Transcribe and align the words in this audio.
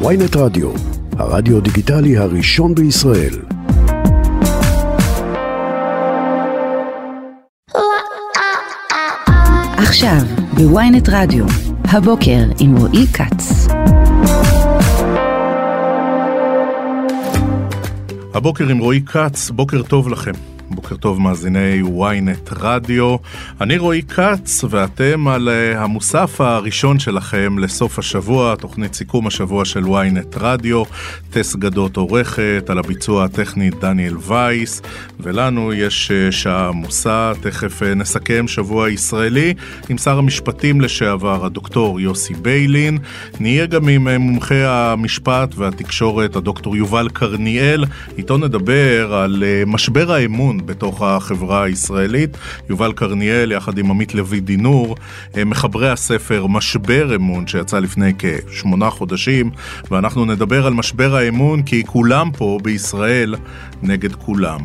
ויינט 0.00 0.36
רדיו, 0.36 0.72
הרדיו 1.18 1.60
דיגיטלי 1.60 2.18
הראשון 2.18 2.74
בישראל. 2.74 3.34
עכשיו 9.76 10.20
בוויינט 10.54 11.08
רדיו, 11.08 11.44
הבוקר 11.84 12.44
עם 12.60 12.76
רועי 12.76 13.06
כץ. 13.06 13.68
הבוקר 18.34 18.68
עם 18.68 18.78
רועי 18.78 19.02
כץ, 19.06 19.50
בוקר 19.50 19.82
טוב 19.82 20.08
לכם. 20.08 20.32
בוקר 20.70 20.96
טוב 20.96 21.20
מאזיני 21.20 21.82
ynet 21.82 22.54
רדיו. 22.60 23.16
אני 23.60 23.78
רועי 23.78 24.02
כץ 24.02 24.64
ואתם 24.70 25.28
על 25.28 25.48
uh, 25.48 25.78
המוסף 25.78 26.40
הראשון 26.40 26.98
שלכם 26.98 27.58
לסוף 27.58 27.98
השבוע, 27.98 28.56
תוכנית 28.56 28.94
סיכום 28.94 29.26
השבוע 29.26 29.64
של 29.64 29.84
ynet 29.84 30.36
רדיו. 30.36 30.82
טס 31.30 31.56
גדות 31.56 31.96
עורכת, 31.96 32.64
על 32.68 32.78
הביצוע 32.78 33.24
הטכני 33.24 33.70
דניאל 33.70 34.16
וייס, 34.16 34.82
ולנו 35.20 35.72
יש 35.72 36.10
uh, 36.10 36.32
שעה 36.32 36.68
עמוסה, 36.68 37.32
תכף 37.40 37.82
uh, 37.82 37.84
נסכם 37.84 38.48
שבוע 38.48 38.90
ישראלי 38.90 39.54
עם 39.88 39.98
שר 39.98 40.18
המשפטים 40.18 40.80
לשעבר, 40.80 41.44
הדוקטור 41.44 42.00
יוסי 42.00 42.34
ביילין. 42.34 42.98
נהיה 43.40 43.66
גם 43.66 43.88
עם 43.88 44.08
מומחי 44.08 44.62
המשפט 44.64 45.54
והתקשורת, 45.56 46.36
הדוקטור 46.36 46.76
יובל 46.76 47.08
קרניאל. 47.12 47.84
איתו 48.18 48.36
נדבר 48.36 49.14
על 49.14 49.44
משבר 49.66 50.12
האמון 50.12 50.59
בתוך 50.60 51.02
החברה 51.02 51.62
הישראלית. 51.62 52.36
יובל 52.68 52.92
קרניאל, 52.92 53.52
יחד 53.52 53.78
עם 53.78 53.90
עמית 53.90 54.14
לוי 54.14 54.40
דינור, 54.40 54.96
מחברי 55.46 55.90
הספר 55.90 56.46
משבר 56.46 57.14
אמון, 57.14 57.46
שיצא 57.46 57.78
לפני 57.78 58.12
כשמונה 58.18 58.90
חודשים, 58.90 59.50
ואנחנו 59.90 60.24
נדבר 60.24 60.66
על 60.66 60.74
משבר 60.74 61.16
האמון 61.16 61.62
כי 61.62 61.82
כולם 61.86 62.30
פה 62.36 62.58
בישראל 62.62 63.34
נגד 63.82 64.14
כולם. 64.14 64.60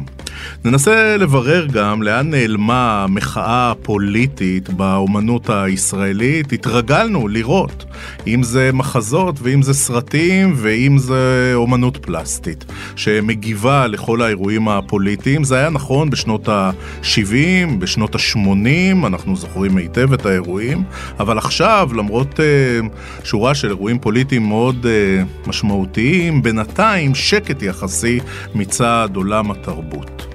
ננסה 0.65 1.17
לברר 1.17 1.67
גם 1.71 2.03
לאן 2.03 2.29
נעלמה 2.29 3.03
המחאה 3.03 3.71
הפוליטית 3.71 4.69
באומנות 4.69 5.49
הישראלית. 5.49 6.53
התרגלנו 6.53 7.27
לראות, 7.27 7.85
אם 8.27 8.43
זה 8.43 8.69
מחזות 8.73 9.39
ואם 9.41 9.61
זה 9.61 9.73
סרטים 9.73 10.53
ואם 10.55 10.97
זה 10.97 11.51
אומנות 11.53 11.97
פלסטית, 11.97 12.65
שמגיבה 12.95 13.87
לכל 13.87 14.21
האירועים 14.21 14.67
הפוליטיים. 14.67 15.43
זה 15.43 15.55
היה 15.55 15.69
נכון 15.69 15.84
בשנות 16.09 16.49
ה-70, 16.49 17.71
בשנות 17.79 18.15
ה-80, 18.15 19.07
אנחנו 19.07 19.35
זוכרים 19.35 19.77
היטב 19.77 20.13
את 20.13 20.25
האירועים, 20.25 20.83
אבל 21.19 21.37
עכשיו, 21.37 21.89
למרות 21.95 22.39
uh, 22.39 23.23
שורה 23.25 23.55
של 23.55 23.67
אירועים 23.67 23.99
פוליטיים 23.99 24.47
מאוד 24.47 24.85
uh, 24.85 25.47
משמעותיים, 25.49 26.43
בינתיים 26.43 27.15
שקט 27.15 27.61
יחסי 27.61 28.19
מצד 28.55 29.09
עולם 29.15 29.51
התרבות. 29.51 30.34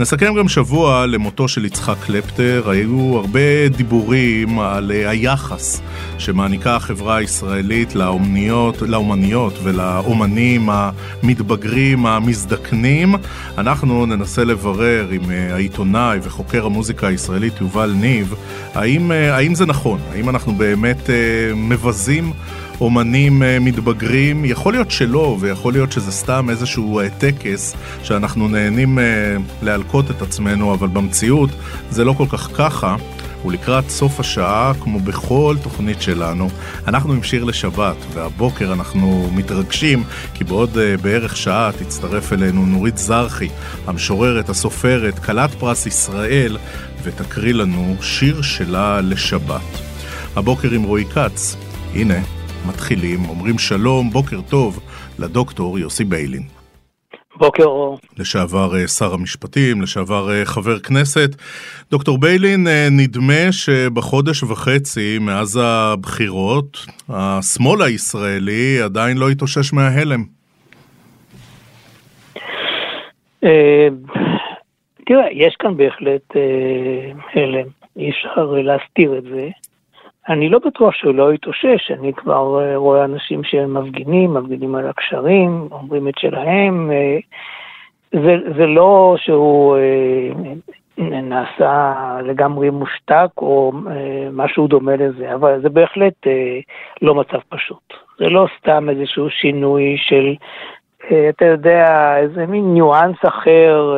נסכם 0.00 0.34
גם 0.34 0.48
שבוע 0.48 1.06
למותו 1.06 1.48
של 1.48 1.64
יצחק 1.64 1.96
קלפטר, 2.06 2.70
היו 2.70 3.16
הרבה 3.16 3.68
דיבורים 3.76 4.58
על 4.58 4.90
היחס 4.90 5.80
שמעניקה 6.18 6.76
החברה 6.76 7.16
הישראלית 7.16 7.94
לאומניות, 7.94 8.82
לאומניות 8.82 9.52
ולאומנים 9.62 10.68
המתבגרים, 10.72 12.06
המזדקנים. 12.06 13.14
אנחנו 13.58 14.06
ננסה 14.06 14.44
לברר 14.44 15.08
עם 15.10 15.30
אה, 15.30 15.54
העיתונאי 15.54 16.18
וחוקר 16.22 16.66
המוזיקה 16.66 17.06
הישראלית 17.06 17.60
יובל 17.60 17.92
ניב, 17.96 18.34
האם, 18.74 19.12
אה, 19.12 19.36
האם 19.36 19.54
זה 19.54 19.66
נכון, 19.66 20.00
האם 20.12 20.28
אנחנו 20.28 20.52
באמת 20.52 21.10
אה, 21.10 21.54
מבזים 21.54 22.32
אומנים 22.80 23.42
אה, 23.42 23.58
מתבגרים, 23.60 24.44
יכול 24.44 24.72
להיות 24.72 24.90
שלא, 24.90 25.36
ויכול 25.40 25.72
להיות 25.72 25.92
שזה 25.92 26.12
סתם 26.12 26.50
איזשהו 26.50 27.00
אה, 27.00 27.10
טקס 27.10 27.74
שאנחנו 28.02 28.48
נהנים 28.48 28.98
אה, 28.98 29.04
להלקות 29.62 30.10
את 30.10 30.22
עצמנו, 30.22 30.74
אבל 30.74 30.88
במציאות 30.88 31.50
זה 31.90 32.04
לא 32.04 32.12
כל 32.12 32.26
כך 32.28 32.48
ככה. 32.54 32.96
ולקראת 33.46 33.90
סוף 33.90 34.20
השעה, 34.20 34.72
כמו 34.80 35.00
בכל 35.00 35.56
תוכנית 35.62 36.02
שלנו, 36.02 36.48
אנחנו 36.88 37.12
עם 37.12 37.22
שיר 37.22 37.44
לשבת, 37.44 37.96
והבוקר 38.14 38.72
אנחנו 38.72 39.30
מתרגשים, 39.34 40.04
כי 40.34 40.44
בעוד 40.44 40.70
uh, 40.74 41.02
בערך 41.02 41.36
שעה 41.36 41.70
תצטרף 41.78 42.32
אלינו 42.32 42.66
נורית 42.66 42.98
זרחי, 42.98 43.48
המשוררת, 43.86 44.48
הסופרת, 44.48 45.18
כלת 45.18 45.50
פרס 45.50 45.86
ישראל, 45.86 46.56
ותקריא 47.02 47.54
לנו 47.54 47.96
שיר 48.00 48.42
שלה 48.42 49.00
לשבת. 49.00 49.80
הבוקר 50.36 50.70
עם 50.70 50.82
רועי 50.82 51.04
כץ, 51.04 51.56
הנה, 51.94 52.18
מתחילים, 52.68 53.24
אומרים 53.28 53.58
שלום, 53.58 54.10
בוקר 54.10 54.40
טוב, 54.50 54.80
לדוקטור 55.18 55.78
יוסי 55.78 56.04
ביילין. 56.04 56.42
בוקר 57.36 57.64
אור. 57.64 57.98
לשעבר 58.18 58.76
אה, 58.76 58.88
שר 58.88 59.14
המשפטים, 59.14 59.82
לשעבר 59.82 60.30
אה, 60.30 60.44
חבר 60.44 60.78
כנסת. 60.78 61.30
דוקטור 61.90 62.18
ביילין, 62.18 62.66
אה, 62.66 62.88
נדמה 62.90 63.52
שבחודש 63.52 64.42
וחצי 64.42 65.18
מאז 65.20 65.60
הבחירות, 65.62 66.86
השמאל 67.08 67.82
הישראלי 67.82 68.82
עדיין 68.82 69.18
לא 69.18 69.30
התאושש 69.30 69.72
מההלם. 69.72 70.24
תראה, 75.06 75.26
יש 75.32 75.56
כאן 75.58 75.76
בהחלט 75.76 76.36
הלם, 77.34 77.66
אי 77.96 78.10
אפשר 78.10 78.44
להסתיר 78.44 79.18
את 79.18 79.22
זה. 79.22 79.48
אני 80.30 80.48
לא 80.48 80.58
בטוח 80.66 80.94
שהוא 80.94 81.14
לא 81.14 81.34
יתאושש, 81.34 81.90
אני 81.90 82.12
כבר 82.12 82.60
אה, 82.60 82.76
רואה 82.76 83.04
אנשים 83.04 83.44
שהם 83.44 83.74
מפגינים, 83.74 84.36
על 84.74 84.88
הקשרים, 84.88 85.68
אומרים 85.72 86.08
את 86.08 86.18
שלהם. 86.18 86.90
אה, 86.90 87.18
זה, 88.12 88.36
זה 88.56 88.66
לא 88.66 89.16
שהוא 89.18 89.76
אה, 89.76 90.30
נעשה 91.22 91.94
לגמרי 92.22 92.70
מושתק 92.70 93.30
או 93.38 93.72
משהו 94.32 94.66
דומה 94.66 94.96
לזה, 94.96 95.34
אבל 95.34 95.60
זה 95.62 95.68
בהחלט 95.68 96.26
לא 97.02 97.14
מצב 97.14 97.38
פשוט. 97.48 97.94
זה 98.18 98.28
לא 98.28 98.46
סתם 98.58 98.88
איזשהו 98.88 99.30
שינוי 99.30 99.96
של, 99.98 100.34
אתה 101.28 101.44
יודע, 101.44 102.16
איזה 102.16 102.46
מין 102.46 102.74
ניואנס 102.74 103.16
אחר, 103.28 103.96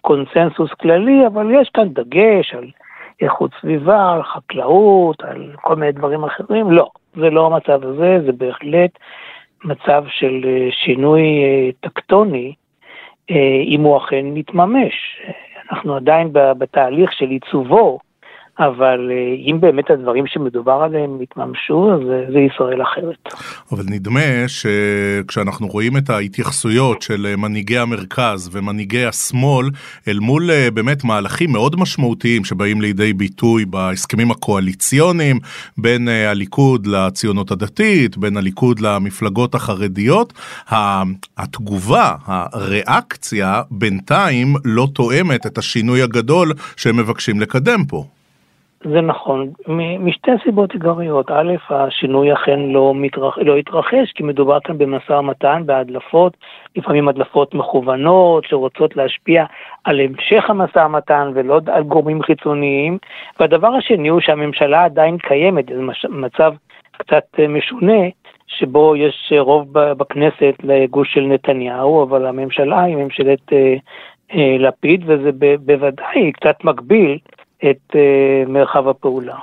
קונסנסוס 0.00 0.70
כללי, 0.70 1.26
אבל 1.26 1.50
יש 1.60 1.68
כאן 1.74 1.88
דגש 1.88 2.54
על... 2.54 2.70
איכות 3.20 3.50
סביבה, 3.60 4.12
על 4.12 4.22
חקלאות, 4.22 5.22
על 5.22 5.52
כל 5.62 5.76
מיני 5.76 5.92
דברים 5.92 6.24
אחרים, 6.24 6.70
לא, 6.70 6.90
זה 7.14 7.30
לא 7.30 7.46
המצב 7.46 7.84
הזה, 7.84 8.18
זה 8.26 8.32
בהחלט 8.32 8.90
מצב 9.64 10.04
של 10.08 10.44
אה, 10.44 10.68
שינוי 10.70 11.22
אה, 11.22 11.70
טקטוני, 11.80 12.54
אה, 13.30 13.60
אם 13.64 13.80
הוא 13.80 13.96
אכן 13.96 14.24
מתממש. 14.24 15.20
אנחנו 15.70 15.96
עדיין 15.96 16.28
בתהליך 16.32 17.12
של 17.12 17.28
עיצובו, 17.28 17.98
אבל 18.58 19.10
אה, 19.10 19.34
אם 19.50 19.60
באמת 19.60 19.90
הדברים 19.90 20.26
שמדובר 20.26 20.72
עליהם 20.72 21.22
יתממשו, 21.22 21.90
אז 21.94 22.00
זה 22.32 22.38
ישראל 22.38 22.82
אחרת. 22.82 23.34
אבל 23.72 23.84
נדמה 23.88 24.20
שכשאנחנו 24.46 25.66
רואים 25.66 25.96
את 25.96 26.10
ההתייחסויות 26.10 27.02
של 27.02 27.26
אה, 27.26 27.36
מנהיגי 27.36 27.78
המרכז 27.78 28.50
ומנהיגי 28.52 29.04
השמאל, 29.04 29.66
אל 30.08 30.18
מול 30.18 30.50
אה, 30.50 30.68
באמת 30.70 31.04
מהלכים 31.04 31.52
מאוד 31.52 31.80
משמעותיים 31.80 32.44
שבאים 32.44 32.80
לידי 32.80 33.12
ביטוי 33.12 33.64
בהסכמים 33.64 34.30
הקואליציוניים 34.30 35.38
בין 35.78 36.08
הליכוד 36.08 36.86
לציונות 36.86 37.50
הדתית, 37.50 38.16
בין 38.16 38.36
הליכוד 38.36 38.80
למפלגות 38.80 39.54
החרדיות, 39.54 40.32
התגובה, 41.38 42.12
הריאקציה, 42.26 43.62
בינתיים 43.70 44.54
לא 44.64 44.88
תואמת 44.94 45.46
את 45.46 45.58
השינוי 45.58 46.02
הגדול 46.02 46.52
שהם 46.76 46.96
מבקשים 46.96 47.40
לקדם 47.40 47.84
פה. 47.88 48.04
זה 48.90 49.00
נכון, 49.00 49.50
משתי 49.98 50.30
סיבות 50.44 50.72
עיקריות. 50.72 51.30
א', 51.30 51.54
השינוי 51.70 52.32
אכן 52.32 52.60
לא, 52.60 52.92
מתרח... 52.94 53.38
לא 53.38 53.56
התרחש, 53.56 54.12
כי 54.14 54.22
מדובר 54.22 54.60
כאן 54.60 54.78
במשא 54.78 55.12
ומתן, 55.12 55.62
בהדלפות, 55.66 56.36
לפעמים 56.76 57.08
הדלפות 57.08 57.54
מכוונות, 57.54 58.44
שרוצות 58.44 58.96
להשפיע 58.96 59.44
על 59.84 60.00
המשך 60.00 60.50
המשא 60.50 60.78
ומתן 60.78 61.30
ולא 61.34 61.60
על 61.66 61.82
גורמים 61.82 62.22
חיצוניים. 62.22 62.98
והדבר 63.40 63.68
השני 63.68 64.08
הוא 64.08 64.20
שהממשלה 64.20 64.84
עדיין 64.84 65.18
קיימת, 65.18 65.66
זה 65.66 66.08
מצב 66.08 66.54
קצת 66.92 67.24
אה, 67.38 67.48
משונה, 67.48 68.02
שבו 68.46 68.96
יש 68.96 69.32
רוב 69.38 69.72
בכנסת 69.72 70.54
לגוש 70.62 71.14
של 71.14 71.20
נתניהו, 71.20 72.02
אבל 72.02 72.26
הממשלה 72.26 72.82
היא 72.82 72.96
ממשלת 72.96 73.52
אה, 73.52 73.74
אה, 74.34 74.56
לפיד, 74.58 75.02
וזה 75.06 75.30
בוודאי 75.60 76.32
קצת 76.32 76.64
מקביל. 76.64 77.18
את 77.58 77.92
uh, 77.92 78.48
מרחב 78.48 78.88
הפעולה. 78.88 79.36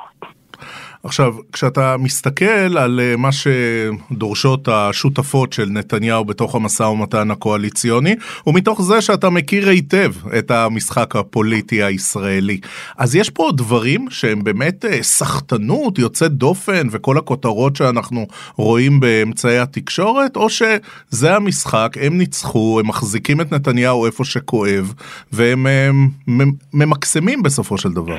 עכשיו, 1.05 1.35
כשאתה 1.53 1.97
מסתכל 1.97 2.77
על 2.77 2.99
אה, 2.99 3.15
מה 3.17 3.29
שדורשות 3.31 4.67
השותפות 4.67 5.53
של 5.53 5.69
נתניהו 5.69 6.25
בתוך 6.25 6.55
המשא 6.55 6.83
ומתן 6.83 7.31
הקואליציוני, 7.31 8.15
ומתוך 8.47 8.81
זה 8.81 9.01
שאתה 9.01 9.29
מכיר 9.29 9.69
היטב 9.69 10.13
את 10.37 10.51
המשחק 10.51 11.15
הפוליטי 11.15 11.83
הישראלי, 11.83 12.59
אז 12.97 13.15
יש 13.15 13.29
פה 13.29 13.49
דברים 13.57 14.07
שהם 14.09 14.43
באמת 14.43 14.85
אה, 14.85 15.03
סחטנות 15.03 15.99
יוצאת 15.99 16.31
דופן 16.31 16.87
וכל 16.91 17.17
הכותרות 17.17 17.75
שאנחנו 17.75 18.27
רואים 18.55 18.99
באמצעי 18.99 19.59
התקשורת, 19.59 20.35
או 20.35 20.49
שזה 20.49 21.35
המשחק, 21.35 21.97
הם 22.01 22.17
ניצחו, 22.17 22.79
הם 22.79 22.87
מחזיקים 22.87 23.41
את 23.41 23.51
נתניהו 23.51 24.05
איפה 24.05 24.25
שכואב, 24.25 24.93
והם 25.31 25.67
הם, 25.67 26.09
אה, 26.29 26.45
ממקסמים 26.73 27.43
בסופו 27.43 27.77
של 27.77 27.91
דבר. 27.91 28.17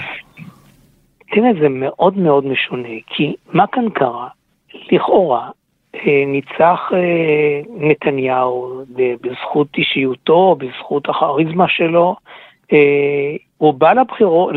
תראה, 1.34 1.50
זה 1.60 1.68
מאוד 1.68 2.18
מאוד 2.18 2.46
משונה, 2.46 2.88
כי 3.06 3.34
מה 3.52 3.66
כאן 3.66 3.90
קרה? 3.90 4.28
לכאורה, 4.92 5.50
אה, 5.94 6.24
ניצח 6.26 6.90
אה, 6.92 7.60
נתניהו 7.76 8.82
בזכות 9.20 9.68
אישיותו, 9.78 10.56
בזכות 10.58 11.08
הכריזמה 11.08 11.68
שלו. 11.68 12.16
אה, 12.72 13.36
הוא 13.58 13.74
בא 13.74 13.92
לבחירות, 13.92 14.54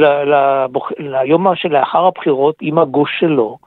ליום 0.97 1.55
שלאחר 1.55 2.05
הבחירות 2.05 2.55
עם 2.61 2.77
הגוש 2.77 3.19
שלו, 3.19 3.57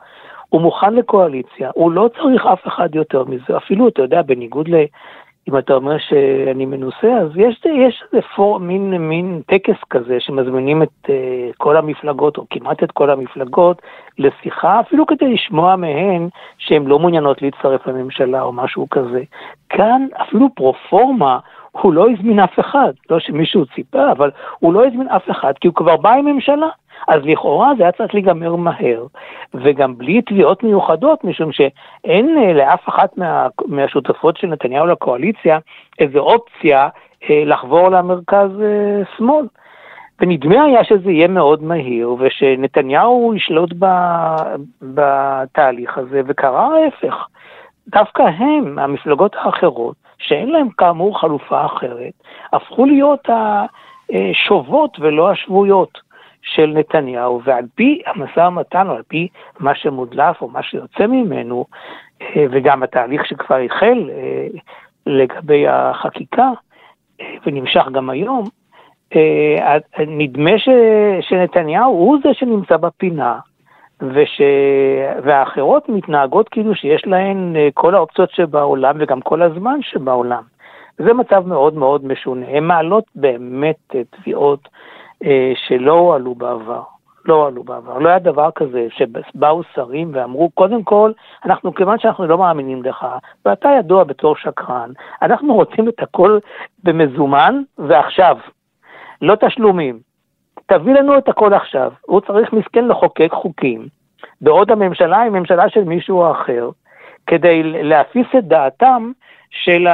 הוא 0.48 0.60
מוכן 0.60 0.94
לקואליציה, 0.94 1.70
הוא 1.74 1.92
לא 1.92 2.10
צריך 2.22 2.46
אף 2.46 2.66
אחד 2.66 2.94
יותר 2.94 3.24
מזה, 3.24 3.56
אפילו, 3.56 3.88
אתה 3.88 4.02
יודע, 4.02 4.22
בניגוד 4.22 4.68
ל... 4.68 4.74
אם 5.50 5.58
אתה 5.58 5.74
אומר 5.74 5.98
שאני 5.98 6.66
מנוסה, 6.66 7.18
אז 7.22 7.30
יש, 7.36 7.66
איזה 7.66 8.26
פור, 8.36 8.58
מין, 8.58 8.96
מין 8.96 9.42
טקס 9.46 9.76
כזה 9.90 10.16
שמזמינים 10.20 10.82
את 10.82 10.88
uh, 11.06 11.10
כל 11.58 11.76
המפלגות, 11.76 12.36
או 12.36 12.44
כמעט 12.50 12.82
את 12.82 12.92
כל 12.92 13.10
המפלגות, 13.10 13.82
לשיחה, 14.18 14.80
אפילו 14.80 15.06
כדי 15.06 15.34
לשמוע 15.34 15.76
מהן 15.76 16.28
שהן 16.58 16.86
לא 16.86 16.98
מעוניינות 16.98 17.42
להצטרף 17.42 17.86
לממשלה 17.86 18.42
או 18.42 18.52
משהו 18.52 18.86
כזה. 18.90 19.22
כאן 19.68 20.06
אפילו 20.22 20.48
פרופורמה, 20.54 21.38
הוא 21.72 21.92
לא 21.92 22.06
הזמין 22.10 22.40
אף 22.40 22.60
אחד, 22.60 22.92
לא 23.10 23.18
שמישהו 23.20 23.66
ציפה, 23.66 24.12
אבל 24.12 24.30
הוא 24.58 24.72
לא 24.74 24.86
הזמין 24.86 25.08
אף 25.08 25.30
אחד, 25.30 25.52
כי 25.60 25.68
הוא 25.68 25.74
כבר 25.74 25.96
בא 25.96 26.12
עם 26.12 26.24
ממשלה. 26.24 26.68
אז 27.08 27.20
לכאורה 27.24 27.72
זה 27.76 27.82
היה 27.82 27.92
צריך 27.92 28.14
להיגמר 28.14 28.56
מהר, 28.56 29.06
וגם 29.54 29.98
בלי 29.98 30.22
תביעות 30.22 30.62
מיוחדות, 30.62 31.24
משום 31.24 31.52
שאין 31.52 32.38
אה, 32.38 32.52
לאף 32.52 32.88
אחת 32.88 33.18
מה, 33.18 33.46
מהשותפות 33.66 34.36
של 34.36 34.46
נתניהו 34.46 34.86
לקואליציה 34.86 35.58
איזו 35.98 36.18
אופציה 36.18 36.88
אה, 37.30 37.42
לחבור 37.44 37.88
למרכז-שמאל. 37.88 39.44
אה, 39.44 39.60
ונדמה 40.20 40.64
היה 40.64 40.84
שזה 40.84 41.10
יהיה 41.10 41.28
מאוד 41.28 41.62
מהיר, 41.62 42.16
ושנתניהו 42.18 43.32
ישלוט 43.36 43.72
ב, 43.78 43.86
בתהליך 44.82 45.98
הזה, 45.98 46.20
וקרה 46.26 46.68
ההפך. 46.76 47.26
דווקא 47.88 48.22
הם, 48.22 48.78
המפלגות 48.78 49.36
האחרות, 49.38 49.96
שאין 50.18 50.50
להם 50.50 50.68
כאמור 50.68 51.20
חלופה 51.20 51.66
אחרת, 51.66 52.12
הפכו 52.52 52.84
להיות 52.84 53.28
השובות 54.08 54.96
ולא 55.00 55.30
השבויות. 55.30 56.09
של 56.42 56.66
נתניהו, 56.66 57.40
ועל 57.44 57.64
פי 57.74 58.02
המשא 58.06 58.40
ומתן, 58.40 58.88
או 58.88 58.94
על 58.94 59.02
פי 59.08 59.28
מה 59.60 59.74
שמודלף 59.74 60.42
או 60.42 60.48
מה 60.48 60.62
שיוצא 60.62 61.06
ממנו, 61.06 61.64
אה, 62.22 62.44
וגם 62.50 62.82
התהליך 62.82 63.26
שכבר 63.26 63.56
החל 63.56 64.10
אה, 64.10 64.46
לגבי 65.06 65.68
החקיקה, 65.68 66.50
אה, 67.20 67.34
ונמשך 67.46 67.84
גם 67.92 68.10
היום, 68.10 68.44
נדמה 69.98 70.58
ש, 70.58 70.68
שנתניהו 71.20 71.92
הוא 71.92 72.18
זה 72.22 72.28
שנמצא 72.34 72.76
בפינה, 72.76 73.38
וש... 74.00 74.40
והאחרות 75.22 75.88
מתנהגות 75.88 76.48
כאילו 76.48 76.74
שיש 76.74 77.06
להן 77.06 77.54
כל 77.74 77.94
האופציות 77.94 78.30
שבעולם 78.30 78.96
וגם 78.98 79.20
כל 79.20 79.42
הזמן 79.42 79.78
שבעולם. 79.82 80.42
זה 80.98 81.14
מצב 81.14 81.46
מאוד 81.46 81.74
מאוד 81.74 82.04
משונה. 82.04 82.46
הן 82.48 82.64
מעלות 82.64 83.04
באמת 83.14 83.94
תביעות 84.10 84.68
שלא 85.54 85.92
הועלו 85.92 86.34
בעבר. 86.34 86.82
לא 87.24 87.34
הועלו 87.34 87.64
בעבר. 87.64 87.98
לא 87.98 88.08
היה 88.08 88.18
דבר 88.18 88.50
כזה 88.54 88.86
שבאו 88.90 89.62
שרים 89.74 90.10
ואמרו, 90.14 90.50
קודם 90.50 90.82
כל, 90.82 91.12
אנחנו, 91.44 91.74
כיוון 91.74 91.98
שאנחנו 91.98 92.26
לא 92.26 92.38
מאמינים 92.38 92.82
לך, 92.82 93.06
ואתה 93.44 93.68
ידוע 93.78 94.04
בתור 94.04 94.36
שקרן, 94.36 94.90
אנחנו 95.22 95.54
רוצים 95.54 95.88
את 95.88 96.02
הכל 96.02 96.38
במזומן 96.84 97.62
ועכשיו. 97.78 98.36
לא 99.22 99.34
תשלומים. 99.34 99.98
תביא 100.66 100.94
לנו 100.94 101.18
את 101.18 101.28
הכל 101.28 101.54
עכשיו. 101.54 101.92
הוא 102.00 102.20
צריך 102.20 102.52
מסכן 102.52 102.88
לחוקק 102.88 103.32
חוקים, 103.32 103.88
בעוד 104.40 104.70
הממשלה 104.70 105.20
היא 105.20 105.30
ממשלה 105.30 105.68
של 105.68 105.84
מישהו 105.84 106.30
אחר, 106.30 106.70
כדי 107.26 107.62
להפיס 107.62 108.26
את 108.38 108.44
דעתם 108.44 109.12
של, 109.50 109.86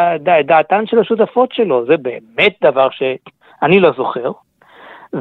דעתן 0.44 0.86
של 0.86 0.98
השותפות 0.98 1.52
שלו. 1.52 1.86
זה 1.86 1.96
באמת 1.96 2.54
דבר 2.62 2.88
שאני 2.90 3.80
לא 3.80 3.92
זוכר. 3.96 4.32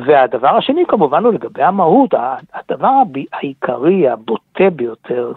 והדבר 0.06 0.58
השני 0.58 0.84
כמובן 0.88 1.24
הוא 1.26 1.34
לגבי 1.34 1.64
המהות, 1.64 2.14
הדבר 2.54 2.92
העיקרי, 3.34 4.10
הבוטה 4.10 4.70
ביותר, 4.70 5.34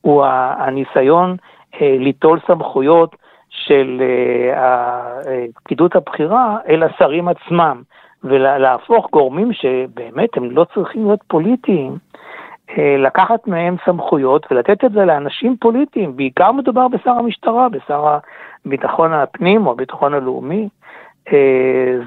הוא 0.00 0.24
הניסיון 0.58 1.36
אה, 1.80 1.96
ליטול 1.98 2.38
סמכויות 2.46 3.16
של 3.48 4.02
אה, 4.02 4.58
אה, 5.26 5.44
פקידות 5.54 5.96
הבחירה 5.96 6.56
אל 6.68 6.82
השרים 6.82 7.28
עצמם, 7.28 7.82
ולהפוך 8.24 9.10
גורמים 9.12 9.52
שבאמת 9.52 10.36
הם 10.36 10.50
לא 10.50 10.66
צריכים 10.74 11.06
להיות 11.06 11.20
פוליטיים, 11.28 11.96
לקחת 12.78 13.46
מהם 13.46 13.76
סמכויות 13.84 14.46
ולתת 14.50 14.84
את 14.84 14.92
זה 14.92 15.04
לאנשים 15.04 15.56
פוליטיים, 15.60 16.16
בעיקר 16.16 16.52
מדובר 16.52 16.88
בשר 16.88 17.10
המשטרה, 17.10 17.68
בשר 17.68 18.18
הביטחון 18.66 19.12
הפנים 19.12 19.66
או 19.66 19.72
הביטחון 19.72 20.14
הלאומי. 20.14 20.68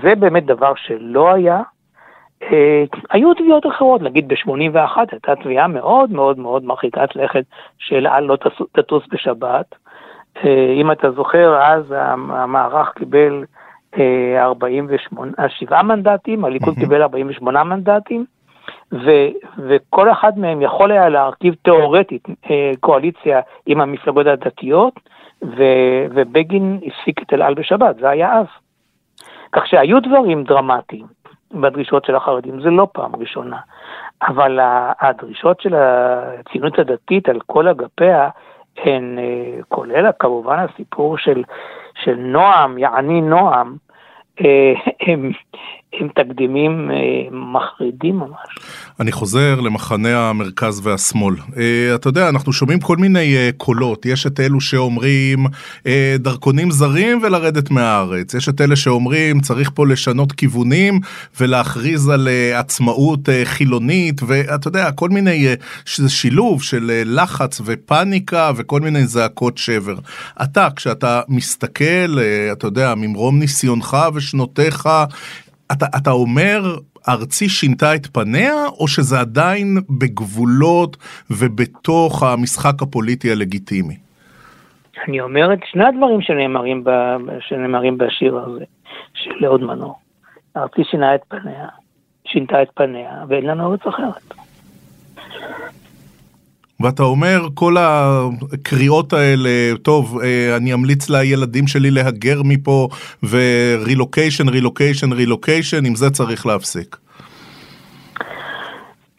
זה 0.03 0.15
באמת 0.19 0.45
דבר 0.45 0.73
שלא 0.75 1.33
היה, 1.33 1.55
אה, 1.57 1.63
היו 3.09 3.33
תביעות 3.33 3.67
אחרות, 3.67 4.01
נגיד 4.01 4.27
ב-81 4.27 4.97
הייתה 5.11 5.35
תביעה 5.35 5.67
מאוד 5.67 6.11
מאוד 6.11 6.39
מאוד 6.39 6.63
מרחיקת 6.63 7.15
לכת 7.15 7.43
של 7.77 8.07
אל 8.07 8.23
לא 8.23 8.37
תטוס 8.71 9.03
בשבת. 9.11 9.75
אה, 10.45 10.73
אם 10.73 10.91
אתה 10.91 11.11
זוכר, 11.11 11.61
אז 11.61 11.83
המערך 12.29 12.93
קיבל 12.95 13.43
48, 14.37 15.31
אה, 15.39 15.49
7 15.49 15.83
מנדטים, 15.83 16.45
הליכוד 16.45 16.75
קיבל 16.75 17.01
48 17.01 17.63
מנדטים, 17.63 18.25
ו, 18.93 19.11
וכל 19.57 20.11
אחד 20.11 20.39
מהם 20.39 20.61
יכול 20.61 20.91
היה 20.91 21.09
להרכיב 21.09 21.55
תיאורטית 21.61 22.27
קואליציה 22.79 23.41
עם 23.65 23.81
המפלגות 23.81 24.27
הדתיות, 24.27 24.99
ו, 25.43 25.63
ובגין 26.09 26.79
הפסיק 26.85 27.21
את 27.21 27.33
אל 27.33 27.41
על 27.41 27.53
בשבת, 27.53 27.95
זה 27.99 28.09
היה 28.09 28.39
אז. 28.39 28.45
כך 29.51 29.67
שהיו 29.67 29.99
דברים 29.99 30.43
דרמטיים. 30.43 31.20
בדרישות 31.53 32.05
של 32.05 32.15
החרדים, 32.15 32.61
זה 32.61 32.69
לא 32.69 32.87
פעם 32.93 33.15
ראשונה. 33.15 33.57
אבל 34.21 34.59
הדרישות 34.99 35.61
של 35.61 35.75
הציונות 35.75 36.79
הדתית 36.79 37.29
על 37.29 37.39
כל 37.45 37.67
אגפיה, 37.67 38.29
הן 38.77 39.17
אה, 39.19 39.59
כולל 39.69 40.11
כמובן 40.19 40.59
הסיפור 40.59 41.17
של, 41.17 41.43
של 42.03 42.15
נועם, 42.15 42.77
יעני 42.77 43.21
נועם, 43.21 43.75
אה, 44.41 44.73
הם, 44.99 45.31
הם 45.93 46.07
תקדימים 46.15 46.91
אה, 46.91 46.95
מחרידים 47.31 48.15
ממש. 48.15 48.47
אני 48.99 49.11
חוזר 49.11 49.59
למחנה 49.59 50.29
המרכז 50.29 50.87
והשמאל. 50.87 51.35
אה, 51.57 51.95
אתה 51.95 52.09
יודע, 52.09 52.29
אנחנו 52.29 52.53
שומעים 52.53 52.79
כל 52.79 52.97
מיני 52.97 53.35
אה, 53.35 53.49
קולות. 53.57 54.05
יש 54.05 54.27
את 54.27 54.39
אלו 54.39 54.61
שאומרים 54.61 55.45
דרכונים 56.15 56.71
זרים 56.71 57.19
ולרדת 57.23 57.71
מהארץ. 57.71 58.33
יש 58.33 58.49
את 58.49 58.61
אלה 58.61 58.75
שאומרים 58.75 59.39
צריך 59.39 59.71
פה 59.73 59.87
לשנות 59.87 60.31
כיוונים 60.31 60.99
ולהכריז 61.39 62.09
על 62.09 62.27
עצמאות 62.53 63.29
חילונית, 63.43 64.21
ואתה 64.27 64.67
יודע, 64.67 64.91
כל 64.91 65.09
מיני, 65.09 65.47
שילוב 65.85 66.63
של 66.63 67.01
לחץ 67.05 67.61
ופניקה 67.65 68.51
וכל 68.55 68.81
מיני 68.81 69.05
זעקות 69.05 69.57
שבר. 69.57 69.95
אתה, 70.43 70.67
כשאתה 70.75 71.21
מסתכל, 71.27 72.19
אתה 72.51 72.67
יודע, 72.67 72.93
ממרום 72.97 73.39
ניסיונך 73.39 73.97
ושנותיך, 74.13 74.89
אתה, 75.71 75.85
אתה 75.97 76.11
אומר, 76.11 76.61
ארצי 77.09 77.49
שינתה 77.49 77.95
את 77.95 78.07
פניה, 78.07 78.53
או 78.79 78.87
שזה 78.87 79.19
עדיין 79.19 79.77
בגבולות 79.89 80.97
ובתוך 81.31 82.23
המשחק 82.23 82.81
הפוליטי 82.81 83.31
הלגיטימי? 83.31 83.97
אני 85.07 85.21
אומר 85.21 85.53
את 85.53 85.59
שני 85.71 85.85
הדברים 85.85 86.21
שנאמרים, 86.21 86.83
ב, 86.83 86.89
שנאמרים 87.39 87.97
בשיר 87.97 88.37
הזה, 88.37 88.65
של 89.13 89.45
אהוד 89.45 89.61
מנור. 89.61 89.99
ארצי 90.57 90.81
שינה 90.83 91.15
את 91.15 91.21
פניה, 91.27 91.67
שינתה 92.25 92.61
את 92.61 92.67
פניה, 92.75 93.23
ואין 93.27 93.45
לנו 93.45 93.71
ארץ 93.71 93.79
אחרת. 93.87 94.33
ואתה 96.83 97.03
אומר, 97.03 97.47
כל 97.53 97.75
הקריאות 97.79 99.13
האלה, 99.13 99.49
טוב, 99.81 100.19
אה, 100.23 100.57
אני 100.57 100.73
אמליץ 100.73 101.09
לילדים 101.09 101.67
שלי 101.67 101.91
להגר 101.91 102.41
מפה, 102.45 102.87
ורילוקיישן, 103.29 104.49
רילוקיישן, 104.49 105.13
רילוקיישן, 105.13 105.85
עם 105.85 105.95
זה 105.95 106.09
צריך 106.09 106.45
להפסיק. 106.45 106.97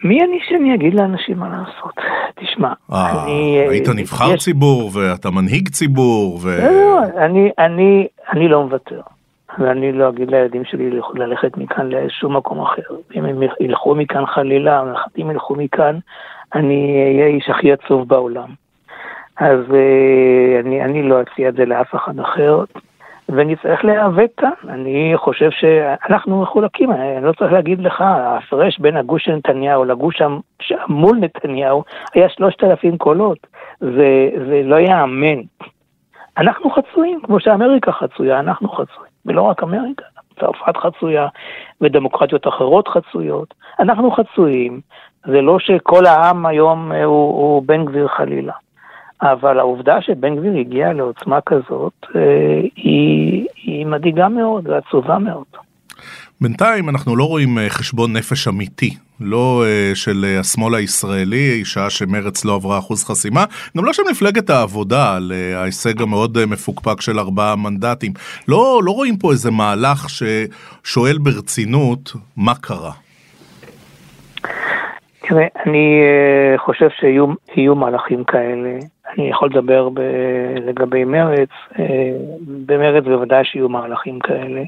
מי 0.04 0.18
אני 0.20 0.38
שאני 0.48 0.74
אגיד 0.74 0.94
לאנשים 0.94 1.38
מה 1.38 1.48
לעשות? 1.48 1.94
תשמע, 2.40 2.72
אה, 2.92 3.24
אני... 3.24 3.58
היית 3.68 3.88
אה, 3.88 3.94
נבחר 3.94 4.34
יש- 4.34 4.44
ציבור 4.44 4.90
ואתה 4.94 5.30
מנהיג 5.30 5.68
ציבור 5.68 6.38
ו... 6.42 6.58
לא, 6.62 6.70
לא, 6.72 7.00
אני, 7.24 7.50
אני, 7.58 8.06
אני 8.32 8.48
לא 8.48 8.62
מוותר. 8.64 9.00
ואני 9.58 9.92
לא 9.92 10.08
אגיד 10.08 10.30
לילדים 10.30 10.64
שלי 10.64 10.90
ללכ- 10.90 11.14
ללכת 11.18 11.56
מכאן 11.56 11.88
לשום 11.88 12.36
מקום 12.36 12.60
אחר. 12.60 12.82
אם 13.14 13.24
הם 13.24 13.42
ילכו 13.60 13.94
מכאן 13.94 14.26
חלילה, 14.26 14.80
הנכדים 14.80 15.30
ילכו 15.30 15.54
מכאן, 15.54 15.98
אני 16.54 17.02
אהיה 17.06 17.24
האיש 17.24 17.48
הכי 17.50 17.72
עצוב 17.72 18.08
בעולם. 18.08 18.48
אז 19.36 19.58
אה, 19.74 20.60
אני, 20.60 20.84
אני 20.84 21.02
לא 21.02 21.20
אציע 21.22 21.48
את 21.48 21.54
זה 21.54 21.64
לאף 21.64 21.94
אחד 21.94 22.20
אחר, 22.20 22.64
ונצטרך 23.28 23.84
להיאבק 23.84 24.28
כאן. 24.36 24.50
אני 24.68 25.12
חושב 25.16 25.50
שאנחנו 25.50 26.42
מחולקים, 26.42 26.92
אני 26.92 27.24
לא 27.24 27.32
צריך 27.32 27.52
להגיד 27.52 27.80
לך, 27.80 28.00
ההפרש 28.00 28.78
בין 28.78 28.96
הגוש 28.96 29.24
של 29.24 29.34
נתניהו 29.36 29.84
לגוש 29.84 30.22
המ- 30.22 30.40
מול 30.88 31.16
נתניהו 31.16 31.84
היה 32.14 32.28
שלושת 32.28 32.64
אלפים 32.64 32.98
קולות. 32.98 33.38
זה, 33.80 33.90
זה 34.48 34.60
לא 34.64 34.76
ייאמן. 34.76 35.40
אנחנו 36.38 36.70
חצויים, 36.70 37.20
כמו 37.22 37.40
שאמריקה 37.40 37.92
חצויה, 37.92 38.40
אנחנו 38.40 38.68
חצויים, 38.68 39.11
ולא 39.26 39.42
רק 39.42 39.62
אמריקה, 39.62 40.04
צרפת 40.40 40.76
חצויה 40.76 41.28
ודמוקרטיות 41.80 42.48
אחרות 42.48 42.88
חצויות. 42.88 43.54
אנחנו 43.78 44.10
חצויים, 44.10 44.80
זה 45.26 45.40
לא 45.40 45.58
שכל 45.58 46.06
העם 46.06 46.46
היום 46.46 46.92
אה, 46.92 47.04
הוא, 47.04 47.28
הוא 47.28 47.62
בן 47.66 47.84
גביר 47.84 48.08
חלילה. 48.08 48.52
אבל 49.22 49.58
העובדה 49.58 50.02
שבן 50.02 50.36
גביר 50.36 50.56
הגיע 50.56 50.92
לעוצמה 50.92 51.40
כזאת, 51.40 52.06
אה, 52.16 52.60
היא, 52.76 53.46
היא 53.56 53.86
מדאיגה 53.86 54.28
מאוד 54.28 54.68
ועצובה 54.68 55.18
מאוד. 55.18 55.44
בינתיים 56.42 56.88
אנחנו 56.88 57.16
לא 57.16 57.24
רואים 57.24 57.58
אה, 57.58 57.68
חשבון 57.68 58.12
נפש 58.12 58.48
אמיתי, 58.48 58.90
לא 59.20 59.64
אה, 59.66 59.90
של 59.94 60.24
אה, 60.24 60.40
השמאל 60.40 60.74
הישראלי, 60.74 61.64
שעה 61.64 61.90
שמרץ 61.90 62.44
לא 62.44 62.54
עברה 62.54 62.78
אחוז 62.78 63.04
חסימה, 63.04 63.44
גם 63.76 63.84
לא 63.84 63.92
של 63.92 64.02
מפלגת 64.10 64.50
העבודה 64.50 65.16
על 65.16 65.32
ההישג 65.54 66.02
המאוד 66.02 66.38
מפוקפק 66.46 67.00
של 67.00 67.18
ארבעה 67.18 67.56
מנדטים. 67.56 68.12
לא, 68.48 68.80
לא 68.84 68.90
רואים 68.90 69.16
פה 69.16 69.30
איזה 69.30 69.50
מהלך 69.50 70.06
ששואל 70.08 71.18
ברצינות 71.18 72.12
מה 72.36 72.54
קרה. 72.54 72.92
תראה, 75.28 75.46
אני 75.66 76.02
חושב 76.56 76.88
שיהיו 77.00 77.26
יהיו 77.56 77.74
מהלכים 77.74 78.24
כאלה. 78.24 78.78
אני 79.14 79.30
יכול 79.30 79.48
לדבר 79.52 79.88
ב, 79.88 80.00
לגבי 80.66 81.04
מרץ, 81.04 81.48
במרץ 82.66 83.04
בוודאי 83.04 83.44
שיהיו 83.44 83.68
מהלכים 83.68 84.18
כאלה. 84.18 84.62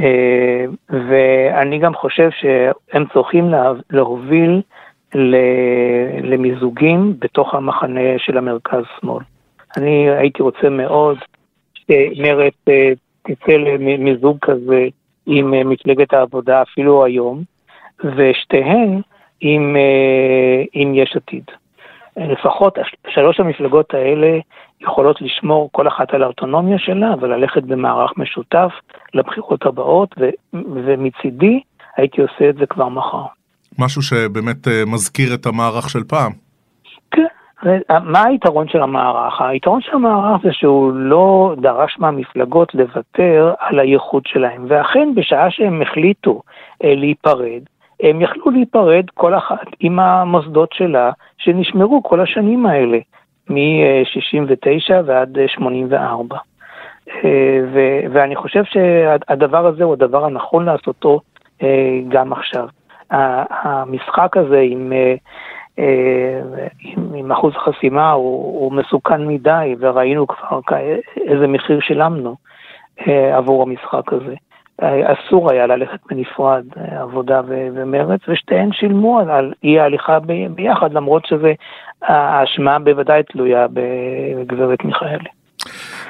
אה, 0.00 0.64
ואני 0.88 1.78
גם 1.78 1.94
חושב 1.94 2.28
שהם 2.30 3.04
צריכים 3.14 3.50
לה, 3.50 3.72
להוביל 3.90 4.62
למיזוגים 6.22 7.14
בתוך 7.18 7.54
המחנה 7.54 8.18
של 8.18 8.38
המרכז-שמאל. 8.38 9.24
אני 9.76 10.10
הייתי 10.10 10.42
רוצה 10.42 10.68
מאוד 10.70 11.18
שמרץ 11.74 12.54
אה, 12.68 12.92
תצא 13.22 13.52
למיזוג 13.52 14.38
כזה 14.40 14.88
עם 15.26 15.54
אה, 15.54 15.64
מפלגת 15.64 16.12
העבודה 16.12 16.62
אפילו 16.62 17.04
היום, 17.04 17.42
ושתיהן 18.16 19.00
עם, 19.40 19.76
עם 20.72 20.94
יש 20.94 21.16
עתיד. 21.16 21.44
לפחות 22.16 22.78
שלוש 23.08 23.40
המפלגות 23.40 23.94
האלה 23.94 24.38
יכולות 24.80 25.22
לשמור 25.22 25.68
כל 25.72 25.88
אחת 25.88 26.14
על 26.14 26.22
האוטונומיה 26.22 26.78
שלה 26.78 27.14
וללכת 27.20 27.62
במערך 27.62 28.12
משותף 28.16 28.70
לבחירות 29.14 29.66
הבאות, 29.66 30.14
ו, 30.20 30.28
ומצידי 30.74 31.60
הייתי 31.96 32.22
עושה 32.22 32.48
את 32.48 32.54
זה 32.56 32.66
כבר 32.66 32.88
מחר. 32.88 33.24
משהו 33.78 34.02
שבאמת 34.02 34.68
אה, 34.68 34.82
מזכיר 34.86 35.34
את 35.34 35.46
המערך 35.46 35.90
של 35.90 36.04
פעם. 36.08 36.32
כן. 37.10 37.24
זה- 37.62 37.78
מה 38.04 38.24
היתרון 38.24 38.68
של 38.68 38.82
המערך? 38.82 39.40
היתרון 39.40 39.80
של 39.80 39.94
המערך 39.94 40.42
זה 40.42 40.52
שהוא 40.52 40.92
לא 40.92 41.54
דרש 41.60 41.96
מהמפלגות 41.98 42.74
לוותר 42.74 43.54
על 43.58 43.78
הייחוד 43.80 44.22
שלהם, 44.26 44.66
ואכן 44.68 45.08
בשעה 45.14 45.50
שהם 45.50 45.82
החליטו 45.82 46.42
אה, 46.84 46.94
להיפרד, 46.94 47.62
הם 48.00 48.22
יכלו 48.22 48.50
להיפרד 48.50 49.04
כל 49.14 49.34
אחת 49.34 49.66
עם 49.80 49.98
המוסדות 49.98 50.72
שלה 50.72 51.10
שנשמרו 51.38 52.02
כל 52.02 52.20
השנים 52.20 52.66
האלה, 52.66 52.98
מ-69 53.50 54.92
ועד 55.04 55.38
אה, 55.38 55.48
84. 55.48 56.36
אה, 57.08 57.60
ו- 57.72 58.00
ואני 58.12 58.36
חושב 58.36 58.64
שהדבר 58.64 59.66
הזה 59.66 59.84
הוא 59.84 59.92
הדבר 59.92 60.24
הנכון 60.24 60.64
לעשותו 60.64 61.20
אה, 61.62 62.00
גם 62.08 62.32
עכשיו. 62.32 62.68
המשחק 63.10 64.36
הזה 64.36 64.60
עם, 64.60 64.92
אה, 64.92 65.14
עם, 66.80 67.14
עם 67.14 67.32
אחוז 67.32 67.52
חסימה 67.54 68.10
הוא, 68.10 68.60
הוא 68.60 68.72
מסוכן 68.72 69.26
מדי, 69.26 69.74
וראינו 69.78 70.26
כבר 70.26 70.60
איזה 71.16 71.46
מחיר 71.46 71.80
שילמנו 71.80 72.36
עבור 73.32 73.62
המשחק 73.62 74.12
הזה. 74.12 74.34
אה, 74.82 75.12
אסור 75.12 75.50
היה 75.50 75.66
ללכת 75.66 75.98
בנפרד, 76.10 76.64
אה, 76.76 77.02
עבודה 77.02 77.40
ומרץ, 77.46 78.20
ושתיהן 78.28 78.72
שילמו 78.72 79.20
על, 79.20 79.52
אי 79.64 79.80
ההליכה 79.80 80.18
ביחד, 80.54 80.92
למרות 80.92 81.26
שזה, 81.26 81.52
האשמה 82.02 82.78
בוודאי 82.78 83.22
תלויה 83.22 83.66
בגברת 83.72 84.84
מיכאלי. 84.84 85.35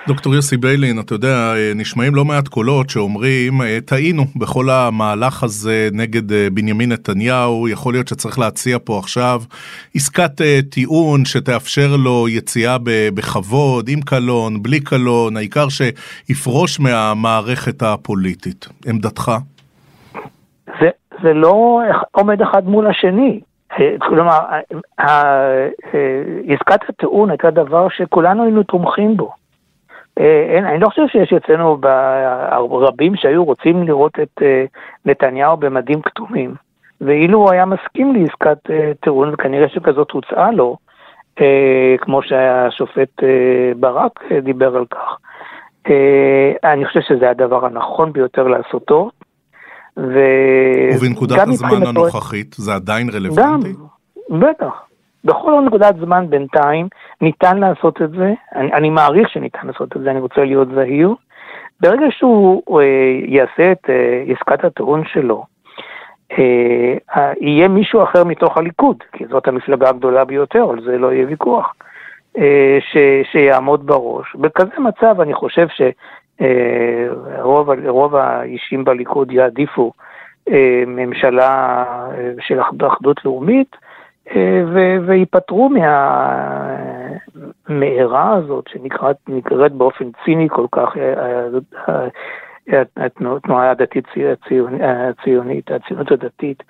דוקטור 0.08 0.34
יוסי 0.34 0.56
ביילין, 0.56 1.00
אתה 1.00 1.14
יודע, 1.14 1.54
אה, 1.56 1.72
נשמעים 1.74 2.14
לא 2.14 2.24
מעט 2.24 2.48
קולות 2.48 2.90
שאומרים, 2.90 3.62
אה, 3.62 3.78
טעינו 3.86 4.22
בכל 4.36 4.70
המהלך 4.70 5.42
הזה 5.42 5.88
נגד 5.92 6.32
אה, 6.32 6.48
בנימין 6.52 6.92
נתניהו, 6.92 7.68
יכול 7.68 7.94
להיות 7.94 8.08
שצריך 8.08 8.38
להציע 8.38 8.78
פה 8.84 8.98
עכשיו 8.98 9.40
עסקת 9.94 10.42
טיעון 10.70 11.24
שתאפשר 11.24 11.96
לו 11.98 12.28
יציאה 12.28 12.76
בכבוד, 13.14 13.88
עם 13.88 14.00
קלון, 14.00 14.62
בלי 14.62 14.80
קלון, 14.80 15.36
העיקר 15.36 15.66
שיפרוש 15.68 16.80
מהמערכת 16.80 17.82
הפוליטית. 17.82 18.68
עמדתך? 18.86 19.32
זה, 20.80 20.88
זה 21.22 21.32
לא 21.32 21.80
עומד 22.12 22.42
אחד 22.42 22.64
מול 22.68 22.86
השני. 22.86 23.40
כלומר, 23.98 24.38
עסקת 26.48 26.88
הטיעון 26.88 27.30
הייתה 27.30 27.50
דבר 27.50 27.88
שכולנו 27.88 28.42
היינו 28.42 28.62
תומכים 28.62 29.16
בו. 29.16 29.32
אה, 30.20 30.56
אין, 30.56 30.64
אני 30.64 30.80
לא 30.80 30.88
חושב 30.88 31.06
שיש 31.08 31.32
אצלנו 31.32 31.78
רבים 32.70 33.16
שהיו 33.16 33.44
רוצים 33.44 33.82
לראות 33.82 34.12
את 34.22 34.42
אה, 34.42 34.64
נתניהו 35.04 35.56
במדים 35.56 36.02
כתומים. 36.02 36.54
ואילו 37.00 37.38
הוא 37.38 37.50
היה 37.50 37.64
מסכים 37.64 38.14
לעסקת 38.14 38.70
אה, 38.70 38.92
טיעון, 39.00 39.34
וכנראה 39.34 39.68
שכזאת 39.68 40.10
הוצעה 40.10 40.50
לו, 40.50 40.76
כמו 42.00 42.22
שהשופט 42.22 43.22
ברק 43.76 44.20
דיבר 44.42 44.76
על 44.76 44.84
כך. 44.90 45.16
אני 46.64 46.86
חושב 46.86 47.00
שזה 47.00 47.30
הדבר 47.30 47.66
הנכון 47.66 48.12
ביותר 48.12 48.48
לעשותו. 48.48 49.10
ו... 49.96 50.18
ובנקודת 50.96 51.36
גם 51.38 51.50
הזמן 51.50 51.86
הנוכחית 51.86 52.54
זה 52.54 52.74
עדיין 52.74 53.06
גם, 53.06 53.14
רלוונטי? 53.14 53.72
בטח. 54.30 54.86
בכל 55.26 55.62
נקודת 55.66 55.96
זמן 55.96 56.26
בינתיים 56.30 56.88
ניתן 57.20 57.58
לעשות 57.58 58.02
את 58.02 58.10
זה, 58.10 58.34
אני, 58.54 58.72
אני 58.72 58.90
מעריך 58.90 59.28
שניתן 59.28 59.66
לעשות 59.66 59.96
את 59.96 60.02
זה, 60.02 60.10
אני 60.10 60.20
רוצה 60.20 60.44
להיות 60.44 60.68
זהיר. 60.74 61.14
ברגע 61.80 62.06
שהוא 62.10 62.80
אה, 62.80 62.84
יעשה 63.26 63.72
את 63.72 63.90
אה, 63.90 64.22
עסקת 64.32 64.64
הטיעון 64.64 65.02
שלו, 65.04 65.44
אה, 66.32 66.94
אה, 67.16 67.32
יהיה 67.40 67.68
מישהו 67.68 68.02
אחר 68.02 68.24
מתוך 68.24 68.58
הליכוד, 68.58 68.96
כי 69.12 69.26
זאת 69.26 69.48
המפלגה 69.48 69.88
הגדולה 69.88 70.24
ביותר, 70.24 70.70
על 70.70 70.80
זה 70.84 70.98
לא 70.98 71.12
יהיה 71.12 71.26
ויכוח, 71.26 71.74
אה, 72.38 72.78
ש, 72.92 72.96
שיעמוד 73.32 73.86
בראש. 73.86 74.36
בכזה 74.36 74.78
מצב 74.78 75.20
אני 75.20 75.34
חושב 75.34 75.66
שרוב 76.38 77.70
רוב 77.86 78.16
האישים 78.16 78.84
בליכוד 78.84 79.32
יעדיפו 79.32 79.92
אה, 80.50 80.82
ממשלה 80.86 81.84
אה, 82.18 82.30
של 82.40 82.60
אחד- 82.60 82.82
אחדות 82.82 83.24
לאומית, 83.24 83.68
אה, 83.74 83.85
וייפטרו 85.06 85.68
מהמארה 87.68 88.32
הזאת 88.34 88.64
שנקראת 88.68 89.16
נקראת 89.28 89.72
באופן 89.72 90.04
ציני 90.24 90.48
כל 90.48 90.66
כך 90.72 90.88
אה, 90.96 91.12
אה, 91.88 92.06
אה, 92.72 92.82
התנועה 92.96 93.70
הדתית 93.70 94.04
צי- 94.14 94.32
הציונ- 94.32 94.82
הציונית, 94.84 95.70
הציונות 95.70 96.12
הדתית. 96.12 96.62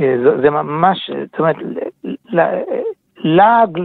אה, 0.00 0.14
זה- 0.42 0.50
ממש, 0.50 1.10
זאת 1.32 1.38
אומרת, 1.38 1.56
לעג 3.18 3.78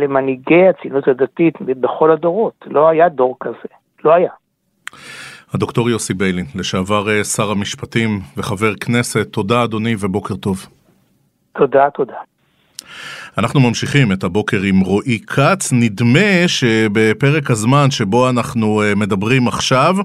למנהיגי 0.00 0.68
הציונות 0.68 1.08
הדתית 1.08 1.54
בכל 1.62 2.10
הדורות. 2.10 2.54
לא 2.66 2.88
היה 2.88 3.08
דור 3.08 3.36
כזה, 3.40 3.68
לא 4.04 4.14
היה. 4.14 4.30
הדוקטור 5.54 5.90
יוסי 5.90 6.14
ביילין, 6.14 6.44
לשעבר 6.54 7.08
אה, 7.10 7.24
שר 7.24 7.50
המשפטים 7.50 8.08
וחבר 8.36 8.74
כנסת, 8.74 9.32
תודה 9.32 9.64
אדוני 9.64 9.94
ובוקר 10.00 10.34
טוב. 10.34 10.56
תודה, 11.52 11.90
תודה. 11.90 12.14
אנחנו 13.38 13.60
ממשיכים 13.60 14.12
את 14.12 14.24
הבוקר 14.24 14.62
עם 14.62 14.80
רועי 14.80 15.18
כץ. 15.26 15.72
נדמה 15.72 16.48
שבפרק 16.48 17.50
הזמן 17.50 17.90
שבו 17.90 18.30
אנחנו 18.30 18.82
אה, 18.82 18.94
מדברים 18.94 19.48
עכשיו, 19.48 19.96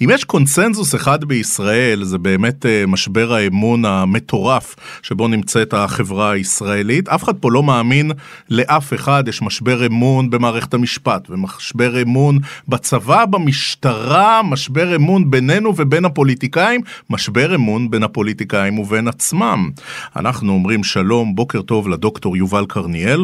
אם 0.00 0.10
יש 0.10 0.24
קונצנזוס 0.24 0.94
אחד 0.94 1.24
בישראל, 1.24 2.04
זה 2.04 2.18
באמת 2.18 2.66
אה, 2.66 2.84
משבר 2.86 3.32
האמון 3.32 3.84
המטורף 3.84 4.76
שבו 5.02 5.28
נמצאת 5.28 5.74
החברה 5.74 6.30
הישראלית. 6.30 7.08
אף 7.08 7.24
אחד 7.24 7.36
פה 7.36 7.50
לא 7.52 7.62
מאמין 7.62 8.12
לאף 8.50 8.94
אחד, 8.94 9.24
יש 9.28 9.42
משבר 9.42 9.86
אמון 9.86 10.30
במערכת 10.30 10.74
המשפט, 10.74 11.30
ומשבר 11.30 12.02
אמון 12.02 12.38
בצבא, 12.68 13.24
במשטרה, 13.24 14.42
משבר 14.42 14.96
אמון 14.96 15.30
בינינו 15.30 15.76
ובין 15.76 16.04
הפוליטיקאים, 16.04 16.80
משבר 17.10 17.54
אמון 17.54 17.90
בין 17.90 18.02
הפוליטיקאים 18.02 18.78
ובין 18.78 19.08
עצמם. 19.08 19.70
אנחנו 20.16 20.52
אומרים 20.52 20.84
שלום, 20.84 21.34
בוקר 21.34 21.62
טוב 21.62 21.88
לדוקטור 21.88 22.36
יובל 22.36 22.63
קרניאל. 22.66 23.20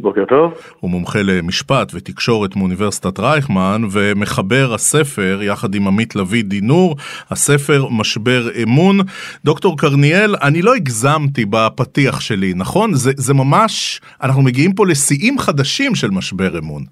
בוקר 0.00 0.24
טוב. 0.24 0.54
הוא 0.80 0.90
מומחה 0.90 1.18
למשפט 1.22 1.92
ותקשורת 1.94 2.56
מאוניברסיטת 2.56 3.20
רייכמן 3.20 3.80
ומחבר 3.92 4.74
הספר 4.74 5.38
יחד 5.42 5.74
עם 5.74 5.86
עמית 5.86 6.16
לביא 6.16 6.44
דינור, 6.44 6.96
הספר 7.30 7.86
משבר 8.00 8.42
אמון. 8.62 8.96
דוקטור 9.44 9.78
קרניאל, 9.78 10.34
אני 10.42 10.62
לא 10.62 10.74
הגזמתי 10.74 11.44
בפתיח 11.50 12.20
שלי, 12.20 12.52
נכון? 12.56 12.90
זה, 12.92 13.10
זה 13.16 13.34
ממש, 13.34 14.00
אנחנו 14.22 14.42
מגיעים 14.42 14.72
פה 14.72 14.86
לשיאים 14.86 15.38
חדשים 15.38 15.94
של 15.94 16.08
משבר 16.10 16.58
אמון. 16.58 16.82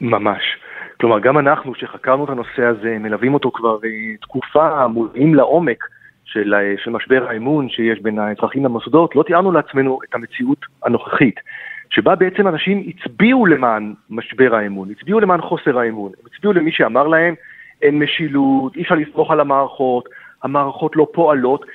ממש. 0.00 0.42
כלומר, 1.00 1.18
גם 1.20 1.38
אנחנו 1.38 1.74
שחקרנו 1.74 2.24
את 2.24 2.28
הנושא 2.30 2.62
הזה, 2.62 2.96
מלווים 3.00 3.34
אותו 3.34 3.50
כבר 3.54 3.76
אה, 3.84 4.16
תקופה, 4.20 4.86
מודעים 4.88 5.34
לעומק 5.34 5.84
של, 6.32 6.54
אה, 6.54 6.74
של 6.84 6.90
משבר 6.90 7.26
האמון 7.28 7.68
שיש 7.68 8.00
בין 8.00 8.18
האזרחים 8.18 8.64
למוסדות, 8.64 9.16
לא 9.16 9.22
תיארנו 9.22 9.52
לעצמנו 9.52 9.98
את 10.08 10.14
המציאות 10.14 10.58
הנוכחית. 10.84 11.40
שבה 11.90 12.14
בעצם 12.14 12.48
אנשים 12.48 12.84
הצביעו 12.86 13.46
למען 13.46 13.94
משבר 14.10 14.54
האמון, 14.54 14.90
הצביעו 14.90 15.20
למען 15.20 15.40
חוסר 15.40 15.78
האמון, 15.78 16.12
הם 16.20 16.26
הצביעו 16.32 16.52
למי 16.52 16.72
שאמר 16.72 17.06
להם 17.06 17.34
אין 17.82 17.98
משילות, 17.98 18.76
אי 18.76 18.82
אפשר 18.82 18.94
לסמוך 18.94 19.30
על 19.30 19.40
המערכות, 19.40 20.08
המערכות 20.42 20.96
לא 20.96 21.06
פועלות. 21.12 21.66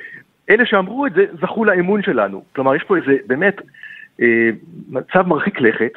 אלה 0.50 0.66
שאמרו 0.66 1.06
את 1.06 1.14
זה 1.14 1.26
זכו 1.42 1.66
לאמון 1.66 2.02
שלנו. 2.02 2.44
כלומר, 2.56 2.76
יש 2.76 2.84
פה 2.84 2.98
איזה 2.98 3.18
באמת 3.28 3.62
אה, 4.22 4.50
מצב 4.90 5.28
מרחיק 5.28 5.62
לכת, 5.62 5.92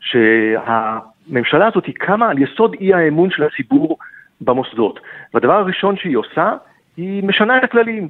שהממשלה 0.00 1.66
הזאת 1.66 1.84
קמה 1.98 2.30
על 2.30 2.38
יסוד 2.38 2.76
אי 2.80 2.94
האמון 2.94 3.30
של 3.30 3.42
הציבור 3.42 3.98
במוסדות. 4.40 5.00
והדבר 5.34 5.52
הראשון 5.52 5.96
שהיא 5.96 6.16
עושה, 6.16 6.52
היא 6.96 7.24
משנה 7.24 7.58
את 7.58 7.64
הכללים. 7.64 8.08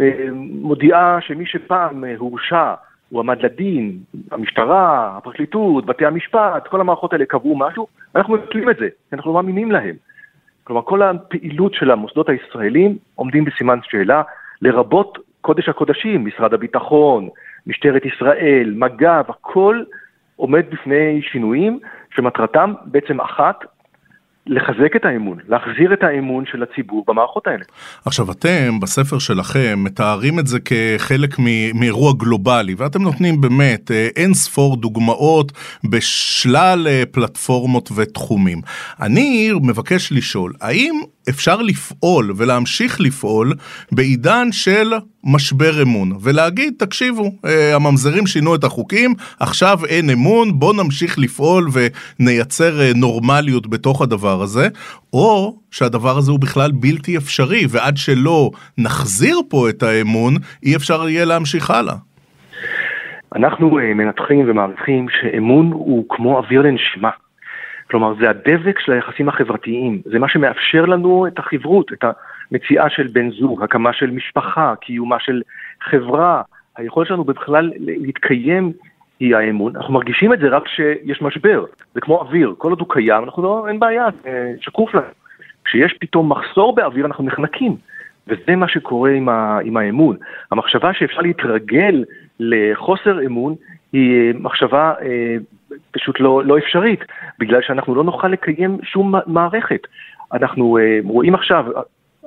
אה, 0.00 0.26
מודיעה 0.32 1.18
שמי 1.20 1.46
שפעם 1.46 2.04
אה, 2.04 2.14
הורשע 2.18 2.74
הוא 3.08 3.20
עמד 3.20 3.42
לדין, 3.42 3.98
המשטרה, 4.30 5.14
הפרקליטות, 5.16 5.86
בתי 5.86 6.06
המשפט, 6.06 6.66
כל 6.68 6.80
המערכות 6.80 7.12
האלה 7.12 7.24
קבעו 7.24 7.56
משהו, 7.56 7.86
אנחנו 8.16 8.34
מבטלים 8.34 8.70
את 8.70 8.76
זה, 8.76 8.88
אנחנו 9.12 9.30
לא 9.30 9.34
מאמינים 9.34 9.72
להם. 9.72 9.96
כלומר, 10.64 10.82
כל 10.82 11.02
הפעילות 11.02 11.74
של 11.74 11.90
המוסדות 11.90 12.28
הישראלים 12.28 12.96
עומדים 13.14 13.44
בסימן 13.44 13.78
שאלה, 13.82 14.22
לרבות 14.62 15.18
קודש 15.40 15.68
הקודשים, 15.68 16.24
משרד 16.24 16.54
הביטחון, 16.54 17.28
משטרת 17.66 18.04
ישראל, 18.04 18.74
מג"ב, 18.76 19.24
הכל 19.28 19.82
עומד 20.36 20.64
בפני 20.70 21.22
שינויים 21.22 21.78
שמטרתם 22.14 22.74
בעצם 22.84 23.20
אחת, 23.20 23.64
לחזק 24.46 24.96
את 24.96 25.04
האמון, 25.04 25.38
להחזיר 25.48 25.92
את 25.92 26.02
האמון 26.02 26.44
של 26.46 26.62
הציבור 26.62 27.04
במערכות 27.08 27.46
האלה. 27.46 27.64
עכשיו 28.04 28.30
אתם 28.30 28.80
בספר 28.80 29.18
שלכם 29.18 29.78
מתארים 29.84 30.38
את 30.38 30.46
זה 30.46 30.58
כחלק 30.60 31.30
מאירוע 31.74 32.12
גלובלי 32.16 32.74
ואתם 32.78 33.02
נותנים 33.02 33.40
באמת 33.40 33.90
אה, 33.90 34.08
אין 34.16 34.34
ספור 34.34 34.76
דוגמאות 34.76 35.52
בשלל 35.90 36.86
אה, 36.90 37.02
פלטפורמות 37.12 37.90
ותחומים. 37.96 38.60
אני 39.02 39.50
מבקש 39.62 40.12
לשאול, 40.12 40.52
האם 40.60 41.00
אפשר 41.28 41.62
לפעול 41.62 42.32
ולהמשיך 42.36 43.00
לפעול 43.00 43.52
בעידן 43.92 44.52
של 44.52 44.92
משבר 45.24 45.82
אמון, 45.82 46.12
ולהגיד, 46.22 46.74
תקשיבו, 46.78 47.30
אה, 47.44 47.74
הממזרים 47.74 48.26
שינו 48.26 48.54
את 48.54 48.64
החוקים, 48.64 49.14
עכשיו 49.40 49.78
אין 49.88 50.10
אמון, 50.10 50.58
בואו 50.58 50.84
נמשיך 50.84 51.18
לפעול 51.18 51.64
ונייצר 51.72 52.80
אה, 52.80 52.90
נורמליות 52.96 53.66
בתוך 53.66 54.02
הדבר 54.02 54.42
הזה, 54.42 54.68
או 55.12 55.56
שהדבר 55.70 56.18
הזה 56.18 56.30
הוא 56.30 56.40
בכלל 56.40 56.70
בלתי 56.72 57.16
אפשרי, 57.16 57.64
ועד 57.70 57.96
שלא 57.96 58.50
נחזיר 58.78 59.40
פה 59.48 59.68
את 59.68 59.82
האמון, 59.82 60.34
אי 60.62 60.76
אפשר 60.76 61.08
יהיה 61.08 61.24
להמשיך 61.24 61.70
הלאה. 61.70 61.94
אנחנו 63.36 63.78
אה, 63.78 63.94
מנתחים 63.94 64.50
ומעריכים 64.50 65.06
שאמון 65.08 65.72
הוא 65.72 66.04
כמו 66.08 66.38
אוויר 66.38 66.62
לנשימה. 66.62 67.10
כלומר, 67.94 68.14
זה 68.20 68.30
הדבק 68.30 68.78
של 68.78 68.92
היחסים 68.92 69.28
החברתיים, 69.28 70.02
זה 70.04 70.18
מה 70.18 70.28
שמאפשר 70.28 70.84
לנו 70.84 71.26
את 71.26 71.38
החברות, 71.38 71.92
את 71.92 72.04
המציאה 72.50 72.90
של 72.90 73.06
בן 73.06 73.30
זוג, 73.30 73.62
הקמה 73.62 73.92
של 73.92 74.10
משפחה, 74.10 74.74
קיומה 74.80 75.16
של 75.20 75.42
חברה, 75.80 76.42
היכולת 76.76 77.08
שלנו 77.08 77.24
בכלל 77.24 77.72
להתקיים 77.78 78.72
היא 79.20 79.36
האמון. 79.36 79.76
אנחנו 79.76 79.94
מרגישים 79.94 80.32
את 80.32 80.38
זה 80.38 80.48
רק 80.48 80.64
כשיש 80.64 81.22
משבר, 81.22 81.64
זה 81.94 82.00
כמו 82.00 82.20
אוויר, 82.20 82.54
כל 82.58 82.70
עוד 82.70 82.80
הוא 82.80 82.88
קיים, 82.88 83.24
אנחנו 83.24 83.42
לא, 83.42 83.68
אין 83.68 83.80
בעיה, 83.80 84.06
שקוף 84.60 84.94
לנו. 84.94 85.06
כשיש 85.64 85.94
פתאום 86.00 86.32
מחסור 86.32 86.74
באוויר, 86.74 87.06
אנחנו 87.06 87.24
נחנקים. 87.24 87.76
וזה 88.28 88.56
מה 88.56 88.68
שקורה 88.68 89.10
עם, 89.10 89.28
ה, 89.28 89.58
עם 89.64 89.76
האמון. 89.76 90.16
המחשבה 90.50 90.94
שאפשר 90.94 91.20
להתרגל 91.20 92.04
לחוסר 92.40 93.26
אמון 93.26 93.54
היא 93.92 94.34
מחשבה 94.40 94.94
אה, 95.02 95.36
פשוט 95.90 96.20
לא, 96.20 96.44
לא 96.44 96.58
אפשרית, 96.58 97.00
בגלל 97.38 97.62
שאנחנו 97.62 97.94
לא 97.94 98.04
נוכל 98.04 98.28
לקיים 98.28 98.78
שום 98.82 99.14
מערכת. 99.26 99.80
אנחנו 100.32 100.78
אה, 100.78 100.98
רואים 101.04 101.34
עכשיו 101.34 101.64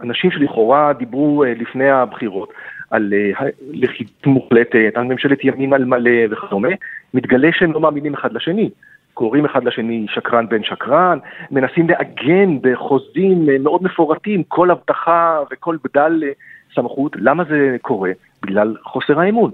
אנשים 0.03 0.31
שלכאורה 0.31 0.93
דיברו 0.93 1.43
אה, 1.43 1.53
לפני 1.57 1.89
הבחירות 1.89 2.53
על 2.91 3.13
אה, 3.13 3.47
לכידות 3.71 4.25
מוחלטת, 4.25 4.91
על 4.95 5.03
ממשלת 5.03 5.43
ימין 5.43 5.73
על 5.73 5.85
מלא 5.85 6.11
וכדומה, 6.29 6.69
מתגלה 7.13 7.49
שהם 7.51 7.71
לא 7.71 7.79
מאמינים 7.79 8.13
אחד 8.13 8.33
לשני. 8.33 8.69
קוראים 9.13 9.45
אחד 9.45 9.63
לשני 9.63 10.05
שקרן 10.09 10.49
בן 10.49 10.63
שקרן, 10.63 11.19
מנסים 11.51 11.89
לעגן 11.89 12.57
בחוזים 12.61 13.49
מאוד 13.63 13.83
מפורטים 13.83 14.43
כל 14.43 14.71
הבטחה 14.71 15.39
וכל 15.51 15.77
בדל 15.83 16.23
סמכות. 16.75 17.15
למה 17.15 17.43
זה 17.43 17.75
קורה? 17.81 18.11
בגלל 18.43 18.75
חוסר 18.83 19.19
האמון. 19.19 19.51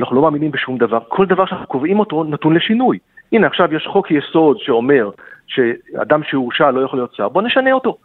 אנחנו 0.00 0.16
לא 0.16 0.22
מאמינים 0.22 0.50
בשום 0.50 0.78
דבר, 0.78 0.98
כל 1.08 1.26
דבר 1.26 1.46
שאנחנו 1.46 1.66
קובעים 1.66 2.00
אותו 2.00 2.24
נתון 2.24 2.54
לשינוי. 2.54 2.98
הנה 3.34 3.46
עכשיו 3.46 3.74
יש 3.74 3.86
חוק 3.86 4.10
יסוד 4.10 4.58
שאומר 4.58 5.10
שאדם 5.46 6.22
שהורשע 6.22 6.70
לא 6.70 6.80
יכול 6.80 6.98
להיות 6.98 7.14
שר, 7.14 7.28
בוא 7.28 7.42
נשנה 7.42 7.72
אותו. 7.72 7.96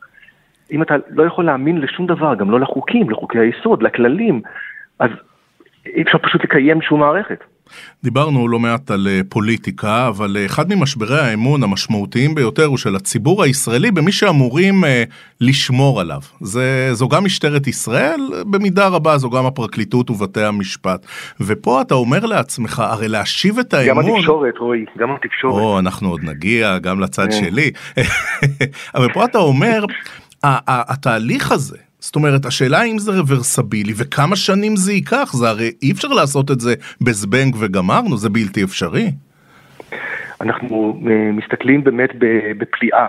אם 0.72 0.82
אתה 0.82 0.96
לא 1.10 1.24
יכול 1.24 1.46
להאמין 1.46 1.78
לשום 1.78 2.08
דבר, 2.08 2.36
גם 2.36 2.52
לא 2.52 2.60
לחוקים, 2.60 3.10
לחוקי 3.10 3.40
היסוד, 3.40 3.84
לכללים, 3.84 4.42
אז 5.00 5.10
אי 5.86 6.02
אפשר 6.02 6.18
פשוט 6.18 6.44
לקיים 6.44 6.82
שום 6.82 7.00
מערכת. 7.00 7.44
דיברנו 8.04 8.48
לא 8.48 8.60
מעט 8.60 8.92
על 8.92 9.08
אה, 9.08 9.22
פוליטיקה, 9.30 10.08
אבל 10.08 10.38
אה, 10.40 10.46
אחד 10.46 10.76
ממשברי 10.76 11.20
האמון 11.20 11.64
המשמעותיים 11.64 12.36
ביותר 12.36 12.66
הוא 12.66 12.78
של 12.78 12.96
הציבור 12.96 13.44
הישראלי 13.44 13.92
במי 13.92 14.12
שאמורים 14.12 14.86
אה, 14.86 15.04
לשמור 15.42 16.02
עליו. 16.02 16.22
זה, 16.42 16.90
זו 16.94 17.08
גם 17.08 17.26
משטרת 17.26 17.68
ישראל, 17.68 18.20
במידה 18.46 18.88
רבה 18.88 19.18
זו 19.18 19.30
גם 19.30 19.46
הפרקליטות 19.46 20.10
ובתי 20.10 20.44
המשפט. 20.44 21.06
ופה 21.42 21.82
אתה 21.82 21.94
אומר 21.96 22.26
לעצמך, 22.26 22.80
הרי 22.80 23.08
להשיב 23.08 23.60
את 23.60 23.74
האמון... 23.74 24.06
גם 24.06 24.16
התקשורת, 24.16 24.58
רועי, 24.60 24.86
גם 24.98 25.12
התקשורת. 25.12 25.54
או, 25.54 25.80
אנחנו 25.80 26.10
עוד 26.10 26.24
נגיע 26.24 26.78
גם 26.78 27.00
לצד 27.00 27.26
כן. 27.26 27.32
שלי. 27.32 27.72
אבל 28.96 29.14
פה 29.14 29.26
אתה 29.26 29.38
אומר, 29.38 29.86
התהליך 30.44 31.52
הזה, 31.52 31.78
זאת 32.00 32.16
אומרת, 32.16 32.46
השאלה 32.46 32.84
אם 32.84 32.98
זה 32.98 33.12
רוורסבילי 33.12 33.94
וכמה 33.98 34.36
שנים 34.36 34.76
זה 34.76 34.94
ייקח, 34.94 35.34
זה 35.34 35.50
הרי 35.50 35.72
אי 35.82 35.92
אפשר 35.92 36.08
לעשות 36.08 36.52
את 36.52 36.60
זה 36.60 36.74
בזבנג 37.02 37.56
וגמרנו, 37.60 38.18
זה 38.18 38.30
בלתי 38.30 38.64
אפשרי. 38.64 39.12
אנחנו 40.42 41.02
אה, 41.10 41.32
מסתכלים 41.32 41.84
באמת 41.84 42.10
בפליאה, 42.58 43.06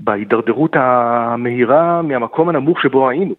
בהידרדרות 0.00 0.76
המהירה 0.76 2.02
מהמקום 2.02 2.48
הנמוך 2.48 2.82
שבו 2.82 3.08
היינו. 3.08 3.34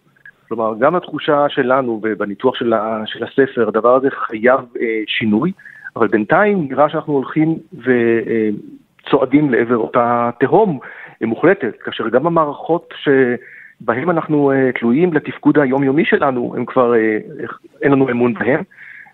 כלומר, 0.47 0.73
גם 0.79 0.95
התחושה 0.95 1.45
שלנו 1.49 2.01
בניתוח 2.17 2.55
של, 2.55 2.73
של 3.05 3.23
הספר, 3.23 3.67
הדבר 3.67 3.95
הזה 3.95 4.07
חייב 4.27 4.59
אה, 4.81 5.01
שינוי, 5.07 5.51
אבל 5.95 6.07
בינתיים 6.07 6.67
נראה 6.69 6.89
שאנחנו 6.89 7.13
הולכים 7.13 7.57
וצועדים 7.73 9.53
אה, 9.53 9.59
לעבר 9.59 9.77
אותה 9.77 10.29
תהום 10.39 10.79
מוחלטת, 11.21 11.75
כאשר 11.83 12.09
גם 12.09 12.27
המערכות 12.27 12.93
ש... 13.03 13.09
בהם 13.81 14.09
אנחנו 14.09 14.51
uh, 14.51 14.79
תלויים 14.79 15.13
לתפקוד 15.13 15.59
היומיומי 15.59 16.05
שלנו, 16.05 16.53
הם 16.57 16.65
כבר, 16.65 16.93
uh, 16.93 17.53
אין 17.81 17.91
לנו 17.91 18.09
אמון 18.09 18.33
בהם, 18.33 18.61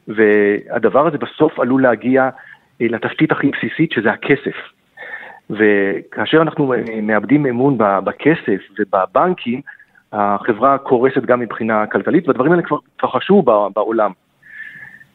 והדבר 0.07 1.07
הזה 1.07 1.17
בסוף 1.17 1.59
עלול 1.59 1.81
להגיע 1.81 2.29
uh, 2.29 2.33
לתשתית 2.79 3.31
הכי 3.31 3.51
בסיסית, 3.51 3.91
שזה 3.91 4.11
הכסף. 4.11 4.55
וכאשר 5.49 6.41
אנחנו 6.41 6.73
מאבדים 7.01 7.45
אמון 7.45 7.77
בכסף 7.77 8.61
ובבנקים, 8.79 9.61
החברה 10.13 10.77
קורסת 10.77 11.21
גם 11.25 11.39
מבחינה 11.39 11.87
כלכלית, 11.87 12.27
והדברים 12.27 12.51
האלה 12.51 12.63
כבר 12.63 12.77
התרחשו 12.95 13.41
בעולם. 13.73 14.11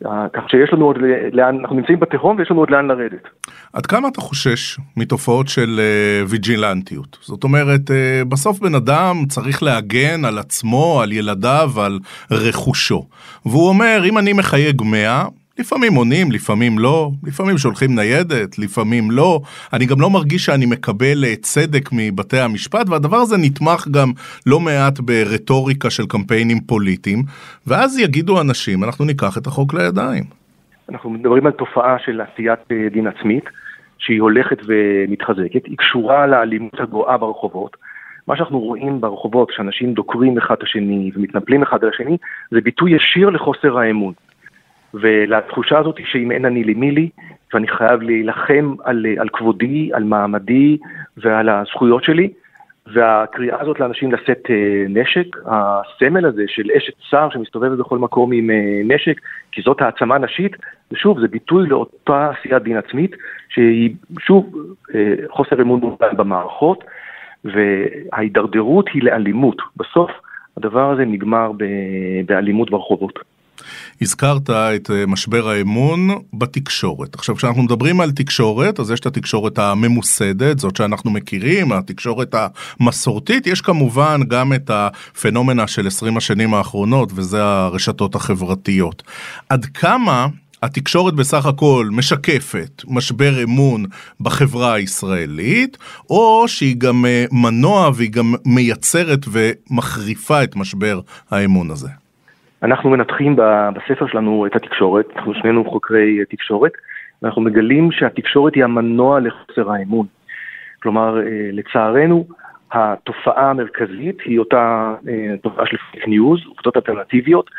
כך 0.05 0.51
שיש 0.51 0.73
לנו 0.73 0.85
עוד 0.85 0.97
לאן, 1.33 1.59
אנחנו 1.61 1.77
נמצאים 1.77 2.01
בתהום 2.01 2.37
ויש 2.39 2.51
לנו 2.51 2.61
עוד 2.61 2.71
לאן 2.71 2.87
לרדת. 2.87 3.29
עד 3.73 3.87
כמה 3.87 4.09
אתה 4.09 4.21
חושש 4.21 4.79
מתופעות 4.97 5.49
של 5.49 5.81
uh, 5.81 6.31
ויג'ילנטיות? 6.31 7.19
זאת 7.21 7.45
אומרת, 7.45 7.81
uh, 7.91 8.25
בסוף 8.29 8.61
בן 8.61 8.75
אדם 8.75 9.17
צריך 9.29 9.63
להגן 9.63 10.25
על 10.25 10.39
עצמו, 10.39 11.01
על 11.03 11.13
ילדיו, 11.13 11.71
על 11.81 11.99
רכושו. 12.31 13.07
והוא 13.47 13.69
אומר, 13.69 14.03
אם 14.05 14.19
אני 14.19 14.33
מחייג 14.33 14.83
100, 14.83 15.25
לפעמים 15.59 15.95
עונים, 15.95 16.33
לפעמים 16.33 16.79
לא, 16.79 17.11
לפעמים 17.27 17.59
שולחים 17.59 17.95
ניידת, 17.95 18.59
לפעמים 18.59 19.11
לא. 19.11 19.41
אני 19.73 19.87
גם 19.87 20.01
לא 20.01 20.11
מרגיש 20.11 20.45
שאני 20.45 20.67
מקבל 20.67 21.25
אה, 21.25 21.37
צדק 21.37 21.89
מבתי 21.93 22.39
המשפט, 22.39 22.89
והדבר 22.89 23.17
הזה 23.17 23.37
נתמך 23.37 23.89
גם 23.91 24.09
לא 24.47 24.61
מעט 24.61 25.01
ברטוריקה 25.01 25.91
של 25.91 26.07
קמפיינים 26.07 26.61
פוליטיים, 26.61 27.23
ואז 27.67 27.99
יגידו 27.99 28.41
אנשים, 28.41 28.85
אנחנו 28.85 29.05
ניקח 29.05 29.39
את 29.39 29.47
החוק 29.47 29.75
לידיים. 29.75 30.25
אנחנו 30.89 31.11
מדברים 31.11 31.47
על 31.47 31.53
תופעה 31.53 31.97
של 32.05 32.21
עשיית 32.21 32.61
אה, 32.73 32.89
דין 32.93 33.07
עצמית, 33.07 33.45
שהיא 33.99 34.21
הולכת 34.21 34.59
ומתחזקת, 34.67 35.67
היא 35.67 35.77
קשורה 35.79 36.27
לאלימות 36.27 36.81
הגואה 36.81 37.17
ברחובות. 37.19 37.77
מה 38.27 38.37
שאנחנו 38.37 38.61
רואים 38.61 39.01
ברחובות, 39.01 39.51
כשאנשים 39.51 39.95
דוקרים 39.95 40.39
אחד 40.39 40.55
את 40.59 40.63
השני 40.63 41.11
ומתנפלים 41.15 41.63
אחד 41.63 41.85
על 41.85 41.91
השני, 41.95 42.17
זה 42.51 42.61
ביטוי 42.61 42.97
ישיר 42.97 43.31
לחוסר 43.31 43.79
האמון. 43.79 44.13
ולתחושה 45.01 45.79
הזאת 45.79 45.97
שאם 46.05 46.31
אין 46.31 46.45
אני 46.45 46.65
למי 46.65 46.91
לי, 46.91 47.09
ואני 47.55 47.69
חייב 47.69 48.03
להילחם 48.03 48.75
על, 48.85 49.07
על 49.19 49.29
כבודי, 49.29 49.91
על 49.93 50.05
מעמדי 50.05 50.79
ועל 51.17 51.49
הזכויות 51.49 52.05
שלי, 52.05 52.31
והקריאה 52.93 53.61
הזאת 53.61 53.81
לאנשים 53.81 54.13
לשאת 54.13 54.43
אה, 54.51 54.85
נשק, 54.89 55.37
הסמל 55.47 56.27
הזה 56.27 56.45
של 56.47 56.71
אשת 56.77 56.93
שר 57.11 57.29
שמסתובבת 57.33 57.79
בכל 57.79 57.99
מקום 57.99 58.33
עם 58.33 58.51
אה, 58.51 58.81
נשק, 58.85 59.21
כי 59.53 59.63
זאת 59.63 59.81
העצמה 59.81 60.19
נשית, 60.19 60.53
ושוב, 60.93 61.21
זה 61.21 61.29
ביטוי 61.29 61.69
לאותה 61.69 62.31
עשיית 62.31 62.63
דין 62.63 62.77
עצמית, 62.77 63.17
שהיא 63.49 63.95
שוב 64.21 64.55
אה, 64.95 65.15
חוסר 65.31 65.63
אמון 65.63 65.97
במערכות, 66.17 66.85
וההידרדרות 67.45 68.89
היא 68.95 69.03
לאלימות. 69.03 69.63
בסוף 69.77 70.11
הדבר 70.57 70.91
הזה 70.91 71.05
נגמר 71.05 71.53
באלימות 72.27 72.71
ברחובות. 72.71 73.36
הזכרת 74.03 74.51
את 74.51 74.91
אה, 74.91 75.07
משבר 75.07 75.49
האמון 75.49 76.11
בתקשורת. 76.33 77.15
עכשיו, 77.15 77.37
כשאנחנו 77.37 77.63
מדברים 77.63 78.01
על 78.01 78.11
תקשורת, 78.11 78.81
אז 78.81 78.91
יש 78.91 79.01
את 79.01 79.07
התקשורת 79.07 79.59
הממוסדת, 79.59 80.59
זאת 80.59 80.77
שאנחנו 80.77 81.11
מכירים, 81.11 81.73
התקשורת 81.73 82.35
המסורתית, 82.81 83.47
יש 83.47 83.61
כמובן 83.61 84.21
גם 84.29 84.53
את 84.53 84.71
הפנומנה 84.71 85.67
של 85.67 85.87
20 85.87 86.17
השנים 86.17 86.55
האחרונות, 86.55 87.13
וזה 87.15 87.45
הרשתות 87.45 88.15
החברתיות. 88.15 89.03
עד 89.49 89.65
כמה 89.65 90.27
התקשורת 90.63 91.15
בסך 91.15 91.47
הכל 91.47 91.89
משקפת 91.93 92.83
משבר 92.89 93.43
אמון 93.43 93.85
בחברה 94.21 94.75
הישראלית, 94.75 95.79
או 96.11 96.45
שהיא 96.49 96.77
גם 96.77 97.07
אה, 97.07 97.25
מנוע 97.33 97.91
והיא 97.95 98.11
גם 98.11 98.35
מייצרת 98.45 99.27
ומחריפה 99.29 100.45
את 100.45 100.57
משבר 100.57 101.01
האמון 101.31 101.71
הזה? 101.71 101.89
אנחנו 102.67 102.91
מנתחים 102.91 103.37
בספר 103.75 104.07
שלנו 104.07 104.47
את 104.47 104.57
התקשורת, 104.57 105.07
אנחנו 105.17 105.35
שנינו 105.35 105.71
חוקרי 105.71 106.25
תקשורת, 106.31 106.73
ואנחנו 107.23 107.43
מגלים 107.43 107.93
שהתקשורת 107.93 108.55
היא 108.55 108.65
המנוע 108.65 109.21
לחוסר 109.21 109.71
האמון. 109.71 110.07
כלומר, 110.83 111.19
אה, 111.19 111.51
לצערנו, 111.53 112.27
התופעה 112.73 113.51
המרכזית 113.51 114.21
היא 114.25 114.39
אותה 114.39 114.95
אה, 115.09 115.35
תופעה 115.43 115.67
של 115.67 115.77
פייק 115.91 116.09
ניוז, 116.09 116.41
עובדות 116.47 116.77
אלטרנטיביות. 116.77 117.51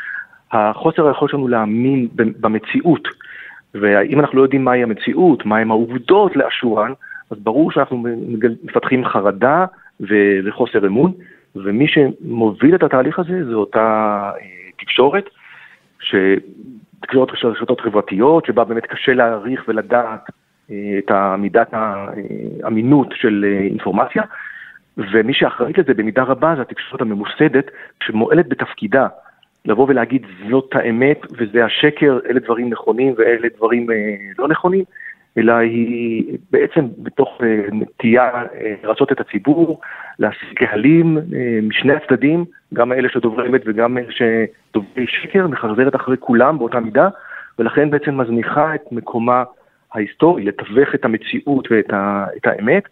החוסר 0.52 1.06
היכולת 1.06 1.30
שלנו 1.30 1.48
להאמין 1.48 2.08
במציאות, 2.14 3.08
ואם 3.74 4.20
אנחנו 4.20 4.38
לא 4.38 4.42
יודעים 4.42 4.64
מהי 4.64 4.82
המציאות, 4.82 5.46
מהם 5.46 5.70
העובדות 5.70 6.36
לאשורן, 6.36 6.92
אז 7.30 7.38
ברור 7.38 7.72
שאנחנו 7.72 8.04
מפתחים 8.62 9.04
חרדה 9.04 9.66
וחוסר 10.00 10.86
אמון, 10.86 11.12
ומי 11.56 11.86
שמוביל 11.88 12.74
את 12.74 12.82
התהליך 12.82 13.18
הזה 13.18 13.44
זה 13.44 13.54
אותה 13.54 14.30
אה, 14.78 14.84
תקשורת, 14.84 15.24
תקשורת 17.00 17.28
של 17.34 17.48
רשתות 17.48 17.80
חברתיות, 17.80 18.46
שבה 18.46 18.64
באמת 18.64 18.86
קשה 18.86 19.14
להעריך 19.14 19.64
ולדעת 19.68 20.30
אה, 20.70 20.98
את 20.98 21.10
מידת 21.38 21.68
האמינות 21.72 23.08
של 23.14 23.44
אה, 23.48 23.58
אינפורמציה, 23.58 24.22
ומי 24.96 25.34
שאחראית 25.34 25.78
לזה 25.78 25.94
במידה 25.94 26.22
רבה 26.22 26.54
זה 26.56 26.62
התקשורת 26.62 27.00
הממוסדת, 27.00 27.70
שמועלת 28.02 28.48
בתפקידה 28.48 29.06
לבוא 29.64 29.86
ולהגיד 29.88 30.26
זאת 30.50 30.70
האמת 30.74 31.20
וזה 31.30 31.64
השקר, 31.64 32.18
אלה 32.30 32.40
דברים 32.40 32.70
נכונים 32.70 33.14
ואלה 33.18 33.48
דברים 33.56 33.90
אה, 33.90 33.96
לא 34.38 34.48
נכונים, 34.48 34.84
אלא 35.38 35.52
היא 35.52 36.38
בעצם 36.50 36.86
בתוך 36.98 37.40
נטייה 37.72 38.30
לרצות 38.84 39.12
את 39.12 39.20
הציבור, 39.20 39.80
להשיג 40.18 40.48
קהלים 40.54 41.18
משני 41.62 41.92
הצדדים, 41.92 42.44
גם 42.74 42.92
אלה 42.92 43.08
שדוברי 43.08 43.48
אמת 43.48 43.60
וגם 43.66 43.98
אלה 43.98 44.06
שדוברי 44.10 45.06
שקר, 45.06 45.46
מחרזרת 45.46 45.96
אחרי 45.96 46.16
כולם 46.20 46.58
באותה 46.58 46.80
מידה, 46.80 47.08
ולכן 47.58 47.90
בעצם 47.90 48.20
מזניחה 48.20 48.74
את 48.74 48.92
מקומה 48.92 49.44
ההיסטורי, 49.94 50.44
לתווך 50.44 50.94
את 50.94 51.04
המציאות 51.04 51.68
ואת 51.70 51.90
את 52.36 52.46
האמת, 52.46 52.82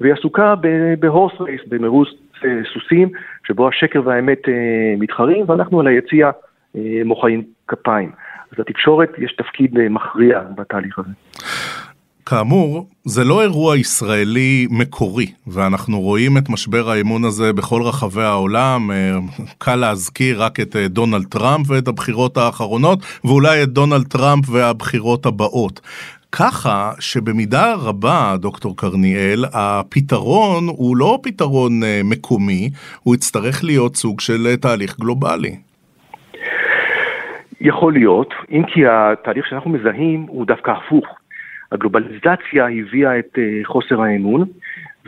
והיא 0.00 0.12
עסוקה 0.12 0.54
בהורס 0.98 1.40
רייס, 1.40 1.60
במרוץ 1.68 2.08
אה, 2.44 2.60
סוסים, 2.72 3.08
שבו 3.46 3.68
השקר 3.68 4.02
והאמת 4.04 4.48
אה, 4.48 4.94
מתחרים, 4.98 5.44
ואנחנו 5.48 5.80
על 5.80 5.86
היציע 5.86 6.30
אה, 6.76 7.02
מוחאים 7.04 7.42
כפיים. 7.68 8.10
אז 8.52 8.58
לתקשורת 8.58 9.10
יש 9.18 9.32
תפקיד 9.32 9.88
מכריע 9.88 10.40
בתהליך 10.56 10.98
הזה. 10.98 11.10
כאמור, 12.30 12.86
זה 13.04 13.24
לא 13.24 13.42
אירוע 13.42 13.76
ישראלי 13.76 14.66
מקורי, 14.70 15.26
ואנחנו 15.46 16.00
רואים 16.00 16.36
את 16.38 16.48
משבר 16.50 16.90
האמון 16.90 17.24
הזה 17.24 17.52
בכל 17.52 17.82
רחבי 17.82 18.22
העולם. 18.22 18.90
אה, 18.90 19.18
קל 19.58 19.76
להזכיר 19.76 20.42
רק 20.42 20.60
את 20.60 20.76
אה, 20.76 20.88
דונלד 20.88 21.24
טראמפ 21.24 21.70
ואת 21.70 21.88
הבחירות 21.88 22.36
האחרונות, 22.36 22.98
ואולי 23.24 23.62
את 23.62 23.68
דונלד 23.68 24.06
טראמפ 24.06 24.44
והבחירות 24.50 25.26
הבאות. 25.26 25.80
ככה 26.32 26.90
שבמידה 27.00 27.74
רבה, 27.74 28.34
דוקטור 28.38 28.76
קרניאל, 28.76 29.44
הפתרון 29.52 30.68
הוא 30.68 30.96
לא 30.96 31.18
פתרון 31.22 31.82
אה, 31.82 32.00
מקומי, 32.04 32.70
הוא 33.02 33.14
יצטרך 33.14 33.64
להיות 33.64 33.96
סוג 33.96 34.20
של 34.20 34.56
תהליך 34.56 35.00
גלובלי. 35.00 35.56
יכול 37.60 37.92
להיות, 37.92 38.34
אם 38.50 38.62
כי 38.66 38.80
התהליך 38.86 39.46
שאנחנו 39.46 39.70
מזהים 39.70 40.26
הוא 40.28 40.46
דווקא 40.46 40.70
הפוך. 40.70 41.19
הגלובליזציה 41.72 42.68
הביאה 42.68 43.18
את 43.18 43.38
אה, 43.38 43.60
חוסר 43.64 44.02
האמון, 44.02 44.44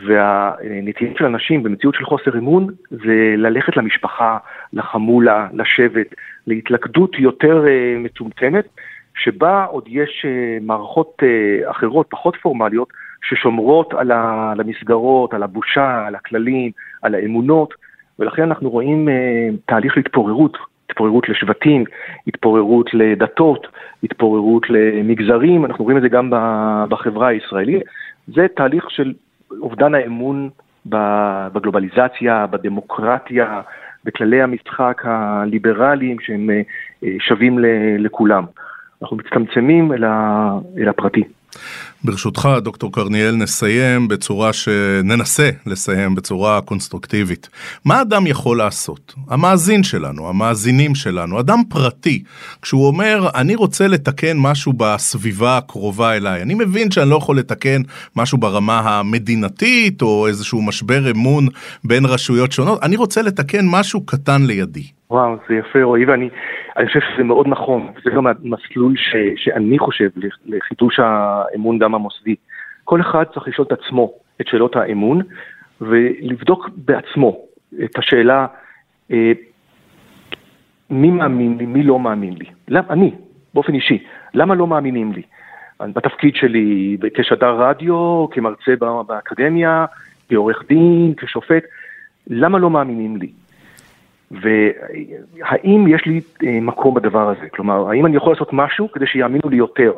והנטייה 0.05 1.11
של 1.17 1.25
אנשים 1.25 1.63
במציאות 1.63 1.95
של 1.95 2.05
חוסר 2.05 2.37
אמון 2.37 2.67
זה 2.89 3.33
ללכת 3.37 3.77
למשפחה, 3.77 4.37
לחמולה, 4.73 5.47
לשבט, 5.53 6.07
להתלכדות 6.47 7.19
יותר 7.19 7.67
אה, 7.67 7.95
מצומצמת, 7.97 8.65
שבה 9.15 9.63
עוד 9.63 9.83
יש 9.87 10.25
אה, 10.25 10.57
מערכות 10.61 11.23
אחרות, 11.65 12.07
פחות 12.09 12.35
פורמליות, 12.41 12.89
ששומרות 13.29 13.93
על 13.93 14.11
המסגרות, 14.59 15.33
על 15.33 15.43
הבושה, 15.43 16.05
על 16.07 16.15
הכללים, 16.15 16.71
על 17.01 17.15
האמונות, 17.15 17.73
ולכן 18.19 18.43
אנחנו 18.43 18.69
רואים 18.69 19.07
תהליך 19.65 19.97
להתפוררות 19.97 20.57
התפוררות 20.93 21.29
לשבטים, 21.29 21.83
התפוררות 22.27 22.93
לדתות, 22.93 23.67
התפוררות 24.03 24.69
למגזרים, 24.69 25.65
אנחנו 25.65 25.83
רואים 25.83 25.97
את 25.97 26.01
זה 26.01 26.09
גם 26.09 26.29
בחברה 26.89 27.27
הישראלית. 27.27 27.83
זה 28.27 28.47
תהליך 28.55 28.89
של 28.89 29.13
אובדן 29.61 29.95
האמון 29.95 30.49
בגלובליזציה, 30.85 32.47
בדמוקרטיה, 32.47 33.61
בכללי 34.05 34.41
המשחק 34.41 35.01
הליברליים 35.05 36.19
שהם 36.19 36.49
אה, 36.49 36.61
שווים 37.19 37.59
לכולם. 37.99 38.43
אנחנו 39.01 39.17
מצטמצמים 39.17 39.91
אל 40.77 40.89
הפרטי. 40.89 41.23
ברשותך, 42.03 42.49
דוקטור 42.61 42.91
קרניאל, 42.91 43.35
נסיים 43.35 44.07
בצורה 44.07 44.53
שננסה 44.53 45.49
לסיים 45.65 46.15
בצורה 46.15 46.61
קונסטרוקטיבית. 46.61 47.49
מה 47.85 48.01
אדם 48.01 48.27
יכול 48.27 48.57
לעשות? 48.57 49.13
המאזין 49.29 49.83
שלנו, 49.83 50.29
המאזינים 50.29 50.95
שלנו, 50.95 51.39
אדם 51.39 51.59
פרטי, 51.69 52.23
כשהוא 52.61 52.87
אומר, 52.87 53.29
אני 53.35 53.55
רוצה 53.55 53.87
לתקן 53.87 54.37
משהו 54.37 54.73
בסביבה 54.73 55.57
הקרובה 55.57 56.15
אליי. 56.15 56.41
אני 56.41 56.53
מבין 56.53 56.91
שאני 56.91 57.09
לא 57.09 57.15
יכול 57.15 57.37
לתקן 57.37 57.81
משהו 58.15 58.37
ברמה 58.37 58.79
המדינתית, 58.79 60.01
או 60.01 60.27
איזשהו 60.27 60.61
משבר 60.61 61.11
אמון 61.11 61.47
בין 61.83 62.05
רשויות 62.05 62.51
שונות, 62.51 62.83
אני 62.83 62.95
רוצה 62.95 63.21
לתקן 63.21 63.65
משהו 63.65 64.05
קטן 64.05 64.41
לידי. 64.45 64.83
וואו, 65.11 65.35
זה 65.49 65.55
יפה 65.55 65.83
רועי, 65.83 66.05
ואני 66.05 66.29
חושב 66.75 66.99
שזה 66.99 67.23
מאוד 67.23 67.47
נכון, 67.47 67.91
זה 68.03 68.11
גם 68.11 68.27
המסלול 68.27 68.93
ש, 68.97 69.15
שאני 69.35 69.79
חושב 69.79 70.09
לחידוש 70.45 70.99
האמון 70.99 71.79
גם 71.79 71.95
המוסדי. 71.95 72.35
כל 72.83 73.01
אחד 73.01 73.23
צריך 73.33 73.47
לשאול 73.47 73.67
את 73.67 73.71
עצמו 73.71 74.13
את 74.41 74.47
שאלות 74.47 74.75
האמון, 74.75 75.21
ולבדוק 75.81 76.69
בעצמו 76.75 77.37
את 77.83 77.97
השאלה 77.97 78.45
אה, 79.11 79.31
מי 80.89 81.11
מאמין 81.11 81.57
לי, 81.57 81.65
מי 81.65 81.83
לא 81.83 81.99
מאמין 81.99 82.33
לי. 82.33 82.45
למה 82.67 82.87
אני? 82.89 83.11
באופן 83.53 83.73
אישי, 83.73 84.03
למה 84.33 84.55
לא 84.55 84.67
מאמינים 84.67 85.13
לי? 85.13 85.21
בתפקיד 85.81 86.35
שלי 86.35 86.97
כשדר 87.13 87.61
רדיו, 87.61 88.27
כמרצה 88.31 88.71
באקדמיה, 89.07 89.85
כעורך 90.29 90.63
דין, 90.67 91.13
כשופט, 91.17 91.63
למה 92.27 92.59
לא 92.59 92.69
מאמינים 92.69 93.17
לי? 93.17 93.31
והאם 94.41 95.87
יש 95.87 96.05
לי 96.05 96.21
אה, 96.43 96.59
מקום 96.61 96.93
בדבר 96.93 97.29
הזה? 97.29 97.49
כלומר, 97.49 97.89
האם 97.89 98.05
אני 98.05 98.15
יכול 98.15 98.33
לעשות 98.33 98.49
משהו 98.53 98.91
כדי 98.91 99.07
שיאמינו 99.07 99.49
לי 99.49 99.55
יותר? 99.55 99.93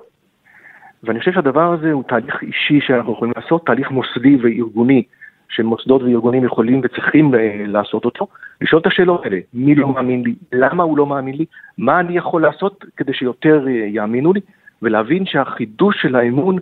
ואני 1.04 1.20
חושב 1.20 1.34
שהדבר 1.34 1.74
הזה 1.74 1.92
הוא 1.92 2.04
תהליך 2.04 2.42
אישי 2.42 2.80
שאנחנו 2.82 3.14
יכולים 3.14 3.34
לעשות, 3.38 3.66
תהליך 3.66 3.92
מוסדי 3.92 4.38
וארגוני 4.42 5.04
שמוסדות 5.50 6.04
וארגונים 6.04 6.44
יכולים 6.44 6.82
וצריכים 6.84 7.36
אה, 7.36 7.64
לעשות 7.68 8.06
אותו, 8.06 8.28
לשאול 8.62 8.82
את 8.82 8.88
השאלות 8.88 9.26
האלה, 9.26 9.40
מי 9.54 9.76
לא 9.76 9.88
מאמין 9.88 10.24
לי, 10.24 10.36
למה 10.54 10.84
הוא 10.84 10.98
לא 10.98 11.06
מאמין 11.06 11.36
לי, 11.36 11.46
מה 11.78 12.00
אני 12.00 12.18
יכול 12.18 12.42
לעשות 12.42 12.86
כדי 12.98 13.14
שיותר 13.14 13.66
אה, 13.68 13.72
יאמינו 13.72 14.34
לי, 14.34 14.40
ולהבין 14.82 15.26
שהחידוש 15.26 16.02
של 16.02 16.16
האמון 16.16 16.58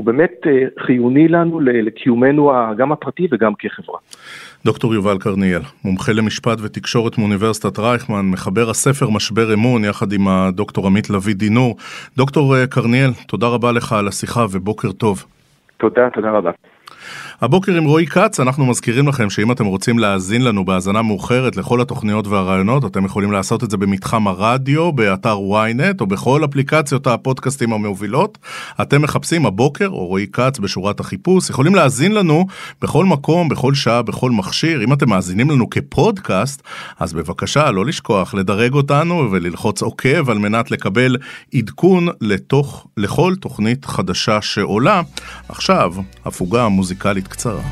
הוא 0.00 0.06
באמת 0.06 0.32
אה, 0.46 0.52
חיוני 0.86 1.28
לנו 1.28 1.60
לקיומנו 1.60 2.52
גם 2.76 2.92
הפרטי 2.92 3.28
וגם 3.32 3.52
כחברה. 3.58 3.98
דוקטור 4.64 4.94
יובל 4.94 5.18
קרניאל, 5.18 5.60
מומחה 5.84 6.12
למשפט 6.12 6.58
ותקשורת 6.62 7.18
מאוניברסיטת 7.18 7.78
רייכמן, 7.78 8.30
מחבר 8.30 8.70
הספר 8.70 9.10
משבר 9.10 9.54
אמון 9.54 9.84
יחד 9.84 10.12
עם 10.12 10.28
הדוקטור 10.28 10.86
עמית 10.86 11.10
לביא 11.10 11.34
דינור. 11.34 11.76
דוקטור 12.16 12.54
קרניאל, 12.66 13.10
תודה 13.26 13.46
רבה 13.46 13.72
לך 13.72 13.92
על 13.92 14.08
השיחה 14.08 14.44
ובוקר 14.52 14.92
טוב. 14.92 15.24
תודה, 15.76 16.10
תודה 16.14 16.30
רבה. 16.30 16.50
הבוקר 17.42 17.76
עם 17.76 17.84
רועי 17.84 18.06
כץ, 18.06 18.40
אנחנו 18.40 18.66
מזכירים 18.66 19.08
לכם 19.08 19.30
שאם 19.30 19.52
אתם 19.52 19.66
רוצים 19.66 19.98
להאזין 19.98 20.42
לנו 20.42 20.64
בהאזנה 20.64 21.02
מאוחרת 21.02 21.56
לכל 21.56 21.80
התוכניות 21.80 22.26
והרעיונות, 22.26 22.84
אתם 22.84 23.04
יכולים 23.04 23.32
לעשות 23.32 23.64
את 23.64 23.70
זה 23.70 23.76
במתחם 23.76 24.28
הרדיו, 24.28 24.92
באתר 24.92 25.36
ynet 25.36 26.00
או 26.00 26.06
בכל 26.06 26.44
אפליקציות 26.44 27.06
הפודקאסטים 27.06 27.72
המובילות. 27.72 28.38
אתם 28.82 29.02
מחפשים 29.02 29.46
הבוקר 29.46 29.88
או 29.88 30.06
רועי 30.06 30.26
כץ 30.32 30.58
בשורת 30.58 31.00
החיפוש, 31.00 31.50
יכולים 31.50 31.74
להאזין 31.74 32.12
לנו 32.12 32.46
בכל 32.82 33.04
מקום, 33.04 33.48
בכל 33.48 33.74
שעה, 33.74 34.02
בכל 34.02 34.30
מכשיר. 34.30 34.84
אם 34.84 34.92
אתם 34.92 35.08
מאזינים 35.08 35.50
לנו 35.50 35.70
כפודקאסט, 35.70 36.62
אז 36.98 37.12
בבקשה 37.12 37.70
לא 37.70 37.86
לשכוח 37.86 38.34
לדרג 38.34 38.74
אותנו 38.74 39.28
וללחוץ 39.30 39.82
עוקב 39.82 40.30
על 40.30 40.38
מנת 40.38 40.70
לקבל 40.70 41.16
עדכון 41.54 42.08
לתוך, 42.20 42.86
לכל 42.96 43.34
תוכנית 43.40 43.84
חדשה 43.84 44.42
שעולה. 44.42 45.02
עכשיו, 45.48 45.94
הפוגה 46.24 46.68
מוזיקלית 46.68 47.29
קצרה. 47.30 47.62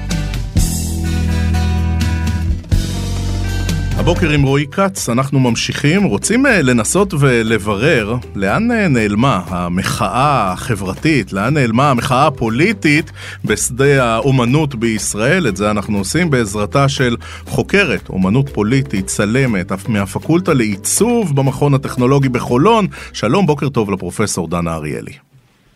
הבוקר 3.98 4.30
עם 4.30 4.42
רועי 4.42 4.66
כץ, 4.70 5.08
אנחנו 5.08 5.40
ממשיכים, 5.40 6.04
רוצים 6.04 6.46
אה, 6.46 6.62
לנסות 6.62 7.14
ולברר 7.18 8.16
לאן 8.34 8.70
אה, 8.70 8.88
נעלמה 8.88 9.42
המחאה 9.46 10.52
החברתית, 10.52 11.32
לאן 11.32 11.54
נעלמה 11.54 11.90
המחאה 11.90 12.26
הפוליטית 12.26 13.12
בשדה 13.44 14.04
האומנות 14.04 14.74
בישראל. 14.74 15.48
את 15.48 15.56
זה 15.56 15.70
אנחנו 15.70 15.98
עושים 15.98 16.30
בעזרתה 16.30 16.88
של 16.88 17.16
חוקרת 17.46 18.08
אומנות 18.08 18.48
פוליטית, 18.48 19.06
צלמת, 19.06 19.88
מהפקולטה 19.88 20.54
לעיצוב 20.54 21.36
במכון 21.36 21.74
הטכנולוגי 21.74 22.28
בחולון. 22.28 22.86
שלום, 23.12 23.46
בוקר 23.46 23.68
טוב 23.68 23.90
לפרופסור 23.90 24.48
דנה 24.48 24.74
אריאלי. 24.74 25.27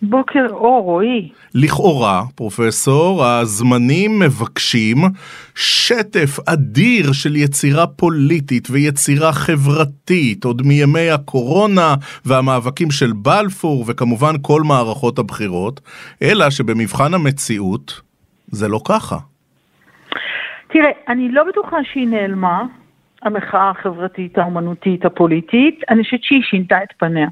בוקר 0.03 0.47
אור, 0.51 0.85
רועי. 0.85 1.29
לכאורה, 1.55 2.23
פרופסור, 2.35 3.25
הזמנים 3.25 4.19
מבקשים 4.19 4.97
שטף 5.55 6.49
אדיר 6.49 7.12
של 7.12 7.37
יצירה 7.37 7.87
פוליטית 7.87 8.69
ויצירה 8.71 9.33
חברתית, 9.33 10.45
עוד 10.45 10.62
מימי 10.67 11.11
הקורונה 11.11 11.95
והמאבקים 12.25 12.91
של 12.91 13.12
בלפור, 13.12 13.85
וכמובן 13.88 14.35
כל 14.43 14.62
מערכות 14.62 15.19
הבחירות, 15.19 15.81
אלא 16.23 16.51
שבמבחן 16.51 17.15
המציאות 17.15 18.01
זה 18.47 18.69
לא 18.69 18.81
ככה. 18.88 19.17
תראה, 20.69 20.91
אני 21.09 21.29
לא 21.33 21.45
בטוחה 21.49 21.77
שהיא 21.93 22.09
נעלמה, 22.09 22.62
המחאה 23.23 23.71
החברתית, 23.71 24.38
האומנותית, 24.38 25.05
הפוליטית, 25.05 25.81
אני 25.91 26.05
חושבת 26.05 26.23
שהיא 26.23 26.43
שינתה 26.43 26.83
את 26.83 26.93
פניה. 26.99 27.29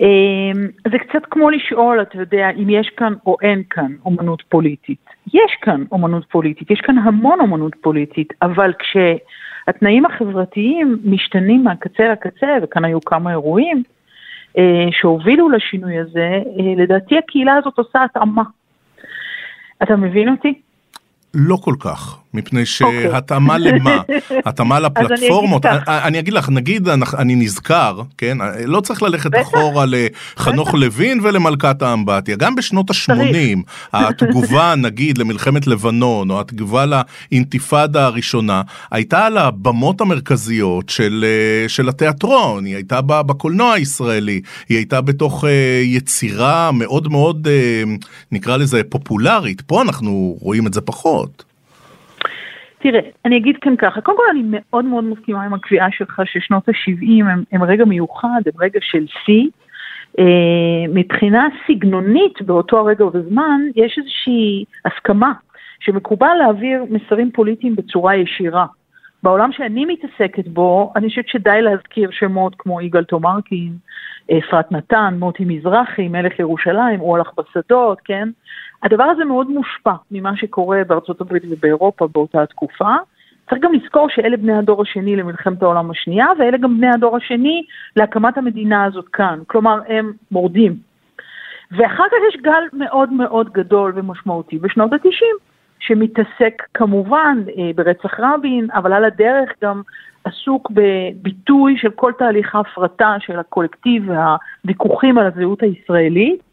אמ, 0.00 0.68
זה 0.92 0.98
קצת 0.98 1.22
כמו 1.30 1.50
לשאול, 1.50 2.02
אתה 2.02 2.18
יודע, 2.18 2.50
אם 2.50 2.70
יש 2.70 2.90
כאן 2.96 3.12
או 3.26 3.36
אין 3.42 3.62
כאן 3.70 3.92
אומנות 4.04 4.42
פוליטית. 4.48 5.10
יש 5.26 5.52
כאן 5.62 5.84
אומנות 5.92 6.24
פוליטית, 6.30 6.70
יש 6.70 6.80
כאן 6.80 6.98
המון 6.98 7.40
אומנות 7.40 7.72
פוליטית, 7.80 8.32
אבל 8.42 8.72
כשהתנאים 8.78 10.06
החברתיים 10.06 10.98
משתנים 11.04 11.64
מהקצה 11.64 12.08
לקצה, 12.12 12.46
וכאן 12.62 12.84
היו 12.84 13.00
כמה 13.00 13.30
אירועים 13.30 13.82
אה, 14.58 14.86
שהובילו 14.90 15.48
לשינוי 15.48 15.98
הזה, 15.98 16.28
אה, 16.58 16.82
לדעתי 16.82 17.18
הקהילה 17.18 17.56
הזאת 17.56 17.78
עושה 17.78 18.04
התאמה. 18.04 18.42
אתה 19.82 19.96
מבין 19.96 20.28
אותי? 20.28 20.60
לא 21.34 21.56
כל 21.56 21.74
כך. 21.80 22.18
מפני 22.34 22.60
אוקיי. 22.60 23.10
שהתאמה 23.10 23.58
למה? 23.58 24.00
התאמה 24.46 24.80
לפלטפורמות. 24.80 25.66
אני 25.86 26.18
אגיד 26.18 26.34
לך, 26.34 26.48
נגיד 26.48 26.88
אני 27.18 27.34
נזכר, 27.34 28.02
כן? 28.18 28.38
לא 28.64 28.80
צריך 28.80 29.02
ללכת 29.02 29.30
אחורה 29.42 29.84
לחנוך 29.88 30.74
לוין 30.74 31.20
ולמלכת 31.22 31.82
האמבטיה. 31.82 32.36
גם 32.36 32.54
בשנות 32.54 32.90
ה-80, 32.90 33.58
התגובה 33.92 34.74
נגיד 34.76 35.18
למלחמת 35.18 35.66
לבנון, 35.66 36.30
או 36.30 36.40
התגובה 36.40 36.84
לאינתיפאדה 36.86 38.04
הראשונה, 38.06 38.62
הייתה 38.90 39.26
על 39.26 39.38
הבמות 39.38 40.00
המרכזיות 40.00 40.88
של, 40.88 41.24
אה, 41.28 41.68
של 41.68 41.88
התיאטרון, 41.88 42.64
היא 42.64 42.74
הייתה 42.74 43.00
בקולנוע 43.00 43.72
הישראלי, 43.72 44.40
היא 44.68 44.78
הייתה 44.78 45.00
בתוך 45.00 45.44
אה, 45.44 45.82
יצירה 45.84 46.70
מאוד 46.72 47.08
מאוד, 47.08 47.48
אה, 47.50 47.82
נקרא 48.32 48.56
לזה, 48.56 48.80
פופולרית. 48.88 49.60
פה 49.60 49.82
אנחנו 49.82 50.36
רואים 50.40 50.66
את 50.66 50.74
זה 50.74 50.80
פחות. 50.80 51.47
תראה, 52.78 53.00
אני 53.24 53.36
אגיד 53.36 53.56
כאן 53.60 53.76
ככה, 53.76 54.00
קודם 54.00 54.16
כל 54.16 54.24
אני 54.30 54.42
מאוד 54.44 54.84
מאוד 54.84 55.04
מסכימה 55.04 55.44
עם 55.44 55.54
הקביעה 55.54 55.88
שלך 55.90 56.20
ששנות 56.24 56.68
ה-70 56.68 57.24
הם, 57.30 57.42
הם 57.52 57.62
רגע 57.62 57.84
מיוחד, 57.84 58.40
הם 58.46 58.60
רגע 58.60 58.80
של 58.82 59.06
שיא. 59.24 59.48
Uh, 60.18 60.22
מבחינה 60.94 61.48
סגנונית 61.66 62.42
באותו 62.42 62.78
הרגע 62.78 63.04
ובזמן, 63.04 63.60
יש 63.76 63.98
איזושהי 63.98 64.64
הסכמה 64.84 65.32
שמקובל 65.80 66.34
להעביר 66.38 66.84
מסרים 66.90 67.30
פוליטיים 67.32 67.76
בצורה 67.76 68.16
ישירה. 68.16 68.66
בעולם 69.22 69.52
שאני 69.52 69.84
מתעסקת 69.84 70.48
בו, 70.48 70.92
אני 70.96 71.08
חושבת 71.08 71.28
שדי 71.28 71.62
להזכיר 71.62 72.10
שמות 72.12 72.54
כמו 72.58 72.80
יגאל 72.80 73.04
תומרקין, 73.04 73.72
אפרת 74.38 74.72
נתן, 74.72 75.14
מוטי 75.18 75.44
מזרחי, 75.46 76.08
מלך 76.08 76.38
ירושלים, 76.38 77.00
הוא 77.00 77.16
הלך 77.16 77.30
בשדות, 77.38 77.98
כן? 78.04 78.28
הדבר 78.82 79.04
הזה 79.04 79.24
מאוד 79.24 79.50
מושפע 79.50 79.92
ממה 80.10 80.36
שקורה 80.36 80.82
בארצות 80.86 81.20
הברית 81.20 81.42
ובאירופה 81.50 82.06
באותה 82.06 82.42
התקופה. 82.42 82.94
צריך 83.50 83.62
גם 83.62 83.72
לזכור 83.72 84.08
שאלה 84.08 84.36
בני 84.36 84.56
הדור 84.56 84.82
השני 84.82 85.16
למלחמת 85.16 85.62
העולם 85.62 85.90
השנייה, 85.90 86.26
ואלה 86.38 86.58
גם 86.58 86.76
בני 86.76 86.88
הדור 86.88 87.16
השני 87.16 87.64
להקמת 87.96 88.38
המדינה 88.38 88.84
הזאת 88.84 89.08
כאן. 89.08 89.38
כלומר, 89.46 89.80
הם 89.88 90.12
מורדים. 90.30 90.76
ואחר 91.70 92.04
כך 92.10 92.16
יש 92.28 92.40
גל 92.42 92.62
מאוד 92.72 93.12
מאוד 93.12 93.52
גדול 93.52 93.92
ומשמעותי 93.96 94.58
בשנות 94.58 94.92
ה-90, 94.92 95.42
שמתעסק 95.78 96.62
כמובן 96.74 97.38
אה, 97.58 97.70
ברצח 97.74 98.20
רבין, 98.20 98.68
אבל 98.74 98.92
על 98.92 99.04
הדרך 99.04 99.52
גם 99.62 99.82
עסוק 100.24 100.70
בביטוי 100.70 101.76
של 101.78 101.90
כל 101.90 102.12
תהליך 102.18 102.54
ההפרטה 102.54 103.16
של 103.18 103.38
הקולקטיב 103.38 104.10
והוויכוחים 104.10 105.18
על 105.18 105.26
הזהות 105.26 105.62
הישראלית. 105.62 106.47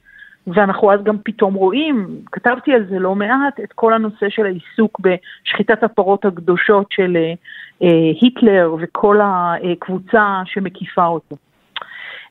ואנחנו 0.48 0.92
אז 0.92 1.04
גם 1.04 1.16
פתאום 1.24 1.54
רואים, 1.54 2.22
כתבתי 2.32 2.74
על 2.74 2.86
זה 2.90 3.00
לא 3.00 3.16
מעט, 3.16 3.60
את 3.64 3.74
כל 3.74 3.94
הנושא 3.94 4.30
של 4.30 4.46
העיסוק 4.46 5.00
בשחיטת 5.00 5.84
הפרות 5.84 6.26
הקדושות 6.26 6.92
של 6.92 7.18
אה, 7.18 7.34
אה, 7.84 8.12
היטלר 8.22 8.76
וכל 8.80 9.20
הקבוצה 9.24 10.42
שמקיפה 10.46 11.06
אותו. 11.06 11.36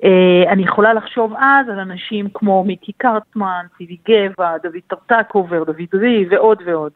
אה, 0.04 0.52
אני 0.52 0.62
יכולה 0.62 0.94
לחשוב 0.94 1.32
אז 1.38 1.68
על 1.68 1.78
אנשים 1.78 2.26
כמו 2.34 2.64
מיקי 2.64 2.92
קרטמן, 2.92 3.66
ציבי 3.78 3.96
גבע, 4.08 4.56
דוד 4.62 4.96
טרטקובר, 5.06 5.64
דוד 5.64 5.94
רי 5.94 6.26
ועוד 6.30 6.62
ועוד. 6.66 6.92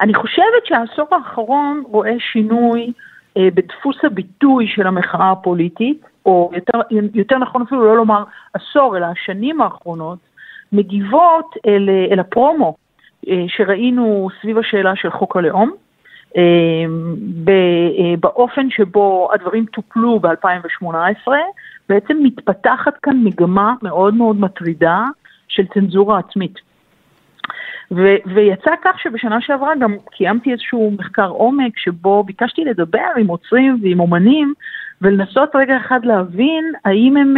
אני 0.00 0.14
חושבת 0.14 0.66
שהעשור 0.66 1.06
האחרון 1.12 1.82
רואה 1.86 2.14
שינוי 2.18 2.92
אה, 3.36 3.48
בדפוס 3.54 3.96
הביטוי 4.04 4.66
של 4.68 4.86
המחאה 4.86 5.30
הפוליטית, 5.30 6.02
או 6.26 6.50
יותר, 6.54 6.80
יותר 7.14 7.38
נכון 7.38 7.62
אפילו 7.62 7.84
לא 7.84 7.96
לומר 7.96 8.24
עשור, 8.54 8.96
אלא 8.96 9.06
השנים 9.06 9.60
האחרונות, 9.60 10.18
מגיבות 10.72 11.54
אל, 11.66 11.88
אל 12.10 12.20
הפרומו 12.20 12.76
אה, 13.28 13.44
שראינו 13.48 14.28
סביב 14.40 14.58
השאלה 14.58 14.96
של 14.96 15.10
חוק 15.10 15.36
הלאום, 15.36 15.72
אה, 16.36 16.42
אה, 17.48 18.14
באופן 18.20 18.70
שבו 18.70 19.28
הדברים 19.34 19.64
טופלו 19.66 20.20
ב-2018, 20.20 21.28
בעצם 21.88 22.16
מתפתחת 22.22 22.94
כאן 23.02 23.20
מגמה 23.24 23.74
מאוד 23.82 24.14
מאוד 24.14 24.40
מטרידה 24.40 25.04
של 25.48 25.66
צנזורה 25.74 26.18
עצמית. 26.18 26.58
ו- 27.90 28.16
ויצא 28.34 28.70
כך 28.84 29.00
שבשנה 29.02 29.40
שעברה 29.40 29.72
גם 29.80 29.96
קיימתי 30.10 30.52
איזשהו 30.52 30.90
מחקר 30.98 31.28
עומק 31.28 31.78
שבו 31.78 32.24
ביקשתי 32.24 32.64
לדבר 32.64 33.08
עם 33.16 33.26
עוצרים 33.26 33.78
ועם 33.82 34.00
אומנים 34.00 34.54
ולנסות 35.02 35.50
רגע 35.54 35.76
אחד 35.76 36.04
להבין 36.04 36.72
האם 36.84 37.16
הם 37.16 37.34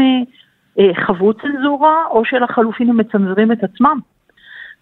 חוו 1.07 1.35
צנזורה 1.35 2.07
או 2.11 2.25
שלחלופין 2.25 2.91
הם 2.91 2.97
מצנזרים 2.97 3.53
את 3.53 3.65
עצמם. 3.65 3.99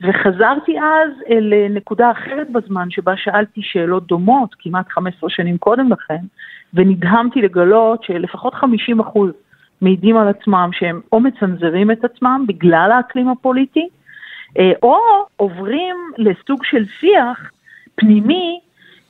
וחזרתי 0.00 0.78
אז 0.78 1.10
אל 1.30 1.52
נקודה 1.70 2.10
אחרת 2.10 2.50
בזמן 2.50 2.90
שבה 2.90 3.16
שאלתי 3.16 3.60
שאלות 3.62 4.06
דומות 4.06 4.54
כמעט 4.58 4.88
15 4.88 5.30
שנים 5.30 5.58
קודם 5.58 5.92
לכן, 5.92 6.20
ונדהמתי 6.74 7.42
לגלות 7.42 8.04
שלפחות 8.04 8.54
50 8.54 9.00
אחוז 9.00 9.30
מעידים 9.80 10.16
על 10.16 10.28
עצמם 10.28 10.70
שהם 10.72 11.00
או 11.12 11.20
מצנזרים 11.20 11.90
את 11.90 12.04
עצמם 12.04 12.44
בגלל 12.48 12.90
האקלים 12.92 13.28
הפוליטי, 13.28 13.88
אה, 14.58 14.72
או 14.82 14.98
עוברים 15.36 15.96
לסוג 16.18 16.64
של 16.64 16.84
שיח 17.00 17.50
פנימי 17.94 18.60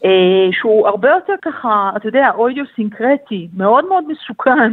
אה, 0.04 0.48
שהוא 0.52 0.88
הרבה 0.88 1.10
יותר 1.10 1.34
ככה, 1.42 1.90
אתה 1.96 2.08
יודע, 2.08 2.30
אוידיוסינקרטי, 2.34 3.48
מאוד 3.56 3.84
מאוד 3.88 4.04
מסוכן, 4.08 4.72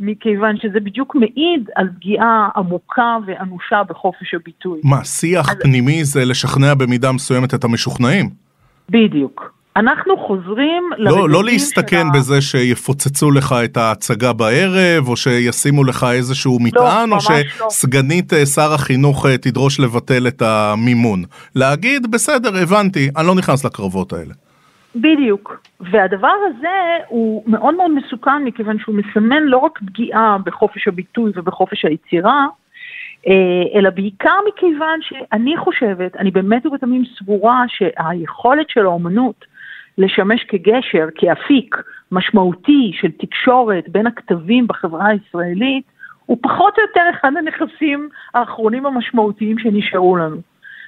מכיוון 0.00 0.56
שזה 0.62 0.80
בדיוק 0.80 1.14
מעיד 1.14 1.70
על 1.76 1.88
פגיעה 1.96 2.48
עמוקה 2.56 3.16
ואנושה 3.26 3.82
בחופש 3.88 4.34
הביטוי. 4.34 4.80
מה, 4.84 5.04
שיח 5.04 5.50
אז... 5.50 5.56
פנימי 5.60 6.04
זה 6.04 6.24
לשכנע 6.24 6.74
במידה 6.74 7.12
מסוימת 7.12 7.54
את 7.54 7.64
המשוכנעים? 7.64 8.30
בדיוק. 8.90 9.56
אנחנו 9.76 10.16
חוזרים 10.26 10.82
לא, 10.98 11.28
לא 11.28 11.44
להסתכן 11.44 12.06
ה... 12.06 12.18
בזה 12.18 12.40
שיפוצצו 12.40 13.30
לך 13.30 13.54
את 13.64 13.76
ההצגה 13.76 14.32
בערב, 14.32 15.08
או 15.08 15.16
שישימו 15.16 15.84
לך 15.84 16.06
איזשהו 16.12 16.58
לא, 16.60 16.64
מטען, 16.66 17.10
לא, 17.10 17.16
או 17.16 17.20
שסגנית 17.70 18.32
לא. 18.32 18.44
שר 18.44 18.72
החינוך 18.72 19.26
אה, 19.26 19.38
תדרוש 19.38 19.80
לבטל 19.80 20.26
את 20.28 20.42
המימון. 20.42 21.22
להגיד, 21.54 22.10
בסדר, 22.10 22.56
הבנתי, 22.62 23.10
אני 23.16 23.26
לא 23.26 23.34
נכנס 23.34 23.64
לקרבות 23.64 24.12
האלה. 24.12 24.34
בדיוק. 25.00 25.60
והדבר 25.80 26.32
הזה 26.46 26.96
הוא 27.08 27.42
מאוד 27.46 27.74
מאוד 27.74 27.90
מסוכן 27.90 28.44
מכיוון 28.44 28.78
שהוא 28.78 28.94
מסמן 28.94 29.42
לא 29.42 29.58
רק 29.58 29.78
פגיעה 29.78 30.36
בחופש 30.44 30.88
הביטוי 30.88 31.32
ובחופש 31.34 31.84
היצירה, 31.84 32.46
אה, 33.28 33.78
אלא 33.78 33.90
בעיקר 33.90 34.38
מכיוון 34.48 34.98
שאני 35.02 35.56
חושבת, 35.56 36.16
אני 36.16 36.30
באמת 36.30 36.66
ובתמים 36.66 37.02
סבורה 37.18 37.64
שהיכולת 37.68 38.70
של 38.70 38.86
האומנות 38.86 39.44
לשמש 39.98 40.44
כגשר, 40.44 41.06
כאפיק 41.14 41.76
משמעותי 42.12 42.92
של 43.00 43.10
תקשורת 43.10 43.88
בין 43.88 44.06
הכתבים 44.06 44.66
בחברה 44.66 45.06
הישראלית, 45.06 45.84
הוא 46.26 46.38
פחות 46.42 46.78
או 46.78 46.82
יותר 46.82 47.10
אחד 47.10 47.32
הנכסים 47.36 48.08
האחרונים 48.34 48.86
המשמעותיים 48.86 49.58
שנשארו 49.58 50.16
לנו. 50.16 50.36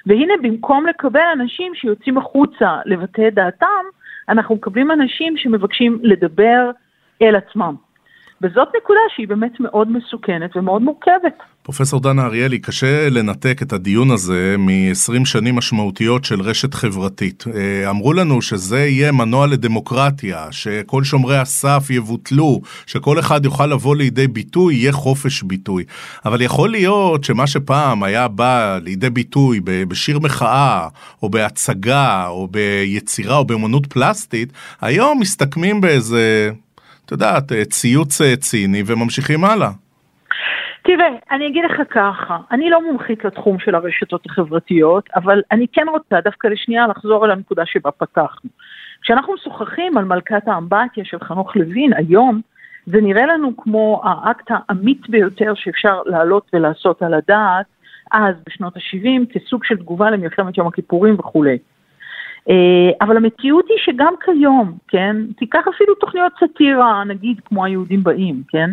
והנה 0.05 0.33
במקום 0.41 0.85
לקבל 0.87 1.27
אנשים 1.33 1.75
שיוצאים 1.75 2.17
החוצה 2.17 2.77
לבטא 2.85 3.27
את 3.27 3.33
דעתם, 3.33 3.85
אנחנו 4.29 4.55
מקבלים 4.55 4.91
אנשים 4.91 5.37
שמבקשים 5.37 5.99
לדבר 6.03 6.71
אל 7.21 7.35
עצמם. 7.35 7.75
וזאת 8.41 8.67
נקודה 8.77 8.99
שהיא 9.15 9.27
באמת 9.27 9.59
מאוד 9.59 9.91
מסוכנת 9.91 10.55
ומאוד 10.55 10.81
מורכבת. 10.81 11.37
פרופסור 11.63 11.99
דנה 11.99 12.25
אריאלי, 12.25 12.59
קשה 12.59 13.09
לנתק 13.09 13.61
את 13.61 13.73
הדיון 13.73 14.11
הזה 14.11 14.55
מ-20 14.57 15.25
שנים 15.25 15.55
משמעותיות 15.55 16.25
של 16.25 16.41
רשת 16.41 16.73
חברתית. 16.73 17.43
אה, 17.55 17.89
אמרו 17.89 18.13
לנו 18.13 18.41
שזה 18.41 18.79
יהיה 18.79 19.11
מנוע 19.11 19.47
לדמוקרטיה, 19.47 20.47
שכל 20.51 21.03
שומרי 21.03 21.37
הסף 21.37 21.87
יבוטלו, 21.89 22.61
שכל 22.85 23.19
אחד 23.19 23.45
יוכל 23.45 23.65
לבוא 23.65 23.95
לידי 23.95 24.27
ביטוי, 24.27 24.75
יהיה 24.75 24.91
חופש 24.91 25.43
ביטוי. 25.43 25.83
אבל 26.25 26.41
יכול 26.41 26.69
להיות 26.69 27.23
שמה 27.23 27.47
שפעם 27.47 28.03
היה 28.03 28.27
בא 28.27 28.79
לידי 28.83 29.09
ביטוי 29.09 29.59
בשיר 29.63 30.19
מחאה, 30.19 30.87
או 31.23 31.29
בהצגה, 31.29 32.27
או 32.27 32.47
ביצירה, 32.47 33.37
או 33.37 33.45
באמנות 33.45 33.85
פלסטית, 33.93 34.53
היום 34.81 35.19
מסתכמים 35.19 35.81
באיזה 35.81 36.51
את 37.09 37.11
יודעת, 37.11 37.51
אה, 37.51 37.65
ציוץ 37.65 38.21
אה, 38.21 38.35
ציני 38.35 38.83
וממשיכים 38.85 39.45
הלאה. 39.45 39.69
תראה, 40.83 41.07
אני 41.31 41.47
אגיד 41.47 41.63
לך 41.65 41.81
ככה, 41.89 42.37
אני 42.51 42.69
לא 42.69 42.91
מומחית 42.91 43.25
לתחום 43.25 43.59
של 43.59 43.75
הרשתות 43.75 44.25
החברתיות, 44.25 45.09
אבל 45.15 45.41
אני 45.51 45.65
כן 45.73 45.85
רוצה 45.91 46.21
דווקא 46.23 46.47
לשנייה 46.47 46.87
לחזור 46.87 47.23
על 47.23 47.31
הנקודה 47.31 47.65
שבה 47.65 47.91
פתחנו. 47.91 48.49
כשאנחנו 49.01 49.33
משוחחים 49.33 49.97
על 49.97 50.05
מלכת 50.05 50.47
האמבטיה 50.47 51.05
של 51.05 51.19
חנוך 51.19 51.55
לוין 51.55 51.93
היום, 51.93 52.41
זה 52.85 53.01
נראה 53.01 53.25
לנו 53.25 53.57
כמו 53.57 54.01
האקט 54.03 54.51
האמיץ 54.51 55.01
ביותר 55.09 55.53
שאפשר 55.55 56.01
להעלות 56.05 56.49
ולעשות 56.53 57.01
על 57.01 57.13
הדעת, 57.13 57.65
אז 58.11 58.35
בשנות 58.47 58.77
ה-70, 58.77 59.33
כסוג 59.33 59.63
של 59.63 59.77
תגובה 59.77 60.09
למלחמת 60.09 60.57
יום 60.57 60.67
הכיפורים 60.67 61.15
וכולי. 61.19 61.57
אה, 62.49 62.89
אבל 63.01 63.17
המציאות 63.17 63.65
היא 63.69 63.77
שגם 63.77 64.13
כיום, 64.25 64.77
כן, 64.87 65.15
תיקח 65.37 65.67
אפילו 65.75 65.95
תוכניות 65.95 66.31
סאטירה, 66.39 67.03
נגיד 67.03 67.39
כמו 67.45 67.65
היהודים 67.65 68.03
באים, 68.03 68.41
כן, 68.47 68.69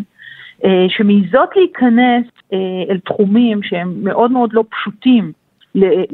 אה, 0.64 0.87
שמעיזות 0.88 1.57
להיכנס 1.57 2.26
אה, 2.52 2.59
אל 2.90 2.98
תחומים 2.98 3.62
שהם 3.62 4.05
מאוד 4.05 4.33
מאוד 4.33 4.52
לא 4.52 4.64
פשוטים 4.70 5.33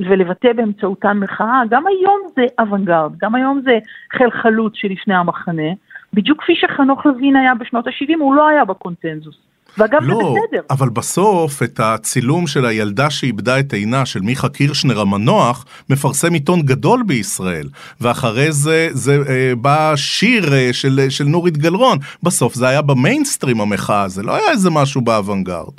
ולבטא 0.09 0.53
באמצעותן 0.53 1.19
מחאה, 1.19 1.63
גם 1.71 1.87
היום 1.87 2.21
זה 2.37 2.43
אוונגרד, 2.61 3.13
גם 3.21 3.35
היום 3.35 3.61
זה 3.65 3.79
חיל 4.13 4.31
חלוץ 4.31 4.73
שלפני 4.77 5.15
המחנה, 5.15 5.73
בדיוק 6.15 6.43
כפי 6.43 6.55
שחנוך 6.57 7.07
לוין 7.07 7.37
היה 7.37 7.55
בשנות 7.55 7.87
ה-70, 7.87 8.19
הוא 8.19 8.35
לא 8.35 8.49
היה 8.49 8.65
בקונצנזוס. 8.65 9.52
ואגב, 9.79 10.01
לא, 10.03 10.17
זה 10.17 10.41
בסדר. 10.47 10.61
אבל 10.71 10.89
בסוף, 10.89 11.63
את 11.63 11.81
הצילום 11.81 12.47
של 12.47 12.67
הילדה 12.67 13.11
שאיבדה 13.11 13.61
את 13.61 13.73
עינה, 13.73 14.07
של 14.07 14.21
מיכה 14.21 14.49
קירשנר 14.49 15.01
המנוח, 15.01 15.65
מפרסם 15.91 16.33
עיתון 16.33 16.63
גדול 16.63 17.03
בישראל. 17.07 17.67
ואחרי 18.01 18.53
זה, 18.53 18.89
זה 18.91 19.17
אה, 19.29 19.53
בא 19.57 19.93
שיר 19.97 20.53
אה, 20.53 20.73
של, 20.73 21.01
של 21.09 21.25
נורית 21.25 21.57
גלרון. 21.57 21.99
בסוף 22.23 22.55
זה 22.55 22.69
היה 22.69 22.83
במיינסטרים 22.83 23.61
המחאה, 23.61 24.09
זה 24.09 24.23
לא 24.23 24.37
היה 24.37 24.51
איזה 24.51 24.71
משהו 24.71 25.01
באוונגרד. 25.01 25.73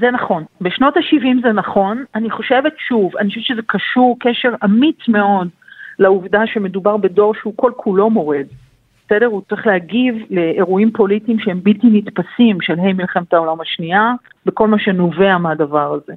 זה 0.00 0.10
נכון. 0.10 0.44
בשנות 0.60 0.96
ה-70 0.96 1.42
זה 1.42 1.52
נכון. 1.52 2.04
אני 2.14 2.30
חושבת 2.30 2.72
שוב, 2.88 3.16
אני 3.16 3.28
חושבת 3.28 3.44
שזה 3.44 3.62
קשור 3.66 4.16
קשר 4.20 4.48
אמיץ 4.64 5.08
מאוד 5.08 5.48
לעובדה 5.98 6.40
שמדובר 6.46 6.96
בדור 6.96 7.34
שהוא 7.34 7.54
כל 7.56 7.72
כולו 7.76 8.10
מורד. 8.10 8.46
בסדר? 9.12 9.26
הוא 9.26 9.42
צריך 9.48 9.66
להגיב 9.66 10.14
לאירועים 10.30 10.90
פוליטיים 10.92 11.38
שהם 11.38 11.60
בלתי 11.62 11.86
נתפסים, 11.92 12.60
של 12.60 12.78
ה' 12.78 12.92
מלחמת 12.92 13.34
העולם 13.34 13.60
השנייה, 13.60 14.12
וכל 14.46 14.68
מה 14.68 14.78
שנובע 14.78 15.38
מהדבר 15.38 15.92
הזה. 15.92 16.12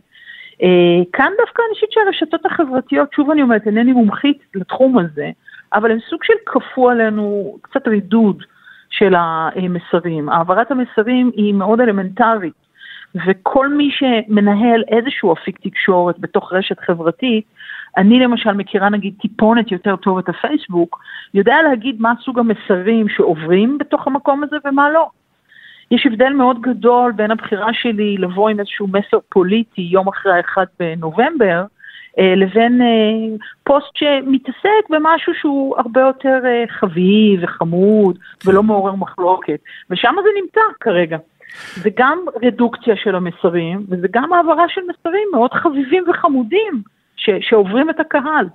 אה, 0.63 1.03
כאן 1.13 1.31
דווקא 1.37 1.61
אני 1.67 1.75
חושבת 1.75 1.91
שהרשתות 1.91 2.45
החברתיות, 2.45 3.13
שוב 3.13 3.31
אני 3.31 3.41
אומרת, 3.41 3.67
אינני 3.67 3.91
מומחית 3.91 4.37
לתחום 4.55 4.97
הזה, 4.97 5.29
אבל 5.73 5.91
הם 5.91 5.97
סוג 6.09 6.23
של 6.23 6.33
כפו 6.45 6.89
עלינו 6.89 7.57
קצת 7.61 7.87
רידוד 7.87 8.43
של 8.89 9.13
המסרים. 9.17 10.29
העברת 10.29 10.71
המסרים 10.71 11.31
היא 11.35 11.53
מאוד 11.53 11.81
אלמנטרית, 11.81 12.65
וכל 13.27 13.69
מי 13.69 13.91
שמנהל 13.91 14.83
איזשהו 14.87 15.33
אפיק 15.33 15.59
תקשורת 15.61 16.19
בתוך 16.19 16.53
רשת 16.53 16.79
חברתית, 16.79 17.45
אני 17.97 18.19
למשל 18.19 18.51
מכירה 18.51 18.89
נגיד 18.89 19.13
טיפונת 19.21 19.71
יותר 19.71 19.95
טוב 19.95 20.17
את 20.17 20.29
הפייסבוק, 20.29 20.99
יודע 21.33 21.55
להגיד 21.61 22.01
מה 22.01 22.13
סוג 22.23 22.39
המסרים 22.39 23.09
שעוברים 23.09 23.77
בתוך 23.77 24.07
המקום 24.07 24.43
הזה 24.43 24.55
ומה 24.65 24.89
לא. 24.89 25.09
יש 25.91 26.05
הבדל 26.05 26.33
מאוד 26.33 26.61
גדול 26.61 27.11
בין 27.11 27.31
הבחירה 27.31 27.73
שלי 27.73 28.17
לבוא 28.17 28.49
עם 28.49 28.59
איזשהו 28.59 28.87
מסר 28.87 29.17
פוליטי 29.29 29.81
יום 29.81 30.07
אחרי 30.07 30.33
האחד 30.33 30.65
בנובמבר, 30.79 31.63
אה, 32.19 32.33
לבין 32.35 32.81
אה, 32.81 33.37
פוסט 33.63 33.95
שמתעסק 33.95 34.89
במשהו 34.89 35.33
שהוא 35.33 35.77
הרבה 35.77 36.01
יותר 36.01 36.39
אה, 36.45 36.63
חביב 36.69 37.39
וחמוד 37.43 38.17
ולא 38.45 38.63
מעורר 38.63 38.95
מחלוקת, 38.95 39.59
ושם 39.89 40.15
זה 40.23 40.29
נמצא 40.41 40.61
כרגע. 40.79 41.17
זה 41.75 41.89
גם 41.97 42.19
רדוקציה 42.43 42.95
של 42.95 43.15
המסרים, 43.15 43.85
וזה 43.89 44.07
גם 44.11 44.33
העברה 44.33 44.69
של 44.69 44.81
מסרים 44.81 45.27
מאוד 45.33 45.53
חביבים 45.53 46.03
וחמודים. 46.09 46.94
ש, 47.15 47.29
שעוברים 47.41 47.89
את 47.89 47.99
הקהל. 47.99 48.45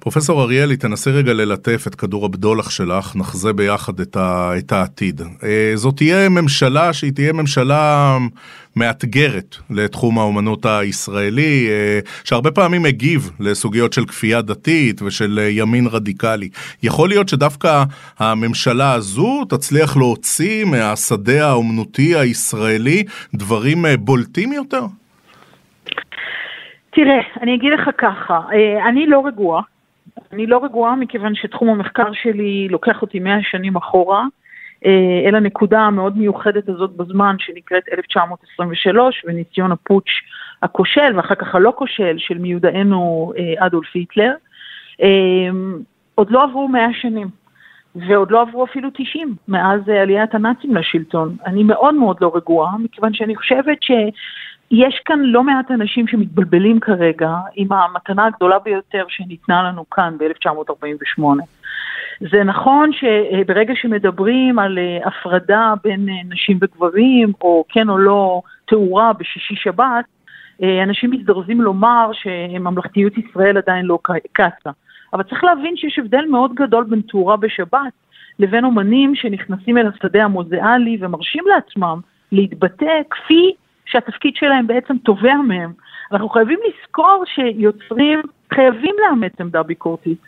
פרופסור 0.00 0.42
אריאלי, 0.42 0.76
תנסי 0.76 1.10
רגע 1.10 1.32
ללטף 1.32 1.84
את 1.86 1.94
כדור 1.94 2.24
הבדולח 2.24 2.70
שלך, 2.70 3.16
נחזה 3.16 3.52
ביחד 3.52 4.00
את, 4.00 4.16
ה, 4.16 4.52
את 4.58 4.72
העתיד. 4.72 5.20
אה, 5.42 5.72
זאת 5.74 5.96
תהיה 5.96 6.28
ממשלה 6.28 6.92
שהיא 6.92 7.12
תהיה 7.12 7.32
ממשלה 7.32 8.16
מאתגרת 8.76 9.56
לתחום 9.70 10.18
האומנות 10.18 10.66
הישראלי, 10.66 11.68
אה, 11.70 12.00
שהרבה 12.24 12.50
פעמים 12.50 12.82
מגיב 12.82 13.30
לסוגיות 13.40 13.92
של 13.92 14.06
כפייה 14.06 14.42
דתית 14.42 15.02
ושל 15.02 15.38
אה, 15.42 15.48
ימין 15.48 15.86
רדיקלי. 15.86 16.48
יכול 16.82 17.08
להיות 17.08 17.28
שדווקא 17.28 17.84
הממשלה 18.18 18.92
הזו 18.92 19.44
תצליח 19.48 19.96
להוציא 19.96 20.64
מהשדה 20.64 21.48
האומנותי 21.48 22.16
הישראלי 22.16 23.04
דברים 23.34 23.84
בולטים 23.98 24.52
יותר? 24.52 24.82
תראה, 26.96 27.20
אני 27.40 27.54
אגיד 27.54 27.72
לך 27.72 27.90
ככה, 27.98 28.40
אה, 28.52 28.88
אני 28.88 29.06
לא 29.06 29.26
רגועה. 29.26 29.62
אני 30.32 30.46
לא 30.46 30.64
רגועה 30.64 30.96
מכיוון 30.96 31.34
שתחום 31.34 31.68
המחקר 31.68 32.12
שלי 32.12 32.68
לוקח 32.70 33.02
אותי 33.02 33.18
מאה 33.18 33.38
שנים 33.42 33.76
אחורה, 33.76 34.24
אה, 34.86 35.22
אל 35.26 35.34
הנקודה 35.34 35.80
המאוד 35.80 36.18
מיוחדת 36.18 36.68
הזאת 36.68 36.90
בזמן 36.90 37.36
שנקראת 37.38 37.82
1923 37.98 39.24
וניסיון 39.26 39.72
הפוטש 39.72 40.10
הכושל 40.62 41.16
ואחר 41.16 41.34
כך 41.34 41.54
הלא 41.54 41.72
כושל 41.76 42.14
של 42.18 42.38
מיודענו 42.38 43.32
אה, 43.38 43.66
אדולף 43.66 43.90
היטלר. 43.94 44.32
עוד 46.14 46.30
לא 46.30 46.44
עברו 46.44 46.68
מאה 46.68 46.88
שנים. 47.00 47.28
ועוד 48.08 48.30
לא 48.30 48.42
עברו 48.42 48.64
אפילו 48.64 48.88
90 48.94 49.36
מאז 49.48 49.88
עליית 49.88 50.34
הנאצים 50.34 50.76
לשלטון. 50.76 51.36
אני 51.46 51.64
מאוד 51.64 51.94
מאוד 51.94 52.16
לא 52.20 52.32
רגועה, 52.34 52.78
מכיוון 52.78 53.14
שאני 53.14 53.36
חושבת 53.36 53.78
שיש 54.68 55.00
כאן 55.04 55.20
לא 55.20 55.42
מעט 55.42 55.70
אנשים 55.70 56.08
שמתבלבלים 56.08 56.80
כרגע 56.80 57.30
עם 57.54 57.72
המתנה 57.72 58.26
הגדולה 58.26 58.58
ביותר 58.58 59.04
שניתנה 59.08 59.62
לנו 59.62 59.90
כאן 59.90 60.16
ב-1948. 60.18 61.22
זה 62.20 62.44
נכון 62.44 62.90
שברגע 62.92 63.74
שמדברים 63.76 64.58
על 64.58 64.78
הפרדה 65.04 65.74
בין 65.84 66.08
נשים 66.28 66.58
וגברים, 66.62 67.32
או 67.40 67.64
כן 67.68 67.88
או 67.88 67.98
לא 67.98 68.42
תאורה 68.66 69.12
בשישי 69.12 69.54
שבת, 69.56 70.04
אנשים 70.62 71.10
מזדרזים 71.10 71.60
לומר 71.60 72.10
שממלכתיות 72.12 73.12
ישראל 73.18 73.56
עדיין 73.56 73.84
לא 73.84 73.98
קצה. 74.32 74.70
אבל 75.12 75.22
צריך 75.22 75.44
להבין 75.44 75.76
שיש 75.76 75.98
הבדל 75.98 76.24
מאוד 76.30 76.54
גדול 76.54 76.84
בין 76.84 77.00
תאורה 77.00 77.36
בשבת 77.36 77.92
לבין 78.38 78.64
אומנים 78.64 79.14
שנכנסים 79.14 79.78
אל 79.78 79.86
השדה 79.86 80.24
המוזיאלי 80.24 80.98
ומרשים 81.00 81.44
לעצמם 81.46 82.00
להתבטא 82.32 83.00
כפי 83.10 83.52
שהתפקיד 83.86 84.36
שלהם 84.36 84.66
בעצם 84.66 84.98
תובע 84.98 85.34
מהם. 85.34 85.72
אנחנו 86.12 86.28
חייבים 86.28 86.58
לזכור 86.68 87.24
שיוצרים 87.26 88.22
חייבים 88.54 88.94
לאמץ 89.02 89.32
עמדה 89.40 89.62
ביקורתית. 89.62 90.18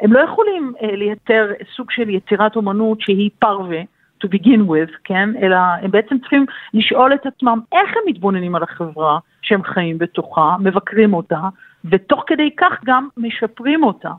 הם 0.00 0.12
לא 0.12 0.20
יכולים 0.20 0.72
uh, 0.78 0.86
לייצר 0.86 1.46
סוג 1.76 1.90
של 1.90 2.08
יצירת 2.08 2.56
אומנות 2.56 3.00
שהיא 3.00 3.30
פרווה, 3.38 3.80
to 4.24 4.28
begin 4.28 4.60
with, 4.60 4.96
כן? 5.04 5.28
אלא 5.42 5.56
הם 5.56 5.90
בעצם 5.90 6.18
צריכים 6.18 6.46
לשאול 6.74 7.14
את 7.14 7.26
עצמם 7.26 7.60
איך 7.72 7.90
הם 7.96 8.02
מתבוננים 8.06 8.54
על 8.54 8.62
החברה 8.62 9.18
שהם 9.42 9.62
חיים 9.62 9.98
בתוכה, 9.98 10.56
מבקרים 10.60 11.14
אותה, 11.14 11.40
ותוך 11.84 12.24
כדי 12.26 12.50
כך 12.56 12.80
גם 12.84 13.08
משפרים 13.16 13.84
אותה. 13.84 14.10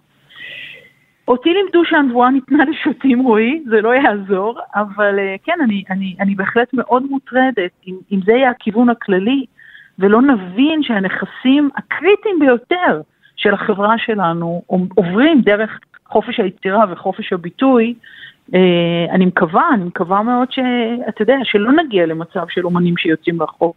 אותי 1.27 1.53
לימדו 1.53 1.85
שהנבואה 1.85 2.29
ניתנה 2.29 2.63
לשוטים, 2.65 3.19
רועי, 3.19 3.63
זה 3.65 3.81
לא 3.81 3.95
יעזור, 3.95 4.59
אבל 4.75 5.19
אה, 5.19 5.35
כן, 5.43 5.57
אני, 5.63 5.83
אני, 5.89 6.15
אני 6.19 6.35
בהחלט 6.35 6.73
מאוד 6.73 7.03
מוטרדת 7.09 7.71
אם, 7.87 7.95
אם 8.11 8.19
זה 8.25 8.31
יהיה 8.31 8.49
הכיוון 8.49 8.89
הכללי, 8.89 9.45
ולא 9.99 10.21
נבין 10.21 10.83
שהנכסים 10.83 11.69
הקריטיים 11.75 12.39
ביותר 12.39 13.01
של 13.35 13.53
החברה 13.53 13.97
שלנו 13.97 14.61
עוברים 14.95 15.41
דרך 15.41 15.79
חופש 16.05 16.39
היצירה 16.39 16.85
וחופש 16.89 17.33
הביטוי, 17.33 17.93
אה, 18.55 19.05
אני 19.11 19.25
מקווה, 19.25 19.69
אני 19.73 19.83
מקווה 19.83 20.23
מאוד 20.23 20.51
שאתה 20.51 21.21
יודע, 21.21 21.35
שלא 21.43 21.71
נגיע 21.71 22.05
למצב 22.05 22.45
של 22.49 22.65
אומנים 22.65 22.97
שיוצאים 22.97 23.39
לרחוב. 23.39 23.73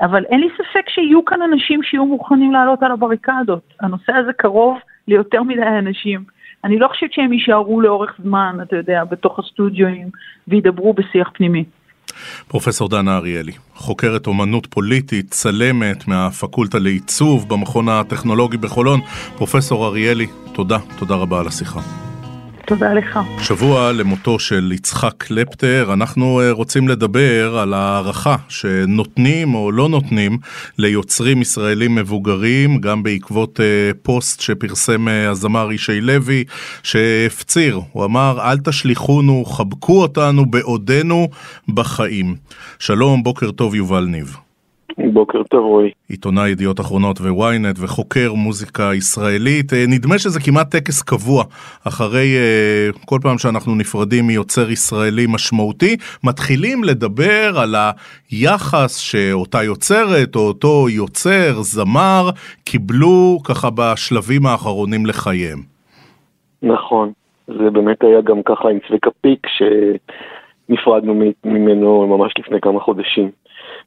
אבל 0.00 0.24
אין 0.24 0.40
לי 0.40 0.48
ספק 0.54 0.88
שיהיו 0.88 1.24
כאן 1.24 1.42
אנשים 1.42 1.82
שיהיו 1.82 2.06
מוכנים 2.06 2.52
לעלות 2.52 2.82
על 2.82 2.92
הבריקדות. 2.92 3.74
הנושא 3.80 4.12
הזה 4.12 4.32
קרוב 4.32 4.78
ליותר 5.08 5.42
מדי 5.42 5.62
אנשים. 5.62 6.24
אני 6.64 6.78
לא 6.78 6.88
חושבת 6.88 7.12
שהם 7.12 7.32
יישארו 7.32 7.80
לאורך 7.80 8.14
זמן, 8.22 8.56
אתה 8.62 8.76
יודע, 8.76 9.04
בתוך 9.04 9.38
הסטודיואים 9.38 10.08
וידברו 10.48 10.92
בשיח 10.92 11.30
פנימי. 11.34 11.64
פרופסור 12.48 12.88
דנה 12.88 13.16
אריאלי, 13.16 13.52
חוקרת 13.74 14.26
אומנות 14.26 14.66
פוליטית, 14.66 15.30
צלמת 15.30 16.08
מהפקולטה 16.08 16.78
לעיצוב 16.78 17.48
במכון 17.48 17.88
הטכנולוגי 17.88 18.56
בחולון. 18.56 19.00
פרופסור 19.36 19.86
אריאלי, 19.86 20.26
תודה, 20.52 20.78
תודה 20.98 21.14
רבה 21.14 21.40
על 21.40 21.46
השיחה. 21.46 22.09
תודה 22.70 22.94
לך. 22.94 23.18
שבוע 23.40 23.92
למותו 23.92 24.38
של 24.38 24.72
יצחק 24.74 25.14
קלפטר, 25.18 25.90
אנחנו 25.92 26.40
אה, 26.40 26.52
רוצים 26.52 26.88
לדבר 26.88 27.58
על 27.58 27.74
הערכה 27.74 28.36
שנותנים 28.48 29.54
או 29.54 29.72
לא 29.72 29.88
נותנים 29.88 30.38
ליוצרים 30.78 31.42
ישראלים 31.42 31.94
מבוגרים, 31.94 32.80
גם 32.80 33.02
בעקבות 33.02 33.60
אה, 33.60 33.90
פוסט 34.02 34.40
שפרסם 34.40 35.08
אה, 35.08 35.30
הזמר 35.30 35.72
ישי 35.72 36.00
לוי, 36.00 36.44
שהפציר, 36.82 37.80
הוא 37.92 38.04
אמר, 38.04 38.38
אל 38.40 38.58
תשליכונו, 38.58 39.44
חבקו 39.44 40.02
אותנו 40.02 40.50
בעודנו 40.50 41.28
בחיים. 41.68 42.36
שלום, 42.78 43.22
בוקר 43.22 43.50
טוב, 43.50 43.74
יובל 43.74 44.04
ניב. 44.04 44.49
בוקר 44.98 45.42
טוב 45.42 45.64
רועי. 45.64 45.90
עיתונאי 46.08 46.50
ידיעות 46.50 46.80
אחרונות 46.80 47.20
וויינט 47.20 47.76
וחוקר 47.78 48.32
מוזיקה 48.32 48.90
ישראלית. 48.94 49.72
אה, 49.72 49.84
נדמה 49.88 50.18
שזה 50.18 50.40
כמעט 50.40 50.70
טקס 50.70 51.02
קבוע 51.02 51.44
אחרי 51.88 52.36
uh, 52.36 53.06
כל 53.06 53.18
פעם 53.22 53.38
שאנחנו 53.38 53.74
נפרדים 53.74 54.26
מיוצר 54.26 54.70
ישראלי 54.70 55.26
משמעותי, 55.28 55.96
מתחילים 56.24 56.84
לדבר 56.84 57.58
על 57.58 57.74
היחס 58.30 58.96
שאותה 58.98 59.62
יוצרת 59.62 60.36
או 60.36 60.40
אותו 60.40 60.86
יוצר, 60.88 61.52
זמר, 61.60 62.30
קיבלו 62.64 63.38
ככה 63.44 63.68
בשלבים 63.74 64.46
האחרונים 64.46 65.06
לחייהם. 65.06 65.58
נכון, 66.62 67.12
זה 67.46 67.70
באמת 67.70 68.04
היה 68.04 68.20
גם 68.20 68.42
ככה 68.42 68.68
עם 68.68 68.78
צביקה 68.88 69.10
פיק 69.20 69.46
שנפרדנו 69.46 71.14
ממנו 71.44 72.06
ממש 72.06 72.32
לפני 72.38 72.60
כמה 72.60 72.80
חודשים. 72.80 73.30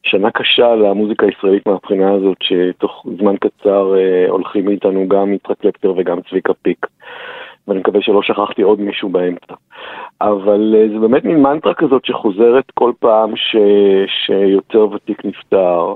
שנה 0.04 0.32
קשה 0.32 0.76
למוזיקה 0.76 1.26
הישראלית 1.26 1.68
מהבחינה 1.68 2.12
הזאת, 2.12 2.38
שתוך 2.44 3.06
זמן 3.18 3.36
קצר 3.38 3.96
אה, 3.98 4.30
הולכים 4.30 4.66
מאיתנו 4.66 5.08
גם 5.08 5.34
יצחק 5.34 5.60
קלפטר 5.62 5.94
וגם 5.98 6.22
צביקה 6.30 6.54
פיק. 6.54 6.86
ואני 7.68 7.80
מקווה 7.80 8.02
שלא 8.02 8.22
שכחתי 8.22 8.62
עוד 8.62 8.82
מישהו 8.82 9.10
באמצע. 9.10 9.54
אבל 10.22 10.76
אה, 10.78 10.88
זה 10.90 11.00
באמת 11.00 11.26
מין 11.26 11.42
מנטרה 11.42 11.74
כזאת 11.74 12.06
שחוזרת 12.06 12.72
כל 12.74 12.92
פעם 13.00 13.36
ש... 13.36 13.56
שיוצר 14.08 14.92
ותיק 14.92 15.26
נפטר. 15.26 15.94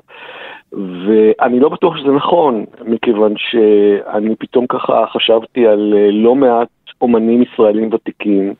ואני 0.74 1.60
לא 1.60 1.70
בטוח 1.70 1.98
שזה 1.98 2.12
נכון, 2.12 2.66
מכיוון 2.86 3.34
שאני 3.38 4.36
פתאום 4.36 4.68
ככה 4.68 5.06
חשבתי 5.14 5.68
על 5.68 5.94
אה, 5.98 6.12
לא 6.12 6.36
מעט 6.36 6.68
אומנים 7.02 7.42
ישראלים 7.42 7.90
ותיקים 7.94 8.54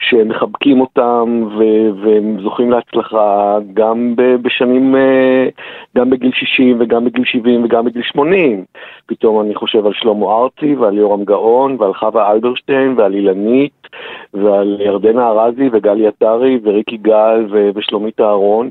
שמחבקים 0.00 0.80
אותם 0.80 1.44
ו- 1.58 1.90
והם 2.02 2.40
זוכים 2.42 2.70
להצלחה 2.70 3.58
גם 3.74 4.14
ב- 4.16 4.36
בשנים, 4.42 4.96
אה, 4.96 5.48
גם 5.96 6.10
בגיל 6.10 6.30
60 6.34 6.76
וגם 6.80 7.04
בגיל 7.04 7.24
70 7.24 7.64
וגם 7.64 7.84
בגיל 7.84 8.02
80. 8.02 8.64
פתאום 9.06 9.40
אני 9.40 9.54
חושב 9.54 9.86
על 9.86 9.92
שלמה 9.92 10.26
ארצי 10.26 10.74
ועל 10.74 10.98
יורם 10.98 11.24
גאון 11.24 11.76
ועל 11.78 11.94
חווה 11.94 12.32
אלברשטיין 12.32 12.94
ועל 12.96 13.14
אילנית 13.14 13.88
ועל 14.34 14.80
ירדנה 14.80 15.28
ארזי 15.28 15.68
וגלי 15.72 16.06
עטרי 16.06 16.58
וריקי 16.62 16.96
גל 16.96 17.46
ו- 17.50 17.70
ושלומית 17.74 18.20
אהרון. 18.20 18.70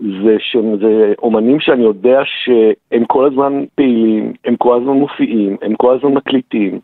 זה 0.00 0.36
שהם 0.38 0.76
זה 0.80 1.12
אומנים 1.22 1.60
שאני 1.60 1.82
יודע 1.82 2.20
שהם 2.24 3.04
כל 3.04 3.26
הזמן 3.26 3.64
פעילים, 3.74 4.32
הם 4.44 4.56
כל 4.56 4.76
הזמן 4.76 4.92
מופיעים, 4.92 5.56
הם 5.62 5.74
כל 5.74 5.94
הזמן 5.94 6.12
מקליטים, 6.12 6.78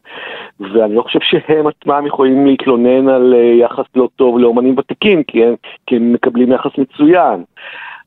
ואני 0.61 0.95
לא 0.95 1.03
חושב 1.03 1.19
שהם 1.23 1.67
עצמם 1.67 2.05
יכולים 2.07 2.47
להתלונן 2.47 3.09
על 3.09 3.35
אה, 3.35 3.39
יחס 3.39 3.85
לא 3.97 4.09
טוב 4.17 4.39
לאומנים 4.39 4.75
ותיקים, 4.79 5.23
כי 5.23 5.45
הם, 5.45 5.55
כי 5.87 5.97
הם 5.97 6.13
מקבלים 6.13 6.53
יחס 6.53 6.71
מצוין. 6.79 7.43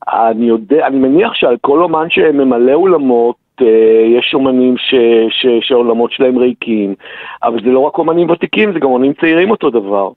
אני 0.07 0.45
יודע, 0.45 0.87
אני 0.87 0.97
מניח 0.97 1.33
שעל 1.33 1.57
כל 1.61 1.83
אומן 1.83 2.09
שממלא 2.09 2.73
אולמות, 2.73 3.35
אה, 3.61 4.05
יש 4.17 4.31
אומנים 4.33 4.77
ש, 4.77 4.95
ש, 5.29 5.45
שהעולמות 5.61 6.11
שלהם 6.11 6.37
ריקים, 6.37 6.95
אבל 7.43 7.63
זה 7.63 7.69
לא 7.69 7.79
רק 7.79 7.97
אומנים 7.97 8.29
ותיקים, 8.29 8.73
זה 8.73 8.79
גם 8.79 8.87
אומנים 8.87 9.13
צעירים 9.13 9.51
אותו 9.51 9.69
דבר. 9.69 10.11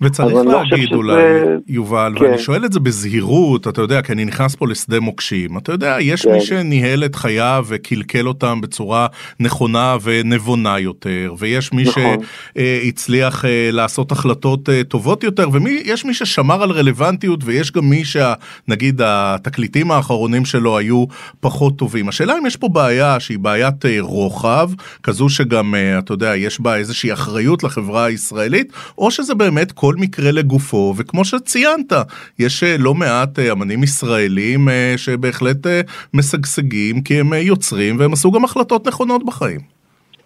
וצריך 0.00 0.34
לא 0.34 0.44
להגיד 0.44 0.90
לא 0.90 0.96
אולי, 0.96 1.14
שזה... 1.14 1.56
יובל, 1.68 2.14
כן. 2.18 2.24
ואני 2.24 2.38
שואל 2.38 2.64
את 2.64 2.72
זה 2.72 2.80
בזהירות, 2.80 3.68
אתה 3.68 3.80
יודע, 3.80 4.02
כי 4.02 4.12
אני 4.12 4.24
נכנס 4.24 4.54
פה 4.54 4.66
לשדה 4.68 5.00
מוקשים. 5.00 5.58
אתה 5.58 5.72
יודע, 5.72 5.96
יש 6.00 6.22
כן. 6.22 6.32
מי 6.32 6.40
שניהל 6.40 7.04
את 7.04 7.14
חייו 7.14 7.64
וקלקל 7.68 8.28
אותם 8.28 8.60
בצורה 8.60 9.06
נכונה 9.40 9.96
ונבונה 10.02 10.78
יותר, 10.78 11.34
ויש 11.38 11.72
מי 11.72 11.82
נכון. 11.82 12.16
שהצליח 12.58 13.44
אה, 13.44 13.68
לעשות 13.72 14.12
החלטות 14.12 14.68
אה, 14.68 14.84
טובות 14.84 15.24
יותר, 15.24 15.48
ויש 15.52 16.04
מי 16.04 16.14
ששמר 16.14 16.62
על 16.62 16.70
רלוונטיות, 16.70 17.40
ויש 17.44 17.72
גם 17.72 17.90
מי 17.90 18.02
שנגיד 18.04 19.00
התקליטים 19.04 19.90
האחרונים 19.90 20.44
שלו 20.44 20.78
היו 20.78 21.04
פחות 21.40 21.78
טובים. 21.78 22.08
השאלה 22.08 22.38
אם 22.38 22.46
יש 22.46 22.56
פה 22.56 22.68
בעיה 22.68 23.20
שהיא 23.20 23.38
בעיית 23.38 23.86
אה, 23.86 23.96
רוחב, 24.00 24.70
כזו 25.02 25.28
שגם, 25.28 25.74
אתה 25.98 26.12
יודע, 26.12 26.36
יש 26.36 26.60
בה 26.60 26.76
איזושהי 26.76 27.12
אחריות 27.12 27.62
לחברה 27.62 28.04
הישראלית, 28.04 28.72
או 28.98 29.10
שזה 29.10 29.34
באמת 29.34 29.72
כל 29.84 29.94
מקרה 30.00 30.30
לגופו, 30.32 30.92
וכמו 30.98 31.24
שציינת, 31.24 31.92
יש 32.38 32.62
אה, 32.62 32.76
לא 32.78 32.94
מעט 32.94 33.38
אה, 33.38 33.52
אמנים 33.52 33.82
ישראלים 33.82 34.68
אה, 34.68 34.94
שבהחלט 34.96 35.66
משגשגים, 36.14 36.94
כי 37.04 37.14
הם 37.20 37.26
יוצרים 37.32 37.94
והם 37.98 38.12
עשו 38.12 38.30
גם 38.30 38.44
החלטות 38.44 38.86
נכונות 38.88 39.26
בחיים. 39.26 39.60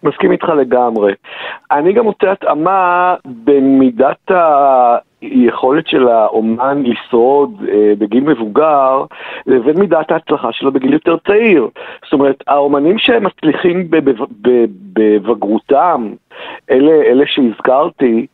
מסכים 0.02 0.32
איתך 0.32 0.48
לגמרי. 0.48 1.12
אני 1.70 1.92
גם 1.92 2.04
מוצא 2.04 2.30
התאמה 2.30 3.14
בין 3.26 3.78
מידת 3.78 4.30
היכולת 5.20 5.86
של 5.88 6.08
האומן 6.08 6.82
לשרוד 6.82 7.62
אה, 7.68 7.92
בגיל 7.98 8.24
מבוגר 8.24 9.04
לבין 9.46 9.78
מידת 9.78 10.10
ההצלחה 10.10 10.52
שלו 10.52 10.72
בגיל 10.72 10.92
יותר 10.92 11.16
צעיר. 11.26 11.68
זאת 12.04 12.12
אומרת, 12.12 12.44
האומנים 12.46 12.98
שהם 12.98 13.26
מצליחים 13.26 13.88
בבגרותם, 14.92 16.12
אלה, 16.70 16.92
אלה 16.92 17.24
שהזכרתי, 17.26 18.26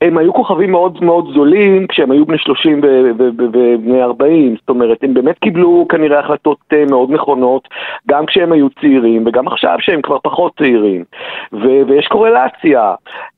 הם 0.00 0.18
היו 0.18 0.34
כוכבים 0.34 0.70
מאוד 0.70 1.04
מאוד 1.04 1.30
זולים 1.34 1.86
כשהם 1.86 2.10
היו 2.10 2.26
בני 2.26 2.38
30 2.38 2.80
ובני 3.18 4.02
40, 4.02 4.56
זאת 4.60 4.68
אומרת, 4.68 4.98
הם 5.02 5.14
באמת 5.14 5.38
קיבלו 5.38 5.86
כנראה 5.88 6.18
החלטות 6.18 6.58
אה, 6.72 6.84
מאוד 6.90 7.10
נכונות, 7.10 7.68
גם 8.08 8.26
כשהם 8.26 8.52
היו 8.52 8.70
צעירים 8.70 9.26
וגם 9.26 9.48
עכשיו 9.48 9.76
שהם 9.80 10.02
כבר 10.02 10.18
פחות 10.22 10.52
צעירים, 10.58 11.04
ויש 11.52 12.06
קורלציה. 12.06 12.94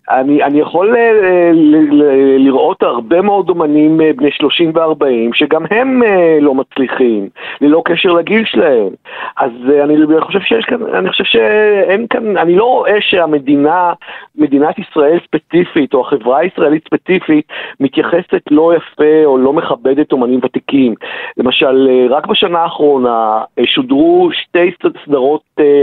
אני, 0.08 0.42
אני 0.42 0.60
יכול 0.60 0.96
אה, 0.96 1.12
ל, 1.52 1.76
ל, 1.76 2.02
ל, 2.02 2.04
לראות 2.44 2.82
הרבה 2.82 3.22
מאוד 3.22 3.48
אומנים 3.48 4.00
אה, 4.00 4.10
בני 4.16 4.30
30 4.32 4.72
ו-40 4.74 5.34
שגם 5.34 5.62
הם 5.70 6.02
אה, 6.02 6.38
לא 6.40 6.54
מצליחים, 6.54 7.28
ללא 7.60 7.82
קשר 7.84 8.12
לגיל 8.12 8.44
שלהם. 8.44 8.88
אז 9.36 9.50
אני 9.84 10.20
חושב 10.20 10.40
שיש 10.40 10.64
כאן, 10.64 10.94
אני 10.94 11.10
חושב 11.10 11.24
שאין 11.24 12.06
כאן, 12.10 12.36
אני 12.36 12.56
לא 12.56 12.64
רואה 12.64 12.96
שהמדינה, 13.00 13.92
מדינת 14.36 14.78
ישראל 14.78 15.18
ספציפית, 15.24 15.94
או 15.94 16.00
החברה 16.00 16.38
הישראלית 16.38 16.84
ספציפית, 16.84 17.44
מתייחסת 17.80 18.42
לא 18.50 18.74
יפה 18.74 19.24
או 19.24 19.38
לא 19.38 19.52
מכבדת 19.52 20.12
אומנים 20.12 20.40
ותיקים. 20.42 20.94
למשל, 21.36 21.88
רק 22.10 22.26
בשנה 22.26 22.58
האחרונה 22.58 23.42
שודרו 23.64 24.30
שתי 24.32 24.70
סדרות 25.04 25.42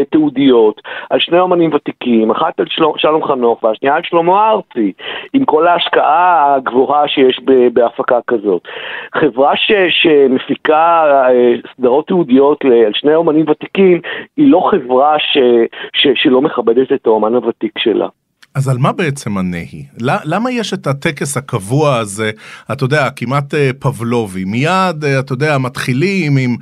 תיעודיות 0.10 0.82
על 1.10 1.20
שני 1.20 1.40
אומנים 1.40 1.74
ותיקים, 1.74 2.32
אחת 2.32 2.60
על 2.60 2.66
שלום 2.98 3.24
חנוך 3.24 3.64
והשנייה 3.64 3.96
על 3.96 4.02
שלום... 4.04 4.17
שלמה 4.18 4.50
ארצי, 4.50 4.92
עם 5.34 5.46
כל 5.46 5.68
ההשקעה 5.68 6.56
הגבוהה 6.56 7.08
שיש 7.08 7.40
בהפקה 7.74 8.20
כזאת. 8.28 8.62
חברה 9.16 9.56
ש, 9.56 9.72
שמפיקה 9.90 11.04
אה, 11.30 11.54
סדרות 11.78 12.08
תיעודיות 12.08 12.66
על 12.66 12.92
שני 12.94 13.16
אומנים 13.16 13.46
ותיקים, 13.50 14.02
היא 14.38 14.52
לא 14.52 14.70
חברה 14.72 15.16
ש, 15.20 15.38
ש, 15.94 16.08
שלא 16.16 16.42
מכבדת 16.42 16.92
את 16.92 17.08
האומן 17.08 17.36
הוותיק 17.36 17.80
שלה. 17.80 18.08
אז 18.56 18.70
על 18.70 18.78
מה 18.78 18.92
בעצם 18.92 19.38
הנהי? 19.38 19.86
למה 20.26 20.52
יש 20.52 20.74
את 20.74 20.88
הטקס 20.88 21.38
הקבוע 21.38 21.96
הזה, 21.96 22.32
אתה 22.72 22.84
יודע, 22.84 23.10
כמעט 23.16 23.54
אה, 23.54 23.70
פבלובי? 23.80 24.46
מיד, 24.46 25.04
אה, 25.04 25.20
אתה 25.20 25.34
יודע, 25.34 25.58
מתחילים 25.58 26.38
עם 26.38 26.56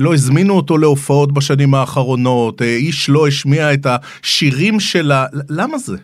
לא 0.00 0.14
הזמינו 0.14 0.54
אותו 0.54 0.78
להופעות 0.78 1.32
בשנים 1.32 1.74
האחרונות, 1.74 2.62
איש 2.62 3.10
לא 3.10 3.26
השמיע 3.26 3.74
את 3.74 3.86
השירים 3.86 4.80
שלה, 4.80 5.26
למה 5.50 5.78
זה? 5.78 5.96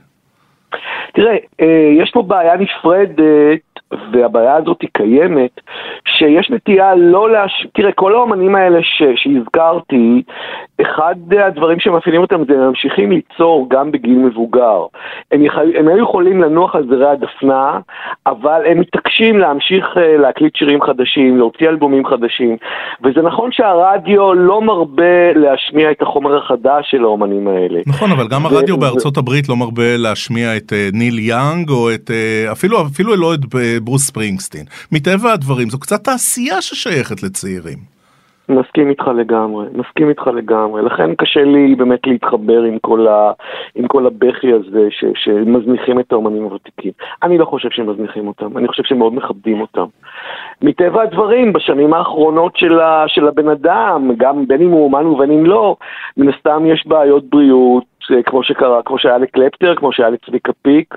תראה, 1.14 1.36
אה, 1.60 1.90
יש 2.02 2.10
פה 2.10 2.22
בעיה 2.22 2.56
נפרדת, 2.56 3.73
והבעיה 4.12 4.56
הזאת 4.56 4.82
היא 4.82 4.90
קיימת, 4.92 5.60
שיש 6.06 6.50
נטייה 6.50 6.94
לא 6.94 7.30
להש... 7.30 7.66
תראה, 7.74 7.92
כל 7.92 8.14
האומנים 8.14 8.54
האלה 8.54 8.78
ש... 8.82 9.02
שהזכרתי, 9.16 10.22
אחד 10.80 11.14
הדברים 11.46 11.80
שמאפיינים 11.80 12.20
אותם 12.20 12.44
זה 12.48 12.56
ממשיכים 12.56 13.12
ליצור 13.12 13.66
גם 13.70 13.92
בגיל 13.92 14.18
מבוגר. 14.18 14.86
הם, 15.32 15.44
יח... 15.44 15.58
הם 15.78 15.88
היו 15.88 15.98
יכולים 15.98 16.42
לנוח 16.42 16.74
על 16.74 16.86
זרי 16.88 17.08
הדפנה, 17.08 17.78
אבל 18.26 18.62
הם 18.66 18.80
מתעקשים 18.80 19.38
להמשיך 19.38 19.84
אה, 19.96 20.16
להקליט 20.16 20.56
שירים 20.56 20.82
חדשים, 20.82 21.38
להוציא 21.38 21.68
אלבומים 21.68 22.06
חדשים, 22.06 22.56
וזה 23.04 23.22
נכון 23.22 23.52
שהרדיו 23.52 24.34
לא 24.34 24.62
מרבה 24.62 25.32
להשמיע 25.34 25.90
את 25.90 26.02
החומר 26.02 26.36
החדש 26.36 26.90
של 26.90 27.04
האומנים 27.04 27.48
האלה. 27.48 27.80
נכון, 27.86 28.10
אבל 28.10 28.28
גם 28.28 28.46
הרדיו 28.46 28.74
ו... 28.74 28.80
בארצות 28.80 29.16
הברית 29.16 29.48
לא 29.48 29.56
מרבה 29.56 29.96
להשמיע 29.96 30.56
את 30.56 30.72
uh, 30.72 30.96
ניל 30.96 31.18
יאנג, 31.18 31.70
או 31.70 31.90
את, 31.94 32.10
uh, 32.10 32.52
אפילו, 32.52 32.82
אפילו 32.82 33.16
לא 33.16 33.34
את 33.34 33.40
ברוס 33.84 34.06
ספרינגסטין. 34.06 34.64
מטבע 34.92 35.32
הדברים, 35.32 35.70
זו 35.70 35.80
קצת 35.80 36.04
תעשייה 36.04 36.62
ששייכת 36.62 37.22
לצעירים. 37.22 37.94
מסכים 38.48 38.90
איתך 38.90 39.08
לגמרי, 39.08 39.66
מסכים 39.74 40.08
איתך 40.08 40.26
לגמרי. 40.26 40.82
לכן 40.82 41.14
קשה 41.14 41.44
לי 41.44 41.74
באמת 41.74 42.06
להתחבר 42.06 42.62
עם 42.62 42.78
כל, 42.78 43.08
ה, 43.08 43.32
עם 43.74 43.88
כל 43.88 44.06
הבכי 44.06 44.52
הזה 44.52 44.86
ש, 44.90 45.04
שמזניחים 45.14 46.00
את 46.00 46.12
האומנים 46.12 46.42
הוותיקים. 46.42 46.92
אני 47.22 47.38
לא 47.38 47.44
חושב 47.44 47.68
שהם 47.70 47.90
מזניחים 47.90 48.28
אותם, 48.28 48.58
אני 48.58 48.68
חושב 48.68 48.82
שהם 48.84 48.98
מאוד 48.98 49.14
מכבדים 49.14 49.60
אותם. 49.60 49.86
מטבע 50.62 51.02
הדברים, 51.02 51.52
בשנים 51.52 51.94
האחרונות 51.94 52.56
של, 52.56 52.80
ה, 52.80 53.04
של 53.06 53.28
הבן 53.28 53.48
אדם, 53.48 54.10
גם 54.16 54.46
בין 54.46 54.62
אם 54.62 54.70
הוא 54.70 54.84
אומן 54.84 55.06
ובין 55.06 55.30
אם 55.30 55.46
לא, 55.46 55.76
מן 56.16 56.28
הסתם 56.28 56.66
יש 56.66 56.86
בעיות 56.86 57.24
בריאות, 57.24 57.84
אה, 58.10 58.22
כמו 58.22 58.42
שקרה, 58.42 58.82
כמו 58.82 58.98
שהיה 58.98 59.18
לקלפטר, 59.18 59.74
כמו 59.74 59.92
שהיה 59.92 60.10
לצביקה 60.10 60.52
פיק. 60.62 60.94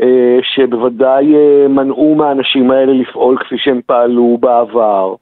אה, 0.00 0.38
שבוודאי 0.42 1.34
אה, 1.34 1.68
מנעו 1.68 2.14
מהאנשים 2.14 2.70
האלה 2.70 2.92
לפעול 2.92 3.38
כפי 3.38 3.58
שהם 3.58 3.80
פעלו 3.86 4.38
בעבר. 4.40 5.14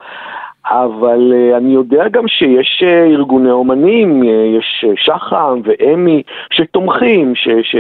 אבל 0.67 1.33
uh, 1.33 1.57
אני 1.57 1.75
יודע 1.75 2.09
גם 2.09 2.29
שיש 2.29 2.83
ארגוני 2.87 3.51
אומנים, 3.51 4.23
יש 4.59 4.85
שח"ם 4.97 5.61
ואמי 5.65 6.23
שתומכים, 6.53 7.35
ש, 7.35 7.49
ש, 7.63 7.77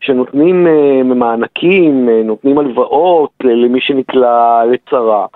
שנותנים 0.00 0.66
מענקים, 1.04 2.08
נותנים 2.24 2.58
הלוואות 2.58 3.30
למי 3.44 3.80
שנקלע 3.80 4.62
לצרה. 4.72 5.26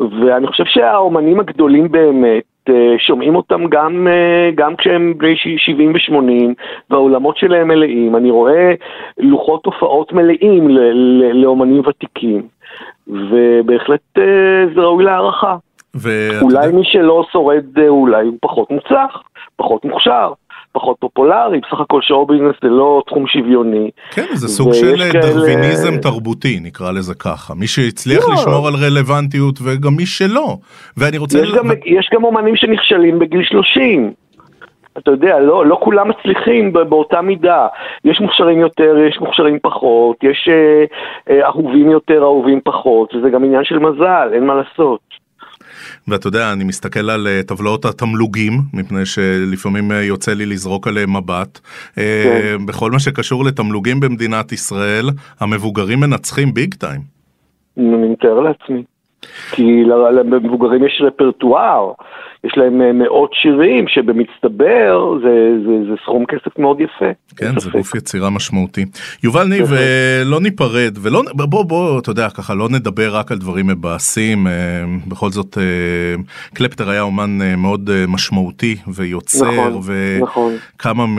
ואני 0.00 0.46
חושב 0.46 0.64
שהאומנים 0.66 1.40
הגדולים 1.40 1.92
באמת, 1.92 2.42
uh, 2.68 2.72
שומעים 2.98 3.36
אותם 3.36 3.66
גם, 3.66 4.06
uh, 4.10 4.54
גם 4.54 4.76
כשהם 4.76 5.14
בני 5.18 5.36
70 5.36 5.92
ו-80 5.92 6.54
והאולמות 6.90 7.36
שלהם 7.36 7.68
מלאים. 7.68 8.16
אני 8.16 8.30
רואה 8.30 8.74
לוחות 9.18 9.66
הופעות 9.66 10.12
מלאים 10.12 10.68
לאומנים 11.34 11.82
ותיקים, 11.86 12.42
ובהחלט 13.08 14.18
uh, 14.18 14.20
זה 14.74 14.80
ראוי 14.80 15.04
להערכה. 15.04 15.56
אולי 16.42 16.66
יודע... 16.66 16.76
מי 16.76 16.84
שלא 16.84 17.24
שורד 17.32 17.78
אה, 17.78 17.88
אולי 17.88 18.26
הוא 18.26 18.36
פחות 18.40 18.70
מוצלח, 18.70 19.22
פחות 19.56 19.84
מוכשר. 19.84 20.32
פחות 20.72 20.96
פופולרי, 21.00 21.60
בסך 21.60 21.80
הכל 21.80 22.02
שואו 22.02 22.26
ביזנס 22.26 22.54
זה 22.62 22.68
לא 22.68 23.02
תחום 23.06 23.26
שוויוני. 23.26 23.90
כן, 24.10 24.26
זה 24.34 24.48
סוג 24.48 24.72
של 24.72 25.00
אה, 25.00 25.12
כאלה... 25.12 25.22
דרוויניזם 25.22 25.96
תרבותי, 25.96 26.60
נקרא 26.60 26.92
לזה 26.92 27.14
ככה. 27.14 27.54
מי 27.54 27.66
שהצליח 27.66 28.28
לא. 28.28 28.34
לשמור 28.34 28.68
על 28.68 28.74
רלוונטיות 28.74 29.58
וגם 29.64 29.92
מי 29.96 30.06
שלא. 30.06 30.56
ואני 30.96 31.18
רוצה... 31.18 31.38
יש, 31.38 31.50
ל... 31.50 31.56
גם, 31.56 31.70
יש 31.86 32.10
גם 32.14 32.24
אומנים 32.24 32.56
שנכשלים 32.56 33.18
בגיל 33.18 33.42
30. 33.44 34.12
אתה 34.98 35.10
יודע, 35.10 35.38
לא, 35.38 35.66
לא 35.66 35.78
כולם 35.80 36.08
מצליחים 36.08 36.72
באותה 36.72 37.20
מידה. 37.20 37.66
יש 38.04 38.20
מוכשרים 38.20 38.58
יותר, 38.58 38.96
יש 39.08 39.18
מוכשרים 39.20 39.58
פחות, 39.62 40.16
יש 40.22 40.48
אה, 40.48 40.84
אה, 41.30 41.46
אהובים 41.46 41.90
יותר, 41.90 42.22
אהובים 42.22 42.60
פחות, 42.64 43.14
וזה 43.14 43.30
גם 43.30 43.44
עניין 43.44 43.64
של 43.64 43.78
מזל, 43.78 44.30
אין 44.32 44.46
מה 44.46 44.54
לעשות. 44.54 45.00
ואתה 46.08 46.28
יודע, 46.28 46.52
אני 46.52 46.64
מסתכל 46.64 47.10
על 47.10 47.26
אה, 47.26 47.40
טבלאות 47.46 47.84
התמלוגים, 47.84 48.52
מפני 48.74 49.06
שלפעמים 49.06 49.92
אה, 49.92 50.02
יוצא 50.02 50.32
לי 50.32 50.46
לזרוק 50.46 50.88
עליהם 50.88 51.16
מבט. 51.16 51.60
אה, 51.98 52.24
כן. 52.24 52.66
בכל 52.66 52.90
מה 52.90 52.98
שקשור 52.98 53.44
לתמלוגים 53.44 54.00
במדינת 54.00 54.52
ישראל, 54.52 55.06
המבוגרים 55.40 56.00
מנצחים 56.00 56.54
ביג 56.54 56.74
טיים. 56.74 57.00
אני 57.76 58.08
מתאר 58.12 58.40
לעצמי. 58.40 58.82
כי 59.50 59.84
למבוגרים 59.84 60.86
יש 60.86 61.02
רפרטואר. 61.06 61.92
יש 62.44 62.52
להם 62.56 62.82
אה, 62.82 62.92
מאות 62.92 63.30
שירים 63.34 63.88
שבמצטבר 63.88 65.18
זה, 65.22 65.64
זה, 65.66 65.90
זה 65.90 65.96
סכום 66.02 66.24
כסף 66.26 66.58
מאוד 66.58 66.80
יפה. 66.80 67.10
כן, 67.36 67.58
זה 67.58 67.70
גוף 67.70 67.94
יצירה 67.94 68.30
משמעותי. 68.30 68.84
יובל 69.24 69.44
ניב, 69.44 69.72
אה, 69.72 70.22
לא 70.24 70.40
ניפרד, 70.40 70.98
ולא, 71.02 71.22
בוא, 71.34 71.64
בוא, 71.64 71.98
אתה 71.98 72.10
יודע, 72.10 72.30
ככה, 72.30 72.54
לא 72.54 72.68
נדבר 72.68 73.16
רק 73.16 73.32
על 73.32 73.38
דברים 73.38 73.66
מבאסים, 73.66 74.46
אה, 74.46 74.52
בכל 75.08 75.30
זאת, 75.30 75.58
קלפטר 76.54 76.90
היה 76.90 77.02
אומן 77.02 77.38
מאוד 77.56 77.90
משמעותי 78.08 78.76
ויוצר, 78.94 79.50
נכון, 79.50 79.80
וכמה 80.76 81.04
נכון. 81.04 81.16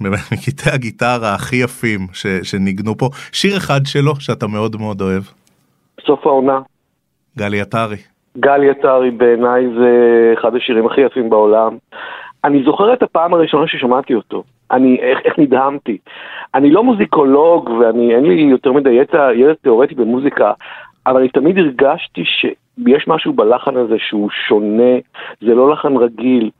מקטעי 0.32 0.72
הגיטרה 0.72 1.34
הכי 1.34 1.56
יפים 1.56 2.06
ש, 2.12 2.26
שניגנו 2.26 2.98
פה. 2.98 3.08
שיר 3.32 3.56
אחד 3.56 3.80
שלו 3.86 4.12
שאתה 4.20 4.46
מאוד 4.46 4.76
מאוד 4.76 5.00
אוהב. 5.00 5.22
סוף 6.06 6.26
העונה. 6.26 6.58
גלי 7.38 7.60
עטרי. 7.60 7.96
גל 8.38 8.62
יצרי 8.62 9.10
בעיניי 9.10 9.68
זה 9.78 9.90
אחד 10.38 10.56
השירים 10.56 10.86
הכי 10.86 11.00
יפים 11.00 11.30
בעולם. 11.30 11.76
אני 12.44 12.62
זוכר 12.64 12.92
את 12.92 13.02
הפעם 13.02 13.34
הראשונה 13.34 13.66
ששמעתי 13.66 14.14
אותו. 14.14 14.42
אני, 14.70 14.98
איך, 15.00 15.18
איך 15.24 15.38
נדהמתי. 15.38 15.98
אני 16.54 16.70
לא 16.70 16.84
מוזיקולוג 16.84 17.70
ואני, 17.70 18.14
אין 18.14 18.24
לי 18.24 18.40
יותר 18.42 18.72
מדי 18.72 18.90
ידע, 18.90 19.28
ידע 19.34 19.54
תיאורטי 19.62 19.94
במוזיקה, 19.94 20.52
אבל 21.06 21.20
אני 21.20 21.28
תמיד 21.28 21.58
הרגשתי 21.58 22.24
שיש 22.24 23.08
משהו 23.08 23.32
בלחן 23.32 23.76
הזה 23.76 23.94
שהוא 23.98 24.30
שונה, 24.48 24.92
זה 25.40 25.54
לא 25.54 25.72
לחן 25.72 25.96
רגיל, 25.96 26.50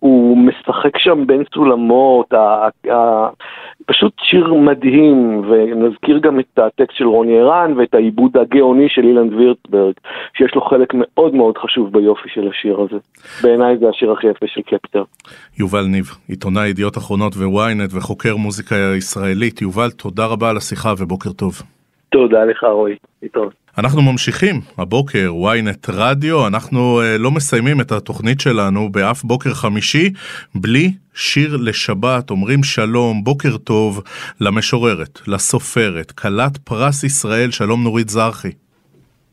הוא 0.00 0.38
משחק 0.38 0.98
שם 0.98 1.26
בין 1.26 1.42
סולמות, 1.54 2.32
ה, 2.32 2.68
ה, 2.92 3.28
פשוט 3.86 4.12
שיר 4.22 4.54
מדהים, 4.54 5.42
ונזכיר 5.48 6.18
גם 6.18 6.40
את 6.40 6.58
הטקסט 6.58 6.96
של 6.96 7.06
רוני 7.06 7.38
ערן 7.38 7.72
ואת 7.78 7.94
העיבוד 7.94 8.36
הגאוני 8.36 8.88
של 8.88 9.04
אילן 9.04 9.34
וירטברג, 9.34 9.94
שיש 10.36 10.54
לו 10.54 10.60
חלק 10.60 10.88
מאוד 10.94 11.34
מאוד 11.34 11.58
חשוב 11.58 11.92
ביופי 11.92 12.28
של 12.34 12.48
השיר 12.48 12.80
הזה. 12.80 12.96
בעיניי 13.42 13.78
זה 13.78 13.88
השיר 13.88 14.12
הכי 14.12 14.26
יפה 14.26 14.46
של 14.46 14.60
קפטר. 14.62 15.04
יובל 15.58 15.84
ניב, 15.84 16.06
עיתונאי 16.28 16.68
ידיעות 16.68 16.96
אחרונות 16.96 17.32
וויינט 17.36 17.90
וחוקר 17.94 18.36
מוזיקה 18.36 18.74
ישראלית. 18.96 19.62
יובל, 19.62 19.90
תודה 19.90 20.26
רבה 20.26 20.50
על 20.50 20.56
השיחה 20.56 20.92
ובוקר 20.98 21.32
טוב. 21.32 21.62
תודה 22.08 22.44
לך 22.44 22.64
רועי, 22.64 22.96
להתראות. 23.22 23.59
אנחנו 23.78 24.02
ממשיכים, 24.02 24.60
הבוקר 24.78 25.32
ynet 25.32 25.92
רדיו, 25.92 26.46
אנחנו 26.46 27.00
uh, 27.00 27.18
לא 27.18 27.30
מסיימים 27.30 27.80
את 27.80 27.92
התוכנית 27.92 28.40
שלנו 28.40 28.92
באף 28.92 29.22
בוקר 29.22 29.54
חמישי 29.54 30.10
בלי 30.54 30.92
שיר 31.14 31.56
לשבת, 31.56 32.30
אומרים 32.30 32.62
שלום, 32.62 33.24
בוקר 33.24 33.56
טוב 33.56 34.02
למשוררת, 34.40 35.20
לסופרת, 35.26 36.10
כלת 36.12 36.56
פרס 36.56 37.04
ישראל, 37.04 37.50
שלום 37.50 37.82
נורית 37.82 38.08
זרחי. 38.08 38.50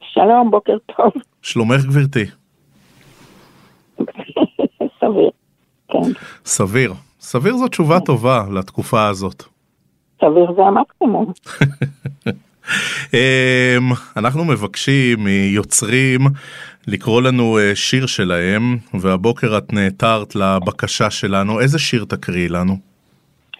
שלום, 0.01 0.51
בוקר 0.51 0.77
טוב. 0.97 1.11
שלומך 1.41 1.85
גברתי? 1.85 2.25
סביר, 4.99 5.29
כן. 5.87 6.13
סביר. 6.45 6.93
סביר 7.19 7.57
זו 7.57 7.67
תשובה 7.67 7.99
טובה 7.99 8.43
לתקופה 8.53 9.07
הזאת. 9.07 9.43
סביר 10.21 10.53
זה 10.55 10.61
המקסימום. 10.61 11.31
אמ, 13.13 13.91
אנחנו 14.17 14.45
מבקשים 14.45 15.23
מיוצרים 15.23 16.21
לקרוא 16.87 17.21
לנו 17.21 17.57
אה, 17.57 17.75
שיר 17.75 18.05
שלהם, 18.05 18.77
והבוקר 18.93 19.57
את 19.57 19.73
נעתרת 19.73 20.35
לבקשה 20.35 21.09
שלנו. 21.09 21.59
איזה 21.59 21.79
שיר 21.79 22.05
תקריאי 22.05 22.49
לנו? 22.49 22.73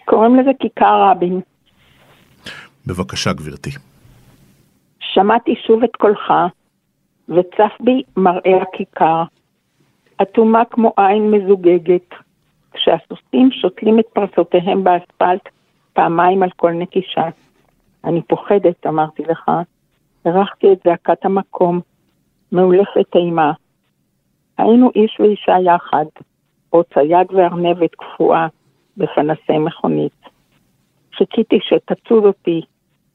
קוראים 0.04 0.36
לזה 0.36 0.50
כיכר 0.60 1.10
רבין. 1.10 1.40
בבקשה, 2.86 3.32
גברתי. 3.32 3.70
שמעתי 5.00 5.54
שוב 5.66 5.84
את 5.84 5.96
קולך, 5.96 6.32
וצף 7.28 7.72
בי 7.80 8.02
מראה 8.16 8.62
הכיכר, 8.62 9.22
אטומה 10.22 10.62
כמו 10.70 10.92
עין 10.96 11.30
מזוגגת, 11.30 12.14
כשהסוסים 12.72 13.50
שותלים 13.52 13.98
את 13.98 14.04
פרסותיהם 14.12 14.84
באספלט 14.84 15.48
פעמיים 15.92 16.42
על 16.42 16.50
כל 16.56 16.72
נקישה. 16.72 17.28
אני 18.04 18.22
פוחדת, 18.22 18.86
אמרתי 18.86 19.22
לך, 19.22 19.50
הרחתי 20.24 20.72
את 20.72 20.78
זעקת 20.84 21.24
המקום, 21.24 21.80
מאולפת 22.52 23.16
אימה. 23.16 23.52
היינו 24.58 24.90
איש 24.94 25.20
ואישה 25.20 25.56
יחד, 25.64 26.04
או 26.72 26.84
צייד 26.84 27.26
וארנבת 27.30 27.94
קפואה 27.94 28.46
בפנסי 28.96 29.58
מכונית. 29.58 30.20
חיכיתי 31.14 31.58
שתצוד 31.62 32.24
אותי, 32.24 32.60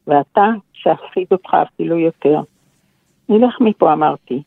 ואתה, 0.07 0.45
שאפסיד 0.73 1.27
אותך 1.31 1.53
אפילו 1.53 1.99
יותר. 1.99 2.41
נלך 3.29 3.61
מפה, 3.61 3.93
אמרתי. 3.93 4.43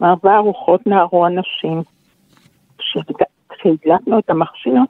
מעבר 0.00 0.30
הרוחות 0.30 0.86
נערו 0.86 1.26
אנשים. 1.26 1.82
כשהדלקנו 3.48 4.18
את 4.18 4.30
המכשיר, 4.30 4.80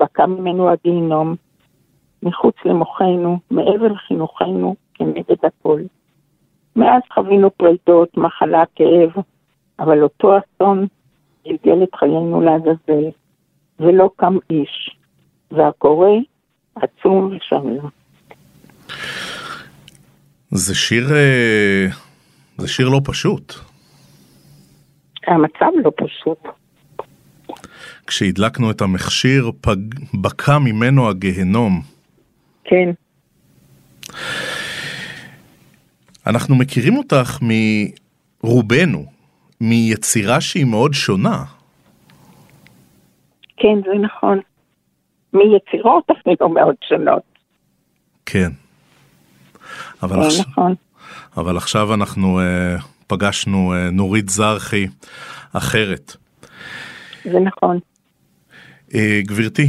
בקע 0.00 0.26
ממנו 0.26 0.70
הגיהינום. 0.70 1.34
מחוץ 2.22 2.54
למוחנו, 2.64 3.38
מעבר 3.50 3.92
לחינוכנו, 3.92 4.76
כנגד 4.94 5.44
הכל. 5.44 5.80
מאז 6.76 7.02
חווינו 7.14 7.50
פרידות, 7.50 8.16
מחלה, 8.16 8.64
כאב, 8.74 9.22
אבל 9.78 10.02
אותו 10.02 10.38
אסון 10.38 10.86
גלגל 11.46 11.82
את 11.82 11.94
חיינו 11.94 12.40
לעזאזל, 12.40 13.08
ולא 13.80 14.10
קם 14.16 14.36
איש, 14.50 14.96
והקורא 15.50 16.10
עצום 16.74 17.36
ושמיר. 17.36 17.82
זה 20.50 20.74
שיר, 20.74 21.04
אה, 21.14 21.86
זה 22.58 22.68
שיר 22.68 22.88
לא 22.88 23.00
פשוט. 23.04 23.54
המצב 25.26 25.70
לא 25.84 25.92
פשוט. 25.96 26.38
כשהדלקנו 28.06 28.70
את 28.70 28.80
המכשיר, 28.80 29.50
פג... 29.60 29.76
בקע 30.14 30.58
ממנו 30.58 31.08
הגיהנום. 31.08 31.97
כן. 32.68 32.90
אנחנו 36.26 36.54
מכירים 36.54 36.96
אותך 36.96 37.38
מרובנו, 38.42 39.04
מיצירה 39.60 40.40
שהיא 40.40 40.64
מאוד 40.64 40.94
שונה. 40.94 41.44
כן, 43.56 43.80
זה 43.84 43.98
נכון. 44.00 44.40
מיצירות 45.32 46.04
אפילו 46.10 46.48
מאוד 46.48 46.74
שונות. 46.88 47.22
כן. 48.26 48.50
אבל, 50.02 50.16
כן, 50.16 50.26
עכשיו, 50.26 50.44
נכון. 50.50 50.74
אבל 51.36 51.56
עכשיו 51.56 51.94
אנחנו 51.94 52.40
uh, 52.40 52.82
פגשנו 53.06 53.74
uh, 53.74 53.94
נורית 53.94 54.28
זרחי 54.28 54.86
אחרת. 55.52 56.16
זה 57.24 57.38
נכון. 57.40 57.78
Uh, 58.88 58.94
גברתי, 59.22 59.66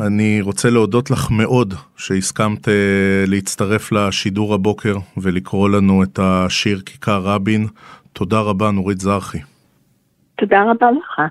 אני 0.00 0.40
רוצה 0.40 0.70
להודות 0.70 1.10
לך 1.10 1.30
מאוד 1.30 1.74
שהסכמת 1.96 2.68
uh, 2.68 2.70
להצטרף 3.26 3.92
לשידור 3.92 4.54
הבוקר 4.54 4.96
ולקרוא 5.16 5.68
לנו 5.68 6.02
את 6.02 6.18
השיר 6.22 6.80
כיכר 6.86 7.20
רבין. 7.20 7.66
תודה 8.12 8.40
רבה, 8.40 8.70
נורית 8.70 9.00
זרחי. 9.00 9.38
תודה 10.38 10.62
רבה 10.62 10.86
לך. 10.90 11.22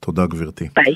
תודה, 0.00 0.26
גברתי. 0.26 0.68
ביי. 0.74 0.94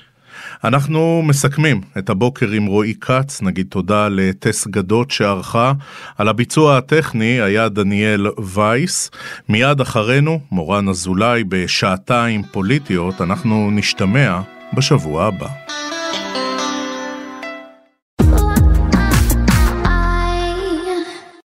אנחנו 0.64 1.22
מסכמים 1.24 1.81
את 1.99 2.11
הבוקר 2.11 2.51
עם 2.51 2.66
רועי 2.66 2.95
כץ, 3.01 3.43
נגיד 3.43 3.66
תודה 3.70 4.09
לטס 4.09 4.66
גדות 4.66 5.11
שערכה. 5.11 5.72
על 6.18 6.29
הביצוע 6.29 6.77
הטכני 6.79 7.41
היה 7.41 7.68
דניאל 7.68 8.27
וייס. 8.55 9.11
מיד 9.49 9.81
אחרינו, 9.81 10.41
מורן 10.53 10.89
אזולאי 10.89 11.45
בשעתיים 11.49 12.43
פוליטיות, 12.43 13.20
אנחנו 13.20 13.70
נשתמע 13.70 14.41
בשבוע 14.77 15.24
הבא. 15.24 15.49